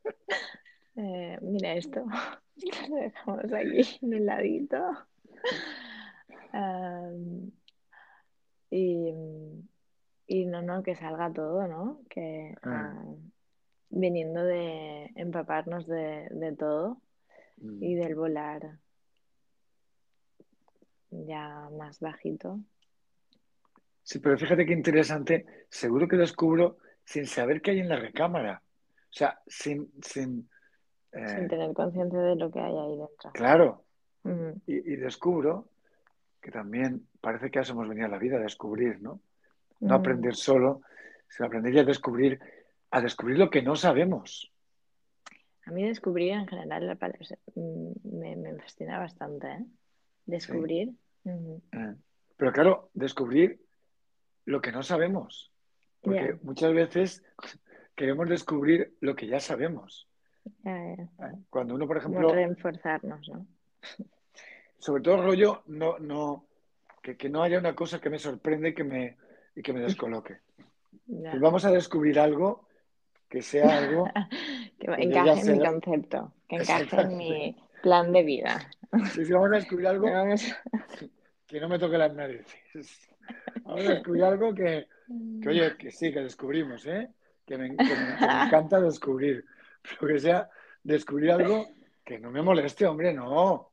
Eh, 0.96 1.38
mira 1.40 1.74
esto, 1.74 2.04
lo 2.90 2.96
dejamos 2.96 3.52
aquí 3.52 3.98
en 4.02 4.14
un 4.14 4.26
ladito. 4.26 4.78
Y, 8.70 9.12
y 10.26 10.46
no, 10.46 10.62
no, 10.62 10.82
que 10.82 10.94
salga 10.94 11.32
todo, 11.32 11.66
¿no? 11.66 12.00
Que 12.08 12.54
Ah. 12.62 12.94
ah, 12.94 13.14
viniendo 13.90 14.42
de 14.44 15.10
empaparnos 15.16 15.86
de, 15.86 16.28
de 16.30 16.56
todo 16.56 17.00
y 17.58 17.94
Mm. 17.94 18.00
del 18.00 18.14
volar 18.14 18.78
ya 21.10 21.68
más 21.78 22.00
bajito. 22.00 22.58
Sí, 24.02 24.18
pero 24.18 24.36
fíjate 24.38 24.66
qué 24.66 24.72
interesante. 24.72 25.46
Seguro 25.68 26.08
que 26.08 26.16
descubro 26.16 26.78
sin 27.04 27.26
saber 27.26 27.60
qué 27.60 27.72
hay 27.72 27.80
en 27.80 27.88
la 27.88 27.96
recámara. 27.96 28.62
O 28.64 29.12
sea, 29.12 29.40
sin, 29.46 29.92
sin, 30.02 30.48
eh, 31.12 31.28
sin 31.28 31.48
tener 31.48 31.72
conciencia 31.74 32.18
de 32.20 32.36
lo 32.36 32.50
que 32.50 32.60
hay 32.60 32.76
ahí 32.76 32.96
dentro. 32.96 33.30
claro, 33.32 33.84
y, 34.66 34.92
y 34.92 34.96
descubro 34.96 35.68
que 36.40 36.50
también 36.50 37.06
parece 37.20 37.50
que 37.50 37.58
a 37.58 37.62
eso 37.62 37.72
hemos 37.72 37.88
venido 37.88 38.06
a 38.06 38.10
la 38.10 38.18
vida, 38.18 38.36
a 38.36 38.40
descubrir, 38.40 39.00
¿no? 39.02 39.20
No 39.80 39.94
aprender 39.94 40.34
solo, 40.36 40.82
sino 41.28 41.46
aprender 41.46 41.74
y 41.74 41.78
a 41.80 41.84
descubrir, 41.84 42.38
a 42.90 43.00
descubrir 43.00 43.38
lo 43.38 43.50
que 43.50 43.62
no 43.62 43.74
sabemos. 43.76 44.52
A 45.66 45.70
mí 45.70 45.86
descubrir 45.86 46.32
en 46.32 46.46
general 46.46 46.86
la 46.86 46.94
palabra, 46.96 47.20
mm, 47.54 47.92
me, 48.18 48.36
me 48.36 48.54
fascina 48.60 48.98
bastante, 48.98 49.46
¿eh? 49.48 49.64
Descubrir. 50.26 50.92
Eh, 51.24 51.94
Pero 52.36 52.52
claro, 52.52 52.90
descubrir 52.94 53.60
lo 54.44 54.60
que 54.60 54.72
no 54.72 54.82
sabemos. 54.82 55.52
Porque 56.00 56.32
Ya. 56.34 56.38
muchas 56.42 56.72
veces 56.74 57.22
queremos 57.94 58.28
descubrir 58.28 58.94
lo 59.00 59.14
que 59.14 59.26
ya 59.28 59.38
sabemos. 59.40 60.08
Ya, 60.64 60.96
ya. 60.96 61.32
Cuando 61.50 61.74
uno, 61.74 61.86
por 61.86 62.02
Como 62.02 62.18
ejemplo, 62.20 62.34
reforzarnos, 62.34 63.28
¿no? 63.28 63.46
sobre 64.78 65.02
todo 65.02 65.22
rollo, 65.22 65.62
no, 65.66 65.98
no, 65.98 66.46
que, 67.02 67.16
que 67.16 67.28
no 67.28 67.42
haya 67.42 67.58
una 67.58 67.74
cosa 67.74 68.00
que 68.00 68.10
me 68.10 68.18
sorprende 68.18 68.70
y 68.70 68.74
que 68.74 68.84
me, 68.84 69.16
y 69.54 69.62
que 69.62 69.72
me 69.72 69.80
descoloque. 69.80 70.38
Ya. 71.06 71.30
Pues 71.30 71.40
vamos 71.42 71.64
a 71.64 71.70
descubrir 71.70 72.20
algo 72.20 72.68
que 73.28 73.40
sea 73.42 73.78
algo 73.78 74.04
que 74.78 74.86
encaje 74.98 75.40
en 75.40 75.58
mi 75.58 75.64
concepto, 75.64 76.32
que 76.48 76.56
encaje 76.56 77.00
en 77.00 77.16
mi 77.16 77.56
plan 77.82 78.12
de 78.12 78.22
vida. 78.22 78.70
Sí, 79.12 79.24
sí, 79.24 79.32
vamos 79.32 79.52
a 79.52 79.56
descubrir 79.56 79.86
algo 79.88 80.06
Vamos- 80.12 80.54
que 81.46 81.60
no 81.60 81.68
me 81.68 81.78
toque 81.78 81.96
las 81.98 82.14
narices. 82.14 83.08
Vamos 83.64 83.86
a 83.86 83.94
descubrir 83.94 84.24
algo 84.24 84.54
que, 84.54 84.86
que, 85.42 85.48
oye, 85.48 85.76
que 85.78 85.90
sí, 85.90 86.12
que 86.12 86.20
descubrimos, 86.20 86.86
¿eh? 86.86 87.08
Que 87.46 87.56
me, 87.58 87.74
que 87.74 87.82
me- 87.82 88.16
que 88.18 88.26
me 88.26 88.44
encanta 88.46 88.80
descubrir. 88.80 89.44
Pero 90.00 90.12
que 90.14 90.18
sea 90.20 90.48
descubrir 90.82 91.32
algo 91.32 91.66
que 92.04 92.18
no 92.18 92.30
me 92.30 92.42
moleste, 92.42 92.86
hombre, 92.86 93.12
no. 93.12 93.70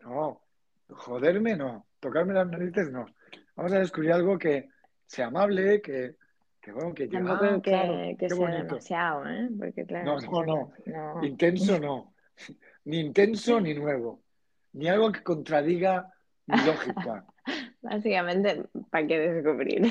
No. 0.00 0.42
Joderme, 0.88 1.56
no. 1.56 1.86
Tocarme 2.00 2.34
las 2.34 2.48
narices, 2.48 2.90
no. 2.90 3.06
Vamos 3.56 3.72
a 3.72 3.78
descubrir 3.78 4.12
algo 4.12 4.38
que 4.38 4.68
sea 5.06 5.26
amable, 5.26 5.80
que, 5.82 6.16
que 6.60 6.72
bueno, 6.72 6.94
que 6.94 7.08
Tampoco 7.08 7.44
"Ah, 7.44 7.54
que, 7.56 7.60
claro, 7.70 7.92
que 7.94 8.16
qué 8.18 8.28
sea 8.28 8.38
bonito. 8.38 8.62
demasiado, 8.64 9.26
¿eh? 9.28 9.48
Porque 9.58 9.84
claro, 9.86 10.16
No, 10.20 10.44
no, 10.44 10.44
no. 10.46 10.72
no. 10.86 11.24
Intenso 11.24 11.78
no. 11.78 12.14
Ni 12.84 13.00
intenso 13.00 13.60
ni 13.60 13.74
nuevo. 13.74 14.22
Ni 14.72 14.88
algo 14.88 15.12
que 15.12 15.22
contradiga 15.22 16.10
mi 16.46 16.56
lógica. 16.64 17.24
Básicamente, 17.82 18.62
¿para 18.90 19.06
qué 19.06 19.18
descubrir? 19.18 19.90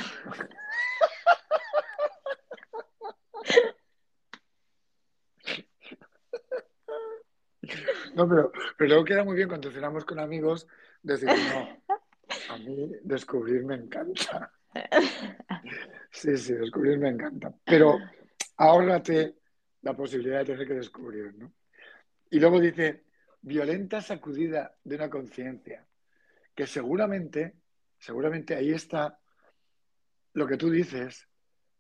No, 8.19 8.27
pero, 8.27 8.51
pero 8.77 8.89
luego 8.89 9.05
queda 9.05 9.23
muy 9.23 9.37
bien 9.37 9.47
cuando 9.47 9.71
cenamos 9.71 10.03
con 10.03 10.19
amigos 10.19 10.67
decir, 11.01 11.29
no, 11.29 11.93
a 12.53 12.57
mí 12.57 12.91
descubrir 13.01 13.63
me 13.63 13.75
encanta. 13.75 14.51
Sí, 16.11 16.35
sí, 16.35 16.53
descubrir 16.53 16.99
me 16.99 17.07
encanta. 17.07 17.53
Pero 17.63 17.97
ahórrate 18.57 19.37
la 19.83 19.95
posibilidad 19.95 20.39
de 20.39 20.45
tener 20.45 20.67
que 20.67 20.73
descubrir, 20.73 21.33
¿no? 21.35 21.53
Y 22.29 22.41
luego 22.41 22.59
dice, 22.59 23.05
violenta 23.41 24.01
sacudida 24.01 24.75
de 24.83 24.95
una 24.95 25.09
conciencia. 25.09 25.85
que 26.53 26.67
seguramente, 26.67 27.55
seguramente 27.97 28.53
ahí 28.53 28.71
está 28.71 29.17
lo 30.33 30.45
que 30.45 30.57
tú 30.57 30.69
dices, 30.69 31.25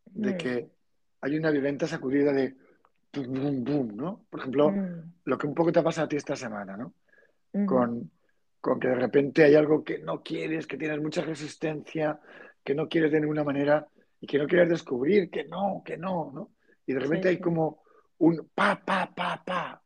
de 0.05 0.31
Mm. 0.31 0.37
que 0.37 0.71
hay 1.19 1.37
una 1.37 1.51
violenta 1.51 1.85
sacudida 1.85 2.31
de 2.31 2.55
boom, 3.13 3.33
boom, 3.33 3.63
boom, 3.63 3.95
¿no? 3.95 4.25
Por 4.29 4.39
ejemplo, 4.39 4.71
Mm. 4.71 4.99
lo 5.25 5.37
que 5.37 5.47
un 5.47 5.53
poco 5.55 5.71
te 5.71 5.81
pasa 5.81 6.03
a 6.03 6.07
ti 6.07 6.15
esta 6.15 6.35
semana, 6.35 6.77
¿no? 6.77 6.93
Con, 7.65 8.11
con 8.61 8.79
que 8.79 8.87
de 8.87 8.95
repente 8.95 9.43
hay 9.43 9.55
algo 9.55 9.83
que 9.83 9.99
no 9.99 10.21
quieres, 10.23 10.67
que 10.67 10.77
tienes 10.77 11.01
mucha 11.01 11.21
resistencia, 11.21 12.19
que 12.63 12.75
no 12.75 12.87
quieres 12.87 13.11
de 13.11 13.19
ninguna 13.19 13.43
manera 13.43 13.87
y 14.21 14.27
que 14.27 14.37
no 14.37 14.47
quieres 14.47 14.69
descubrir, 14.69 15.29
que 15.29 15.45
no, 15.45 15.81
que 15.85 15.97
no, 15.97 16.31
¿no? 16.33 16.51
Y 16.85 16.93
de 16.93 16.99
repente 16.99 17.29
Sí, 17.29 17.35
hay 17.35 17.41
como 17.41 17.81
un 18.19 18.49
pa, 18.53 18.81
pa, 18.83 19.11
pa, 19.15 19.41
pa, 19.45 19.81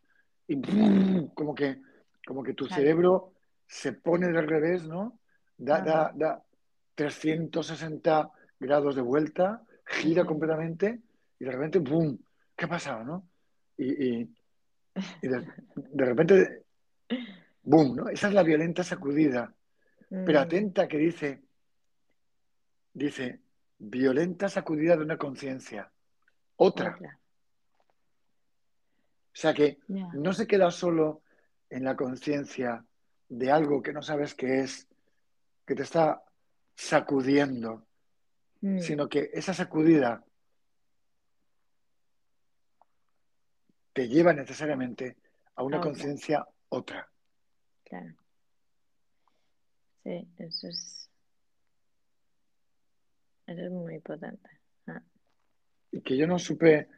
y 0.47 0.55
boom, 0.55 1.29
como 1.33 1.53
que, 1.53 1.81
como 2.25 2.41
que 2.43 2.53
tu 2.53 2.65
Claro. 2.65 2.81
cerebro 2.81 3.33
se 3.67 3.93
pone 3.93 4.27
del 4.27 4.47
revés, 4.47 4.87
¿no? 4.87 5.19
Da, 5.57 5.81
da, 5.81 6.11
da 6.15 6.43
360 6.95 8.29
grados 8.59 8.95
de 8.95 9.01
vuelta, 9.01 9.63
gira 9.85 10.25
completamente 10.25 11.01
y 11.39 11.45
de 11.45 11.51
repente, 11.51 11.79
¡boom! 11.79 12.17
¿Qué 12.63 12.67
ha 12.67 12.69
pasado, 12.69 13.03
no? 13.03 13.27
Y, 13.75 14.21
y- 14.21 14.35
y 15.21 15.27
de, 15.27 15.45
de 15.75 16.05
repente, 16.05 16.63
¡boom! 17.61 17.93
¿no? 17.97 18.07
Esa 18.07 18.29
es 18.29 18.33
la 18.33 18.41
violenta 18.43 18.85
sacudida. 18.85 19.53
Pero 20.07 20.39
Mm. 20.39 20.43
atenta 20.43 20.87
que 20.87 20.97
dice, 20.97 21.43
dice, 22.93 23.41
violenta 23.79 24.47
sacudida 24.47 24.95
de 24.95 25.03
una 25.03 25.17
conciencia. 25.17 25.91
Otra. 26.55 26.95
Otra. 26.95 27.19
O 29.27 29.35
sea 29.35 29.53
que 29.53 29.79
no 30.13 30.31
se 30.31 30.47
queda 30.47 30.71
solo 30.71 31.21
en 31.69 31.83
la 31.83 31.97
conciencia 31.97 32.85
de 33.27 33.51
algo 33.51 33.81
que 33.81 33.91
no 33.91 34.01
sabes 34.01 34.35
qué 34.35 34.61
es, 34.61 34.87
que 35.65 35.75
te 35.75 35.83
está 35.83 36.23
sacudiendo, 36.75 37.85
Mm. 38.61 38.79
sino 38.79 39.09
que 39.09 39.31
esa 39.33 39.53
sacudida 39.53 40.23
te 43.93 44.07
lleva 44.07 44.33
necesariamente 44.33 45.17
a 45.55 45.63
una 45.63 45.79
conciencia 45.79 46.45
otra. 46.69 47.09
Claro. 47.83 48.15
Sí, 50.03 50.27
eso 50.37 50.67
es. 50.67 51.09
Eso 53.45 53.61
es 53.61 53.71
muy 53.71 53.99
potente. 53.99 54.49
Ah. 54.87 55.01
Y 55.91 56.01
que 56.01 56.17
yo 56.17 56.25
no 56.27 56.39
supe 56.39 56.89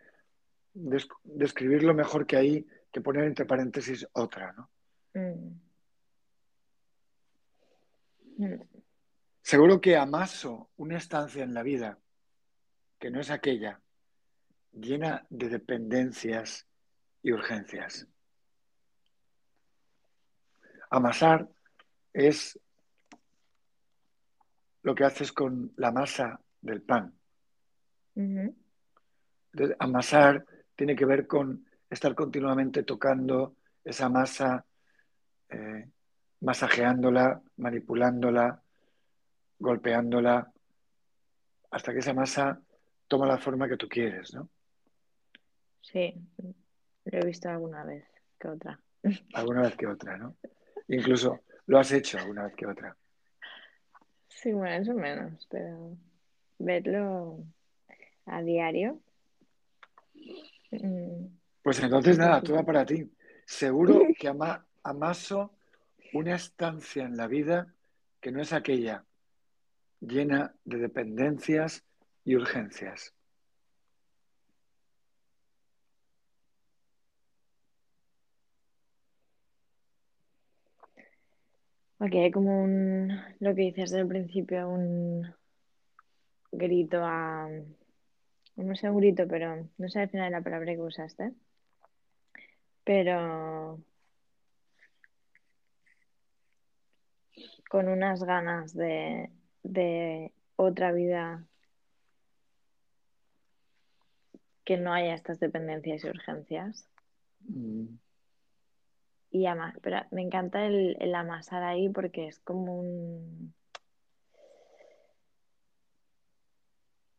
des- 0.74 1.08
describirlo 1.24 1.93
mejor 1.93 2.26
que 2.26 2.38
ahí, 2.38 2.68
que 2.91 3.02
poner 3.02 3.26
entre 3.26 3.46
paréntesis 3.46 4.08
otra, 4.14 4.54
¿no? 4.54 4.70
Mm. 5.14 5.60
Mm. 8.38 8.62
Seguro 9.41 9.80
que 9.82 9.96
amaso 9.98 10.70
una 10.78 10.98
estancia 10.98 11.43
en 11.43 11.54
la 11.54 11.62
vida 11.64 12.00
que 13.00 13.12
no 13.12 13.20
es 13.20 13.30
aquella, 13.30 13.82
llena 14.72 15.26
de 15.30 15.50
dependencias 15.50 16.66
y 17.26 17.32
urgencias. 17.32 18.08
Amasar 20.92 21.50
es 22.14 22.60
lo 24.84 24.94
que 24.94 25.06
haces 25.06 25.34
con 25.34 25.74
la 25.78 25.92
masa 25.92 26.40
del 26.62 26.84
pan. 26.84 27.16
Entonces, 28.14 29.76
amasar 29.80 30.46
tiene 30.76 30.96
que 30.96 31.06
ver 31.06 31.26
con 31.26 31.66
estar 31.90 32.14
continuamente 32.14 32.84
tocando 32.84 33.56
esa 33.84 34.08
masa, 34.08 34.64
eh, 35.50 35.90
masajeándola, 36.42 37.42
manipulándola, 37.58 38.62
golpeándola, 39.58 40.54
hasta 41.72 41.92
que 41.92 42.00
esa 42.00 42.14
masa 42.14 42.62
toma 43.08 43.26
la 43.26 43.40
forma 43.40 43.68
que 43.68 43.78
tú 43.78 43.90
quieres, 43.90 44.32
¿no? 44.36 44.48
Sí, 45.82 46.14
lo 47.06 47.20
he 47.20 47.26
visto 47.26 47.49
alguna 47.49 47.84
vez 47.84 48.06
que 48.39 48.47
otra. 48.49 48.80
Alguna 49.34 49.62
vez 49.64 49.76
que 49.76 49.88
otra, 49.88 50.18
¿no? 50.18 50.36
Incluso 50.88 51.41
lo 51.68 51.80
has 51.80 51.91
hecho 51.91 52.18
alguna 52.20 52.43
vez 52.45 52.56
que 52.56 52.66
otra. 52.68 52.95
Sí, 54.28 54.51
más 54.53 54.88
o 54.89 54.93
menos, 54.93 55.47
pero 55.49 55.97
verlo 56.60 57.43
a 58.26 58.41
diario. 58.41 58.99
mm, 60.72 61.26
Pues 61.62 61.80
entonces 61.82 62.18
nada, 62.18 62.41
todo 62.41 62.64
para 62.66 62.86
ti. 62.86 63.10
Seguro 63.45 64.01
que 64.20 64.28
ama- 64.28 64.66
amaso 64.84 65.51
una 66.14 66.36
estancia 66.36 67.03
en 67.06 67.18
la 67.18 67.28
vida 67.28 67.74
que 68.22 68.32
no 68.32 68.41
es 68.41 68.53
aquella 68.53 69.03
llena 69.99 70.53
de 70.64 70.78
dependencias 70.78 71.84
y 72.24 72.36
urgencias. 72.36 73.14
Aquí 82.06 82.20
hay 82.20 82.30
como 82.30 82.62
un, 82.62 83.20
lo 83.39 83.56
que 83.56 83.64
dices 83.64 83.91
al 83.95 84.08
principio, 84.08 84.70
un 84.70 85.34
grito 86.51 86.99
a, 87.01 87.49
no 88.58 88.76
sé 88.76 88.91
un 88.91 88.97
grito, 88.97 89.28
pero 89.28 89.68
no 89.80 89.89
sé 89.89 90.01
al 90.01 90.10
final 90.10 90.32
la 90.32 90.41
palabra 90.41 90.76
que 90.76 90.82
usaste, 90.82 91.34
pero 92.84 93.80
con 97.72 97.88
unas 97.88 98.24
ganas 98.24 98.76
de, 98.76 99.32
de 99.64 100.32
otra 100.58 100.91
vida 100.91 101.43
que 104.64 104.78
no 104.78 104.93
haya 104.93 105.16
estas 105.16 105.39
dependencias 105.39 106.03
y 106.03 106.10
urgencias. 106.10 106.88
Mm, 107.39 107.97
Y 109.36 109.48
ama- 109.48 109.74
pero 109.82 109.98
me 110.12 110.22
encanta 110.22 110.66
el, 110.66 110.96
el 111.02 111.14
amasar 111.14 111.62
ahí 111.62 111.90
porque 111.90 112.28
es 112.28 112.40
como 112.40 112.80
un, 112.80 113.54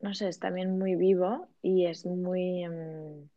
no 0.00 0.14
sé, 0.14 0.28
es 0.28 0.38
también 0.38 0.78
muy 0.78 0.94
vivo 0.96 1.46
y 1.60 1.84
es 1.84 2.06
muy, 2.06 2.64
em, 2.64 3.28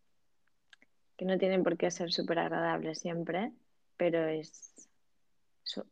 que 1.17 1.25
no 1.25 1.37
tiene 1.37 1.59
por 1.61 1.75
qué 1.75 1.91
ser 1.91 2.13
súper 2.13 2.39
agradable 2.39 2.95
siempre, 2.95 3.51
pero 3.97 4.25
es, 4.29 4.87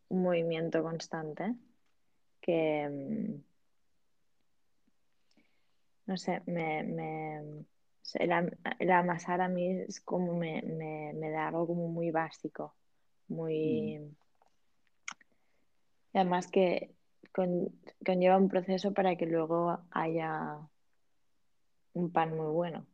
un 0.07 0.21
movimiento 0.23 0.81
constante 0.81 1.55
que, 2.39 2.83
em, 2.83 3.43
no 6.05 6.15
sé, 6.15 6.41
me- 6.45 7.65
el, 8.15 8.57
el 8.79 8.91
amasar 8.91 9.41
a 9.41 9.49
mí 9.49 9.81
es 9.81 10.01
como 10.01 10.33
me, 10.33 10.61
me, 10.61 11.13
me 11.13 11.29
da 11.29 11.47
algo 11.47 11.67
como 11.67 11.87
muy 11.87 12.11
básico, 12.11 12.75
muy... 13.27 14.15
Y 16.13 16.17
además 16.17 16.47
que 16.47 16.95
con- 17.33 17.71
conlleva 18.05 18.37
un 18.37 18.49
proceso 18.49 18.93
para 18.93 19.15
que 19.15 19.25
luego 19.25 19.79
haya 19.91 20.57
un 21.93 22.11
pan 22.11 22.35
muy 22.35 22.47
bueno. 22.47 22.85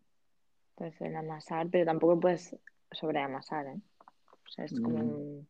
Entonces 0.71 1.01
el 1.01 1.15
amasar, 1.15 1.67
pero 1.69 1.85
tampoco 1.85 2.19
puedes 2.19 2.55
sobreamasar, 2.91 3.67
¿eh? 3.67 3.81
O 4.45 4.49
sea, 4.49 4.65
es 4.65 4.79
como 4.79 4.97
mm. 4.97 5.09
un... 5.09 5.47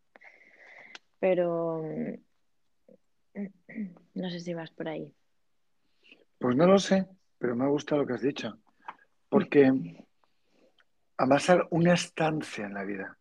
Pero 1.20 1.82
mm, 3.36 3.46
no 4.16 4.30
sé 4.30 4.40
si 4.40 4.54
vas 4.54 4.72
por 4.72 4.90
ahí. 4.90 5.14
Pues 6.38 6.56
no 6.56 6.68
lo 6.68 6.78
sé, 6.78 7.08
pero 7.38 7.56
me 7.56 7.64
ha 7.64 7.70
gustado 7.70 8.02
lo 8.02 8.08
que 8.08 8.14
has 8.14 8.22
dicho. 8.22 8.60
Porque 9.34 10.06
amasar 11.18 11.68
una 11.72 11.94
estancia 11.94 12.66
en 12.66 12.74
la 12.74 12.84
vida. 12.84 13.18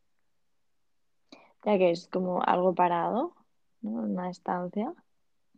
Ya 1.65 1.79
que 1.79 1.91
es 1.91 2.09
como 2.09 2.43
algo 2.43 2.75
parado, 2.75 3.35
¿no? 3.81 3.91
Una 3.91 4.31
estancia. 4.31 4.93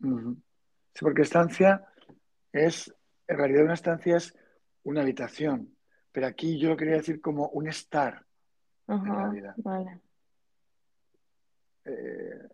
Sí, 0.01 0.99
porque 1.01 1.23
estancia 1.23 1.85
es, 2.51 2.93
en 3.27 3.37
realidad 3.37 3.63
una 3.63 3.73
estancia 3.73 4.17
es 4.17 4.33
una 4.83 5.01
habitación, 5.01 5.75
pero 6.11 6.27
aquí 6.27 6.57
yo 6.57 6.69
lo 6.69 6.77
quería 6.77 6.95
decir 6.95 7.19
como 7.19 7.49
un 7.49 7.67
estar 7.67 8.25
en 8.87 9.07
la 9.07 9.29
vida. 9.29 9.53
vale. 9.57 9.99
Eh, 11.85 12.47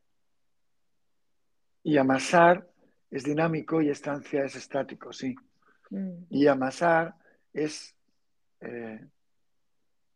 y 1.84 1.97
amasar 1.97 2.68
es 3.10 3.24
dinámico 3.24 3.82
y 3.82 3.89
estancia 3.89 4.43
es 4.43 4.56
estático, 4.56 5.14
sí. 5.14 5.36
Mm, 5.89 6.24
Y 6.30 6.47
amasar 6.47 7.16
es, 7.54 7.95
eh, 8.62 9.06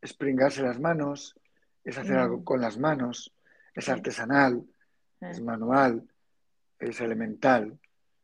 es 0.01 0.13
pringarse 0.13 0.61
las 0.61 0.79
manos, 0.79 1.35
es 1.83 1.97
hacer 1.97 2.17
algo 2.17 2.39
mm, 2.39 2.43
con 2.43 2.61
las 2.61 2.77
manos, 2.77 3.33
es 3.73 3.89
artesanal, 3.89 4.63
es 5.21 5.39
eh, 5.39 5.43
manual, 5.43 6.07
es 6.79 7.01
elemental, 7.01 7.77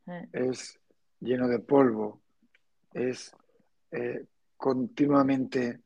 eh, 0.07 0.27
es 0.31 0.79
lleno 1.19 1.47
de 1.47 1.59
polvo, 1.59 2.21
es 2.93 3.31
eh, 3.91 4.25
continuamente 4.57 5.81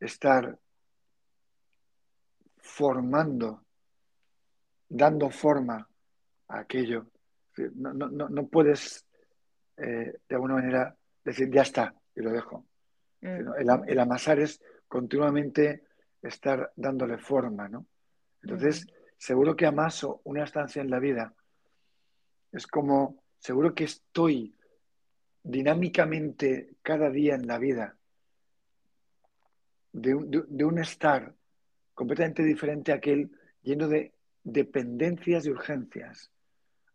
estar 0.00 0.58
formando, 2.56 3.64
dando 4.88 5.30
forma 5.30 5.88
a 6.48 6.58
aquello. 6.58 7.06
No, 7.74 7.92
no, 7.92 8.08
no, 8.08 8.28
no 8.28 8.46
puedes, 8.46 9.04
eh, 9.76 10.20
de 10.28 10.34
alguna 10.34 10.54
manera, 10.54 10.96
decir, 11.24 11.50
ya 11.50 11.62
está, 11.62 11.94
y 12.18 12.22
lo 12.22 12.30
dejo. 12.32 12.66
Mm. 13.20 13.52
El, 13.58 13.70
am- 13.70 13.84
el 13.86 13.98
amasar 13.98 14.40
es 14.40 14.60
continuamente 14.88 15.84
estar 16.22 16.72
dándole 16.76 17.18
forma, 17.18 17.68
¿no? 17.68 17.86
Entonces, 18.42 18.86
seguro 19.16 19.54
que 19.56 19.66
amaso 19.66 20.20
una 20.24 20.44
estancia 20.44 20.82
en 20.82 20.90
la 20.90 20.98
vida. 20.98 21.34
Es 22.52 22.66
como, 22.66 23.22
seguro 23.38 23.74
que 23.74 23.84
estoy 23.84 24.54
dinámicamente 25.42 26.74
cada 26.82 27.10
día 27.10 27.34
en 27.34 27.46
la 27.46 27.58
vida 27.58 27.96
de 29.92 30.14
un, 30.14 30.30
de- 30.30 30.44
de 30.48 30.64
un 30.64 30.78
estar 30.78 31.34
completamente 31.94 32.42
diferente 32.44 32.92
a 32.92 32.96
aquel 32.96 33.30
lleno 33.62 33.88
de 33.88 34.12
dependencias 34.44 35.46
y 35.46 35.50
urgencias. 35.50 36.30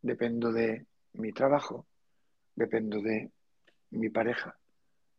Dependo 0.01 0.51
de 0.51 0.85
mi 1.13 1.31
trabajo, 1.31 1.85
dependo 2.55 3.01
de 3.01 3.31
mi 3.91 4.09
pareja, 4.09 4.57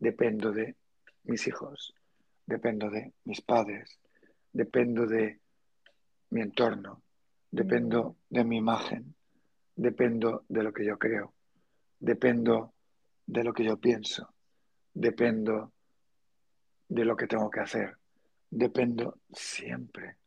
dependo 0.05 0.53
de 0.53 0.77
mis 1.23 1.47
hijos, 1.47 1.95
dependo 2.45 2.91
de 2.91 3.15
mis 3.25 3.41
padres, 3.41 3.99
dependo 4.53 5.07
de 5.07 5.41
mi 6.29 6.43
entorno, 6.43 7.03
dependo 7.51 8.19
de 8.29 8.45
mi 8.45 8.59
imagen, 8.59 9.15
dependo 9.75 10.45
de 10.47 10.63
lo 10.63 10.75
que 10.75 10.85
yo 10.85 10.99
creo, 10.99 11.33
dependo 11.99 12.75
de 13.25 13.45
lo 13.45 13.55
que 13.55 13.65
yo 13.65 13.79
pienso, 13.79 14.35
dependo 14.93 15.73
de 16.87 17.05
lo 17.07 17.17
que 17.17 17.27
tengo 17.27 17.49
que 17.51 17.61
hacer, 17.61 17.97
dependo 18.51 19.21
siempre. 19.33 20.19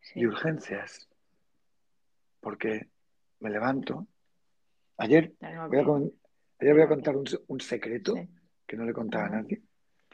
Sí. 0.00 0.20
Y 0.20 0.26
urgencias, 0.26 1.10
porque 2.40 2.88
me 3.40 3.50
levanto. 3.50 4.06
Ayer 4.96 5.34
voy 5.68 5.78
a, 5.78 6.23
ayer 6.58 6.74
voy 6.74 6.82
a 6.82 6.88
contar 6.88 7.16
un, 7.16 7.24
un 7.48 7.60
secreto 7.60 8.14
sí. 8.14 8.28
que 8.66 8.76
no 8.76 8.84
le 8.84 8.92
contaba 8.92 9.24
a 9.24 9.26
Ajá. 9.28 9.36
nadie. 9.42 9.62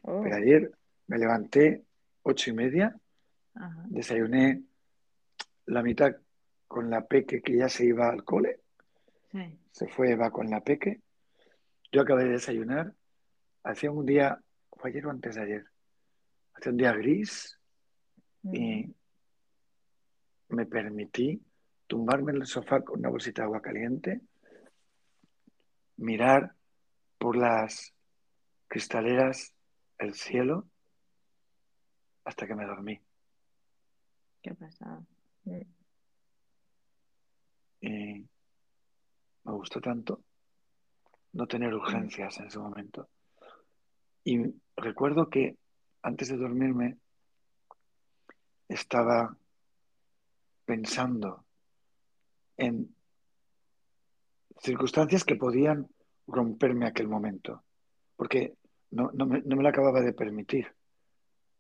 Oh, 0.03 0.22
Pero 0.22 0.36
ayer 0.36 0.72
me 1.09 1.18
levanté 1.18 1.84
ocho 2.22 2.51
y 2.51 2.53
media, 2.55 2.97
ajá. 3.55 3.84
desayuné 3.88 4.62
la 5.66 5.82
mitad 5.82 6.16
con 6.66 6.88
la 6.91 7.05
peque 7.07 7.43
que 7.43 7.57
ya 7.57 7.68
se 7.68 7.84
iba 7.86 8.09
al 8.09 8.24
cole, 8.24 8.61
Sí. 9.32 9.59
se 9.70 9.86
fue 9.88 10.11
Eva 10.12 10.30
con 10.30 10.51
la 10.51 10.61
peque. 10.62 11.01
Yo 11.93 12.01
acabé 12.03 12.24
de 12.24 12.30
desayunar. 12.30 12.93
Hacía 13.62 13.91
un 13.93 14.05
día, 14.07 14.41
fue 14.72 14.91
ayer 14.91 15.07
o 15.07 15.11
antes 15.11 15.34
de 15.36 15.43
ayer, 15.43 15.64
hacía 16.55 16.72
un 16.72 16.78
día 16.78 16.93
gris 16.95 17.57
Mm. 18.43 18.55
y 18.55 18.95
me 20.49 20.64
permití 20.66 21.41
tumbarme 21.86 22.32
en 22.32 22.38
el 22.38 22.47
sofá 22.47 22.80
con 22.82 23.01
una 23.01 23.11
bolsita 23.11 23.43
de 23.43 23.47
agua 23.47 23.61
caliente, 23.61 24.20
mirar 26.01 26.55
por 27.19 27.37
las 27.37 27.95
cristaleras 28.69 29.53
el 29.99 30.15
cielo 30.15 30.67
hasta 32.25 32.47
que 32.47 32.55
me 32.55 32.65
dormí. 32.65 32.99
¿Qué 34.43 34.55
pasa? 34.55 35.03
Mm. 35.45 35.61
Y 37.83 38.29
me 39.45 39.53
gustó 39.53 39.81
tanto 39.81 40.23
no 41.33 41.47
tener 41.47 41.75
urgencias 41.75 42.39
en 42.39 42.47
ese 42.47 42.59
momento. 42.59 43.09
Y 44.25 44.39
recuerdo 44.77 45.29
que 45.29 45.57
antes 46.03 46.29
de 46.29 46.37
dormirme 46.39 46.97
estaba 48.69 49.37
pensando 50.65 51.45
en 52.57 52.95
circunstancias 54.61 55.25
que 55.25 55.37
podían 55.37 55.89
romperme 56.27 56.87
aquel 56.87 57.09
momento, 57.09 57.65
porque 58.17 58.55
no, 58.91 59.11
no 59.13 59.27
me, 59.27 59.41
no 59.43 59.57
me 59.57 59.63
lo 59.63 59.69
acababa 59.69 60.01
de 60.01 60.13
permitir. 60.13 60.69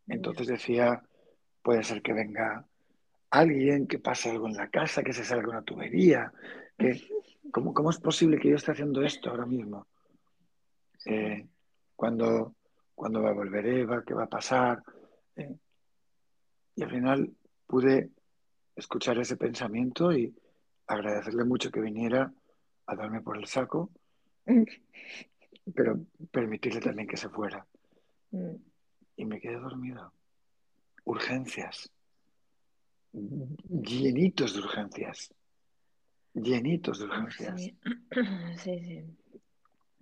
Entonces 0.06 0.46
decía, 0.46 1.02
puede 1.62 1.82
ser 1.82 2.02
que 2.02 2.12
venga 2.12 2.66
alguien, 3.30 3.86
que 3.86 3.98
pase 3.98 4.30
algo 4.30 4.48
en 4.48 4.54
la 4.54 4.68
casa, 4.68 5.02
que 5.02 5.12
se 5.12 5.24
salga 5.24 5.48
una 5.48 5.62
tubería, 5.62 6.32
que 6.76 7.00
¿cómo, 7.52 7.72
cómo 7.72 7.90
es 7.90 7.98
posible 7.98 8.38
que 8.38 8.50
yo 8.50 8.56
esté 8.56 8.72
haciendo 8.72 9.02
esto 9.02 9.30
ahora 9.30 9.46
mismo? 9.46 9.86
Eh, 11.06 11.46
cuando, 11.96 12.54
cuando 12.94 13.22
va 13.22 13.30
a 13.30 13.34
volver 13.34 13.66
Eva, 13.66 14.04
qué 14.04 14.14
va 14.14 14.24
a 14.24 14.28
pasar. 14.28 14.82
Eh, 15.36 15.56
y 16.76 16.82
al 16.82 16.90
final 16.90 17.30
pude 17.66 18.10
escuchar 18.74 19.18
ese 19.18 19.36
pensamiento 19.36 20.12
y 20.12 20.34
agradecerle 20.86 21.44
mucho 21.44 21.70
que 21.70 21.80
viniera 21.80 22.32
a 22.90 22.96
darme 22.96 23.20
por 23.20 23.36
el 23.36 23.46
saco, 23.46 23.90
pero 25.74 26.00
permitirle 26.30 26.80
también 26.80 27.08
que 27.08 27.16
se 27.16 27.28
fuera. 27.28 27.66
Mm. 28.30 28.54
Y 29.16 29.24
me 29.24 29.40
quedé 29.40 29.58
dormido. 29.58 30.12
Urgencias. 31.04 31.90
Llenitos 33.12 34.54
de 34.54 34.60
urgencias. 34.60 35.34
Llenitos 36.34 36.98
de 37.00 37.04
urgencias. 37.06 37.60
Sí, 37.60 37.76
sí. 38.58 39.04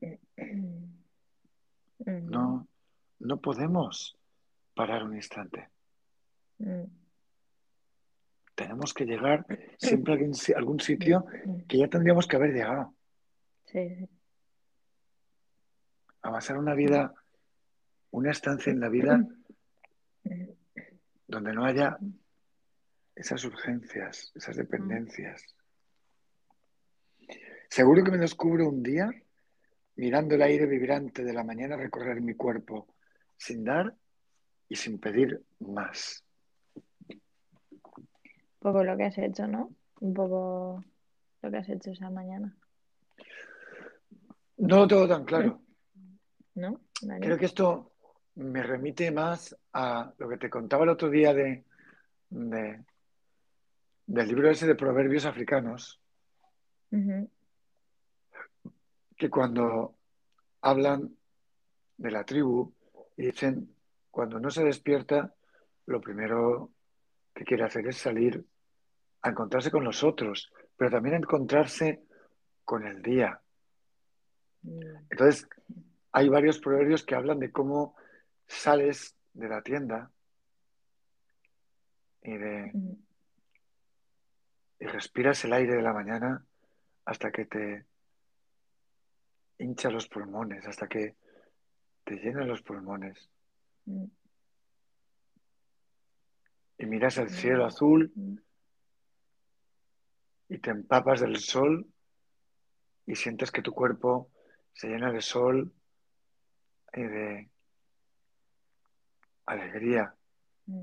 sí. 0.01 0.16
Mm. 0.36 2.30
No, 2.30 2.68
no 3.18 3.41
podemos 3.41 4.16
parar 4.74 5.03
un 5.03 5.16
instante. 5.16 5.68
Tenemos 8.68 8.92
que 8.92 9.06
llegar 9.06 9.46
siempre 9.78 10.12
a 10.12 10.16
algún, 10.16 10.34
si- 10.34 10.52
algún 10.52 10.78
sitio 10.78 11.24
que 11.66 11.78
ya 11.78 11.88
tendríamos 11.88 12.26
que 12.26 12.36
haber 12.36 12.52
llegado. 12.52 12.94
Sí. 13.64 14.06
Avanzar 16.20 16.58
una 16.58 16.74
vida, 16.74 17.14
una 18.10 18.30
estancia 18.30 18.70
en 18.70 18.80
la 18.80 18.90
vida 18.90 19.26
donde 21.26 21.52
no 21.54 21.64
haya 21.64 21.96
esas 23.16 23.42
urgencias, 23.46 24.32
esas 24.34 24.56
dependencias. 24.56 25.42
Seguro 27.70 28.04
que 28.04 28.10
me 28.10 28.18
descubro 28.18 28.68
un 28.68 28.82
día 28.82 29.10
mirando 29.96 30.34
el 30.34 30.42
aire 30.42 30.66
vibrante 30.66 31.24
de 31.24 31.32
la 31.32 31.42
mañana 31.42 31.76
recorrer 31.78 32.20
mi 32.20 32.34
cuerpo 32.34 32.94
sin 33.38 33.64
dar 33.64 33.94
y 34.68 34.76
sin 34.76 34.98
pedir 34.98 35.42
más. 35.60 36.22
Poco 38.68 38.84
lo 38.84 38.98
que 38.98 39.04
has 39.04 39.16
hecho, 39.16 39.46
¿no? 39.46 39.70
Un 40.00 40.12
poco 40.12 40.84
lo 41.40 41.50
que 41.50 41.56
has 41.56 41.68
hecho 41.70 41.90
esa 41.90 42.10
mañana, 42.10 42.54
No 44.58 44.76
lo 44.80 44.86
tengo 44.88 45.08
tan 45.08 45.24
claro. 45.24 45.62
¿no? 46.54 46.80
Creo 47.20 47.38
que 47.38 47.46
esto 47.46 47.92
me 48.34 48.62
remite 48.62 49.10
más 49.10 49.56
a 49.72 50.12
lo 50.18 50.28
que 50.28 50.36
te 50.36 50.50
contaba 50.50 50.84
el 50.84 50.90
otro 50.90 51.08
día 51.08 51.32
de, 51.32 51.64
de- 52.28 52.84
del 54.06 54.28
libro 54.28 54.50
ese 54.50 54.66
de 54.66 54.74
proverbios 54.74 55.24
africanos, 55.24 55.98
que 59.16 59.30
cuando 59.30 59.94
hablan 60.60 61.16
de 61.96 62.10
la 62.10 62.24
tribu 62.24 62.70
y 63.16 63.26
dicen, 63.26 63.74
cuando 64.10 64.38
no 64.38 64.50
se 64.50 64.62
despierta, 64.62 65.34
lo 65.86 66.00
primero 66.02 66.70
que 67.34 67.44
quiere 67.44 67.64
hacer 67.64 67.86
es 67.86 67.96
salir 67.96 68.44
a 69.22 69.30
encontrarse 69.30 69.70
con 69.70 69.84
los 69.84 70.04
otros, 70.04 70.52
pero 70.76 70.90
también 70.90 71.14
a 71.14 71.18
encontrarse 71.18 72.02
con 72.64 72.86
el 72.86 73.02
día. 73.02 73.40
Mm. 74.62 74.80
Entonces, 75.10 75.48
hay 76.12 76.28
varios 76.28 76.58
proverbios 76.58 77.04
que 77.04 77.14
hablan 77.14 77.38
de 77.38 77.52
cómo 77.52 77.96
sales 78.46 79.16
de 79.32 79.48
la 79.48 79.62
tienda 79.62 80.10
y, 82.22 82.36
de, 82.36 82.72
y 84.80 84.86
respiras 84.86 85.44
el 85.44 85.52
aire 85.52 85.74
de 85.74 85.82
la 85.82 85.92
mañana 85.92 86.44
hasta 87.04 87.30
que 87.30 87.46
te 87.46 87.86
hincha 89.58 89.90
los 89.90 90.08
pulmones, 90.08 90.66
hasta 90.66 90.86
que 90.86 91.16
te 92.04 92.16
llenan 92.16 92.48
los 92.48 92.62
pulmones. 92.62 93.28
Mm. 93.86 94.04
Y 96.80 96.86
miras 96.86 97.18
el 97.18 97.30
cielo 97.30 97.64
azul 97.64 98.12
Mm. 98.14 98.36
Y 100.49 100.59
te 100.59 100.70
empapas 100.70 101.20
del 101.20 101.36
sol 101.38 101.86
y 103.07 103.14
sientes 103.14 103.51
que 103.51 103.62
tu 103.62 103.72
cuerpo 103.72 104.30
se 104.72 104.88
llena 104.88 105.12
de 105.12 105.20
sol 105.20 105.72
y 106.94 107.03
de 107.03 107.49
alegría. 109.46 110.14
Mm. 110.66 110.82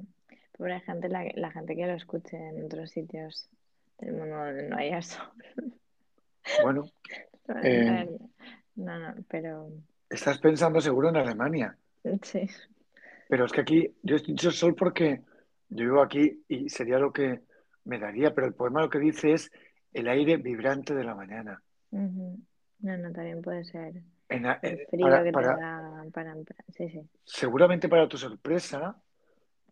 Pobre 0.57 0.79
gente, 0.81 1.09
la, 1.09 1.25
la 1.35 1.51
gente 1.51 1.75
que 1.75 1.85
lo 1.85 1.93
escuche 1.93 2.37
en 2.37 2.63
otros 2.65 2.89
sitios 2.91 3.49
del 3.99 4.13
mundo 4.13 4.37
donde 4.37 4.69
no 4.69 4.77
haya 4.77 5.01
sol. 5.01 5.27
Bueno, 6.61 6.83
No, 7.47 7.55
Eh. 7.63 8.07
no, 8.75 8.99
no, 8.99 9.15
pero 9.27 9.71
estás 10.09 10.37
pensando 10.39 10.79
seguro 10.81 11.09
en 11.09 11.17
Alemania, 11.17 11.75
sí. 12.23 12.47
pero 13.27 13.45
es 13.45 13.51
que 13.51 13.61
aquí 13.61 13.95
yo 14.03 14.15
he 14.15 14.19
dicho 14.19 14.51
sol 14.51 14.75
porque 14.75 15.21
yo 15.69 15.85
vivo 15.85 16.01
aquí 16.01 16.43
y 16.47 16.69
sería 16.69 16.97
lo 16.99 17.11
que 17.13 17.41
me 17.85 17.99
daría, 17.99 18.33
pero 18.33 18.47
el 18.47 18.53
poema 18.53 18.81
lo 18.81 18.89
que 18.89 18.99
dice 18.99 19.33
es 19.33 19.51
el 19.93 20.07
aire 20.07 20.37
vibrante 20.37 20.93
de 20.93 21.03
la 21.03 21.15
mañana. 21.15 21.61
No, 21.91 22.97
no, 22.97 23.11
también 23.13 23.41
puede 23.41 23.63
ser 23.63 24.01
En 24.27 24.45
el 24.45 24.57
eh, 24.61 24.87
frío 24.89 25.05
para- 25.05 25.23
que 25.23 25.31
para- 25.31 25.55
te 25.55 25.61
da 25.61 26.05
para 26.13 26.31
entrar. 26.33 26.63
Sí, 26.75 26.89
sí. 26.89 27.01
seguramente 27.23 27.87
para 27.87 28.07
tu 28.07 28.17
sorpresa, 28.17 28.95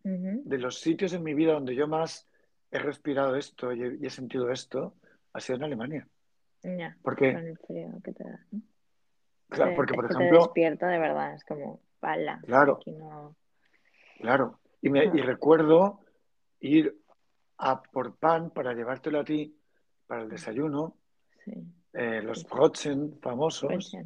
de 0.02 0.58
los 0.58 0.80
sitios 0.80 1.12
en 1.12 1.22
mi 1.22 1.34
vida 1.34 1.52
donde 1.52 1.74
yo 1.74 1.88
más 1.88 2.28
he 2.70 2.78
respirado 2.78 3.36
esto 3.36 3.72
y 3.72 3.82
he, 3.82 3.96
y 4.00 4.06
he 4.06 4.10
sentido 4.10 4.50
esto, 4.50 4.94
ha 5.32 5.40
sido 5.40 5.56
en 5.56 5.64
Alemania. 5.64 6.08
Ya, 6.62 6.96
Porque, 7.02 7.32
con 7.32 7.46
el 7.46 7.58
frío 7.58 7.88
que 8.02 8.12
te 8.12 8.24
da. 8.24 8.40
¿no? 8.50 8.60
claro, 9.48 9.70
Te- 9.70 9.76
porque 9.76 9.94
por 9.94 10.08
que 10.08 10.14
te 10.14 10.14
ejemplo, 10.14 10.38
despierta 10.40 10.88
de 10.88 10.98
verdad, 10.98 11.34
es 11.34 11.44
como, 11.44 11.80
pala, 12.00 12.40
claro, 12.46 12.80
no. 12.86 13.36
claro. 14.18 14.58
Y, 14.82 14.90
me, 14.90 15.04
y 15.04 15.08
Ah, 15.20 15.24
recuerdo 15.24 16.00
ir 16.60 16.94
a 17.58 17.82
por 17.82 18.16
pan 18.16 18.50
para 18.50 18.72
llevártelo 18.74 19.20
a 19.20 19.24
ti 19.24 19.56
para 20.06 20.22
el 20.22 20.28
desayuno, 20.28 20.96
sí, 21.44 21.52
eh, 21.92 22.20
los 22.22 22.40
sí, 22.40 22.90
famosos, 23.20 23.90
sí. 23.90 23.98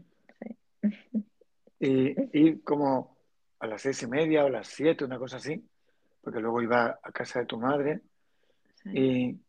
y 1.81 2.39
ir 2.39 2.63
como 2.63 3.17
a 3.61 3.67
las 3.67 3.83
seis 3.83 4.03
y 4.03 4.07
media 4.07 4.45
o 4.45 4.47
a 4.47 4.51
las 4.51 4.69
siete, 4.69 5.05
una 5.05 5.19
cosa 5.19 5.37
así, 5.39 5.65
porque 6.21 6.41
luego 6.41 6.63
iba 6.63 6.99
a 7.03 7.13
casa 7.13 7.41
de 7.41 7.47
tu 7.47 7.59
madre 7.59 8.03
y, 8.85 9.41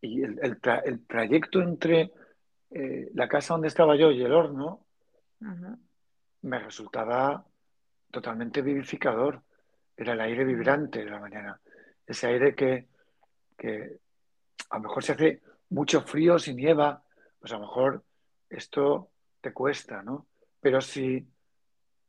y 0.00 0.22
el, 0.22 0.38
el 0.42 0.60
tra- 0.60 0.82
el 0.84 1.06
trayecto 1.06 1.62
entre 1.62 2.12
eh, 2.70 3.10
la 3.14 3.28
casa 3.28 3.54
donde 3.54 3.68
estaba 3.68 3.96
yo 3.96 4.10
y 4.10 4.22
el 4.22 4.32
horno 4.32 4.86
Ajá. 5.40 5.78
me 6.42 6.58
resultaba 6.58 7.46
totalmente 8.10 8.62
vivificador. 8.62 9.42
Era 9.96 10.14
el 10.14 10.20
aire 10.20 10.44
vibrante 10.44 11.04
de 11.04 11.10
la 11.10 11.20
mañana. 11.20 11.60
Ese 12.12 12.26
aire 12.26 12.54
que, 12.54 12.86
que 13.56 13.98
a 14.70 14.76
lo 14.76 14.82
mejor 14.82 15.02
se 15.02 15.12
hace 15.12 15.40
mucho 15.70 16.02
frío, 16.02 16.38
si 16.38 16.52
nieva, 16.54 17.02
pues 17.40 17.52
a 17.52 17.56
lo 17.56 17.62
mejor 17.62 18.04
esto 18.50 19.08
te 19.40 19.52
cuesta, 19.52 20.02
¿no? 20.02 20.26
Pero 20.60 20.80
si 20.82 21.26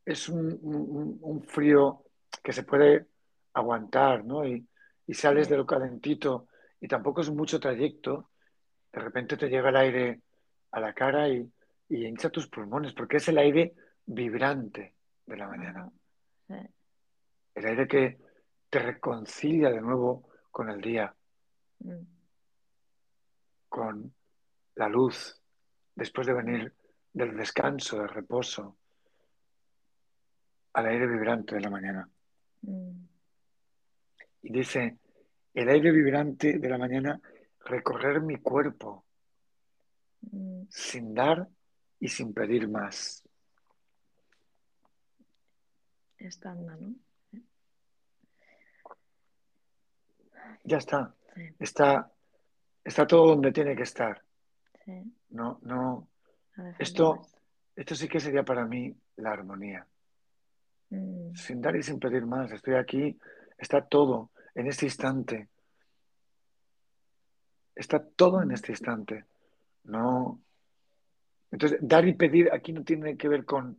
es 0.04 0.28
un, 0.28 0.58
un- 0.62 1.18
un 1.22 1.42
frío 1.42 2.02
que 2.42 2.52
se 2.52 2.64
puede 2.64 3.06
aguantar, 3.54 4.24
¿no? 4.24 4.46
Y, 4.46 4.66
y 5.06 5.14
sales 5.14 5.48
de 5.48 5.56
lo 5.56 5.64
calentito 5.66 6.48
y 6.80 6.86
tampoco 6.86 7.22
es 7.22 7.30
mucho 7.30 7.58
trayecto, 7.58 8.28
de 8.92 9.00
repente 9.00 9.36
te 9.38 9.48
llega 9.48 9.70
el 9.70 9.76
aire 9.76 10.20
a 10.72 10.80
la 10.80 10.92
cara 10.92 11.28
y, 11.30 11.50
y 11.88 12.04
hincha 12.06 12.28
tus 12.28 12.48
pulmones, 12.48 12.92
porque 12.92 13.16
es 13.16 13.28
el 13.28 13.38
aire 13.38 13.72
vibrante 14.04 14.94
de 15.24 15.36
la 15.36 15.48
mañana. 15.48 15.90
El 17.54 17.64
aire 17.66 17.88
que 17.88 18.18
te 18.74 18.80
reconcilia 18.80 19.70
de 19.70 19.80
nuevo 19.80 20.28
con 20.50 20.68
el 20.68 20.80
día, 20.80 21.14
Mm, 21.78 22.06
con 23.68 24.12
la 24.74 24.88
luz, 24.88 25.40
después 25.94 26.26
de 26.26 26.32
venir 26.32 26.74
del 27.12 27.36
descanso, 27.36 27.98
del 27.98 28.08
reposo, 28.08 28.76
al 30.72 30.86
aire 30.86 31.06
vibrante 31.06 31.54
de 31.54 31.60
la 31.60 31.70
mañana. 31.70 32.08
mm, 32.62 33.06
Y 34.42 34.52
dice, 34.52 34.98
el 35.54 35.68
aire 35.68 35.92
vibrante 35.92 36.58
de 36.58 36.68
la 36.68 36.78
mañana, 36.78 37.20
recorrer 37.66 38.22
mi 38.22 38.38
cuerpo 38.38 39.04
mm. 40.22 40.64
sin 40.68 41.14
dar 41.14 41.48
y 42.00 42.08
sin 42.08 42.34
pedir 42.34 42.68
más. 42.68 43.22
Estando, 46.18 46.74
¿no? 46.74 47.03
Ya 50.64 50.78
está, 50.78 51.14
Sí, 51.34 51.42
está, 51.58 52.10
está 52.84 53.06
todo 53.06 53.28
donde 53.28 53.52
tiene 53.52 53.74
que 53.76 53.82
estar. 53.82 54.22
sí. 54.84 55.12
No, 55.30 55.58
no, 55.62 56.06
esto, 56.78 57.22
esto 57.74 57.94
sí 57.96 58.06
que 58.06 58.20
sería 58.20 58.44
para 58.44 58.64
mí 58.66 58.94
la 59.16 59.32
armonía. 59.32 59.84
Mm, 60.90 61.34
Sin 61.34 61.60
dar 61.60 61.74
y 61.74 61.82
sin 61.82 61.98
pedir 61.98 62.24
más. 62.24 62.52
Estoy 62.52 62.74
aquí, 62.74 63.18
está 63.58 63.84
todo 63.84 64.30
en 64.54 64.68
este 64.68 64.86
instante. 64.86 65.48
Está 67.74 68.04
todo 68.04 68.42
en 68.42 68.52
este 68.52 68.72
instante. 68.72 69.24
No. 69.84 70.40
Entonces, 71.50 71.78
dar 71.82 72.06
y 72.06 72.14
pedir 72.14 72.52
aquí 72.52 72.72
no 72.72 72.84
tiene 72.84 73.16
que 73.16 73.28
ver 73.28 73.44
con, 73.44 73.78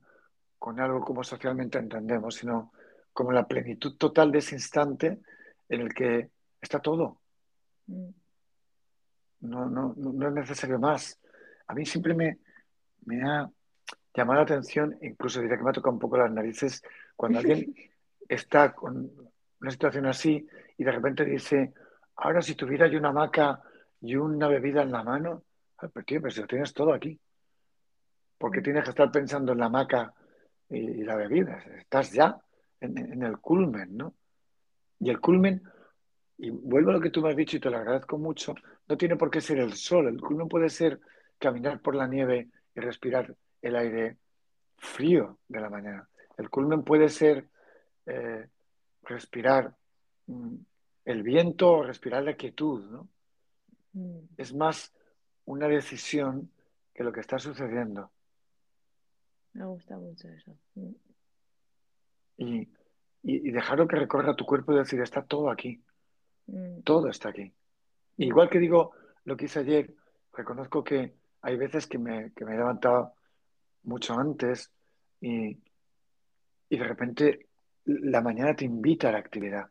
con 0.60 0.80
algo 0.80 1.00
como 1.02 1.24
socialmente 1.24 1.78
entendemos, 1.78 2.36
sino 2.36 2.74
como 3.14 3.32
la 3.32 3.48
plenitud 3.48 3.96
total 3.98 4.32
de 4.32 4.40
ese 4.40 4.56
instante 4.56 5.22
en 5.70 5.82
el 5.82 5.94
que 5.94 6.30
está 6.66 6.80
todo. 6.80 7.22
mm. 7.88 8.10
No, 9.42 9.70
no, 9.70 9.94
no, 9.96 10.28
es 10.28 10.34
necesario 10.34 10.80
más. 10.80 11.20
A 11.68 11.74
mí 11.76 11.86
siempre 11.86 12.14
me, 12.14 12.40
me 13.06 13.22
ha 13.22 13.50
llamado 14.14 14.40
la 14.40 14.44
atención, 14.44 14.98
incluso 15.02 15.40
diría 15.42 15.58
que 15.58 15.64
me 15.64 15.70
ha 15.70 15.74
tocado 15.74 15.94
un 15.94 16.00
poco 16.00 16.18
las 16.18 16.32
narices, 16.32 16.82
cuando 17.16 17.40
alguien 17.40 17.74
está 18.28 18.74
con 18.74 19.12
una 19.62 19.72
situación 19.72 20.08
así 20.08 20.48
y 20.78 20.84
de 20.84 20.92
repente 20.92 21.26
dice, 21.26 21.74
ahora 22.16 22.42
si 22.42 22.56
tuviera 22.56 22.88
yo 22.88 22.98
una 22.98 23.10
hamaca 23.10 23.62
y 24.02 24.16
una 24.16 24.48
bebida 24.48 24.82
en 24.82 24.92
la 24.92 25.04
mano, 25.04 25.44
ay, 25.78 25.90
pero 25.94 26.06
tío, 26.06 26.22
pero 26.22 26.32
si 26.32 26.42
lo 26.42 26.48
tienes 26.48 26.74
todo 26.74 26.94
aquí, 26.94 27.20
porque 28.38 28.62
Mm, 28.62 28.64
tienes 28.64 28.84
que 28.84 28.90
estar 28.92 29.12
pensando 29.12 29.52
en 29.52 29.60
la 29.60 29.68
hamaca 29.68 30.14
y, 30.70 30.78
y 30.78 31.04
la 31.04 31.16
bebida, 31.16 31.64
estás 31.78 32.12
ya 32.12 32.36
en, 32.80 32.98
en 32.98 33.24
el 33.24 33.38
culmen, 33.40 33.96
¿no? 33.96 34.16
Y 35.00 35.10
el 35.10 35.20
culmen, 35.20 35.62
y 36.38 36.50
vuelvo 36.50 36.92
a 36.92 36.94
lo 36.94 37.02
que 37.02 37.10
tú 37.10 37.22
me 37.22 37.30
has 37.30 37.36
dicho 37.36 37.58
y 37.58 37.60
te 37.60 37.70
lo 37.70 37.78
agradezco 37.78 38.18
mucho, 38.18 38.56
no 38.88 38.98
tiene 38.98 39.16
por 39.16 39.30
qué 39.32 39.42
ser 39.42 39.60
el 39.60 39.74
sol, 39.74 40.08
el 40.08 40.20
culmen 40.20 40.48
puede 40.48 40.70
ser 40.70 41.00
caminar 41.40 41.82
por 41.82 41.96
la 41.96 42.08
nieve 42.08 42.50
y 42.76 42.80
respirar 42.80 43.36
el 43.62 43.76
aire 43.76 44.18
frío 44.78 45.40
de 45.48 45.60
la 45.62 45.70
mañana. 45.70 46.08
El 46.38 46.50
culmen 46.50 46.84
puede 46.84 47.10
ser 47.10 47.48
eh, 48.06 48.48
respirar 49.04 49.76
mm, 50.28 50.56
el 51.06 51.24
viento 51.24 51.72
o 51.72 51.84
respirar 51.84 52.24
la 52.24 52.36
quietud, 52.36 52.84
¿no? 52.92 53.08
mm. 53.94 54.20
Es 54.38 54.54
más 54.54 54.94
una 55.46 55.68
decisión 55.68 56.52
que 56.94 57.04
lo 57.04 57.12
que 57.12 57.22
está 57.22 57.40
sucediendo. 57.40 58.12
Me 59.54 59.66
gusta 59.66 59.98
mucho 59.98 60.28
eso. 60.30 60.58
Mm, 60.76 60.94
Y, 62.38 62.62
y- 63.24 63.50
y 63.50 63.52
dejarlo 63.52 63.88
que 63.88 63.96
recorra 63.96 64.36
tu 64.36 64.46
cuerpo 64.46 64.74
y 64.74 64.78
decir, 64.78 65.00
está 65.02 65.24
todo 65.24 65.50
aquí, 65.50 65.82
todo 66.84 67.10
está 67.10 67.30
aquí. 67.30 67.44
mm, 68.18 68.24
Igual 68.24 68.50
que 68.50 68.60
digo 68.60 68.92
lo 69.26 69.36
que 69.36 69.46
hice 69.46 69.60
ayer, 69.60 69.94
reconozco 70.34 70.84
que 70.84 71.16
hay 71.42 71.58
veces 71.58 71.88
que 71.88 71.98
me, 71.98 72.32
que 72.34 72.46
me 72.46 72.54
he 72.54 72.58
levantado 72.58 73.14
mucho 73.84 74.14
antes 74.18 74.72
y, 75.22 75.58
y 76.70 76.78
de 76.78 76.84
repente 76.84 77.48
la 77.86 78.22
mañana 78.22 78.56
te 78.56 78.66
invita 78.66 79.10
a 79.10 79.12
la 79.12 79.20
actividad. 79.20 79.70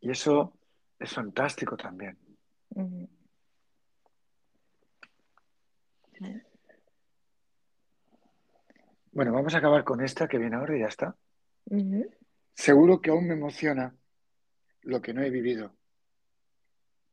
Y 0.00 0.10
eso 0.10 0.56
es 0.98 1.12
fantástico 1.12 1.76
también. 1.76 2.16
Bueno, 9.12 9.32
vamos 9.32 9.54
a 9.54 9.58
acabar 9.58 9.84
con 9.84 10.00
esta 10.02 10.28
que 10.28 10.38
viene 10.38 10.56
ahora 10.56 10.76
y 10.76 10.80
ya 10.80 10.86
está. 10.86 11.16
Seguro 12.54 13.00
que 13.00 13.10
aún 13.10 13.26
me 13.26 13.34
emociona 13.34 13.94
lo 14.82 15.00
que 15.00 15.14
no 15.14 15.22
he 15.22 15.30
vivido. 15.30 15.74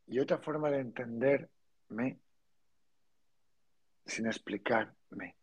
Y 0.07 0.20
otra 0.20 0.38
forma 0.38 0.70
de 0.70 0.80
entenderme 0.80 2.20
sin 4.05 4.26
explicarme. 4.28 5.36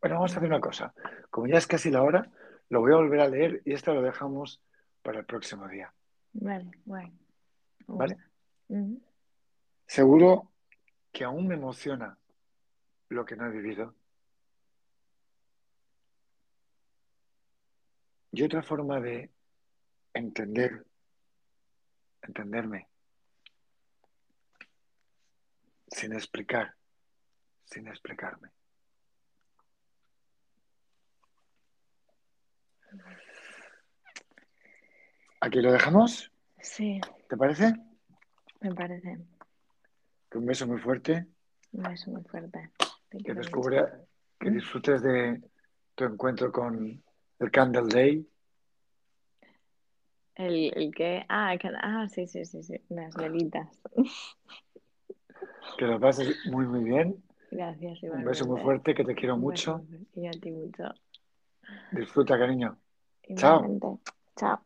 Bueno, 0.00 0.16
vamos 0.16 0.34
a 0.34 0.36
hacer 0.38 0.48
una 0.48 0.60
cosa. 0.60 0.94
Como 1.30 1.46
ya 1.46 1.58
es 1.58 1.66
casi 1.66 1.90
la 1.90 2.02
hora, 2.02 2.30
lo 2.68 2.80
voy 2.80 2.92
a 2.92 2.96
volver 2.96 3.20
a 3.20 3.28
leer 3.28 3.62
y 3.64 3.72
esto 3.72 3.94
lo 3.94 4.02
dejamos 4.02 4.62
para 5.02 5.20
el 5.20 5.26
próximo 5.26 5.68
día. 5.68 5.92
Vale, 6.32 6.70
guay. 6.84 7.12
¿Vale? 7.86 8.16
Seguro 9.86 10.50
que 11.12 11.24
aún 11.24 11.46
me 11.46 11.54
emociona 11.54 12.18
lo 13.08 13.24
que 13.24 13.36
no 13.36 13.46
he 13.46 13.50
vivido. 13.50 13.94
Y 18.32 18.42
otra 18.42 18.62
forma 18.62 19.00
de 19.00 19.30
entender, 20.12 20.85
entenderme, 22.26 22.88
sin 25.88 26.12
explicar, 26.12 26.74
sin 27.64 27.86
explicarme. 27.88 28.50
Aquí 35.40 35.60
lo 35.60 35.72
dejamos, 35.72 36.32
Sí, 36.60 37.00
¿te 37.28 37.36
parece? 37.36 37.74
me 38.60 38.74
parece. 38.74 39.18
Un 40.34 40.46
beso 40.46 40.66
muy 40.66 40.78
fuerte, 40.80 41.26
Un 41.72 41.82
beso 41.84 42.10
muy 42.10 42.22
fuerte. 42.24 42.70
Te 43.08 43.18
que 43.18 43.32
mucho. 43.32 43.34
descubra, 43.34 44.00
que 44.38 44.50
disfrutes 44.50 45.02
de 45.02 45.40
tu 45.94 46.04
encuentro 46.04 46.50
con 46.50 47.02
el 47.38 47.50
Candle 47.50 47.86
Day 47.88 48.28
El, 50.36 50.72
el 50.76 50.94
que, 50.94 51.24
ah, 51.28 51.56
que- 51.58 51.70
ah, 51.82 52.06
sí, 52.08 52.26
sí, 52.26 52.44
sí, 52.44 52.62
sí, 52.62 52.80
las 52.88 53.14
velitas. 53.16 53.68
Que 55.78 55.86
lo 55.86 55.98
pases 56.00 56.44
muy, 56.46 56.66
muy 56.66 56.84
bien. 56.84 57.22
Gracias, 57.50 58.02
Un 58.02 58.24
beso 58.24 58.46
muy 58.46 58.60
fuerte, 58.60 58.94
que 58.94 59.04
te 59.04 59.14
quiero 59.14 59.36
mucho. 59.36 59.82
Y 60.14 60.26
a 60.26 60.30
ti 60.32 60.50
mucho. 60.50 60.84
Disfruta, 61.92 62.38
cariño. 62.38 62.78
Chao. 63.36 63.78
Chao. 64.36 64.60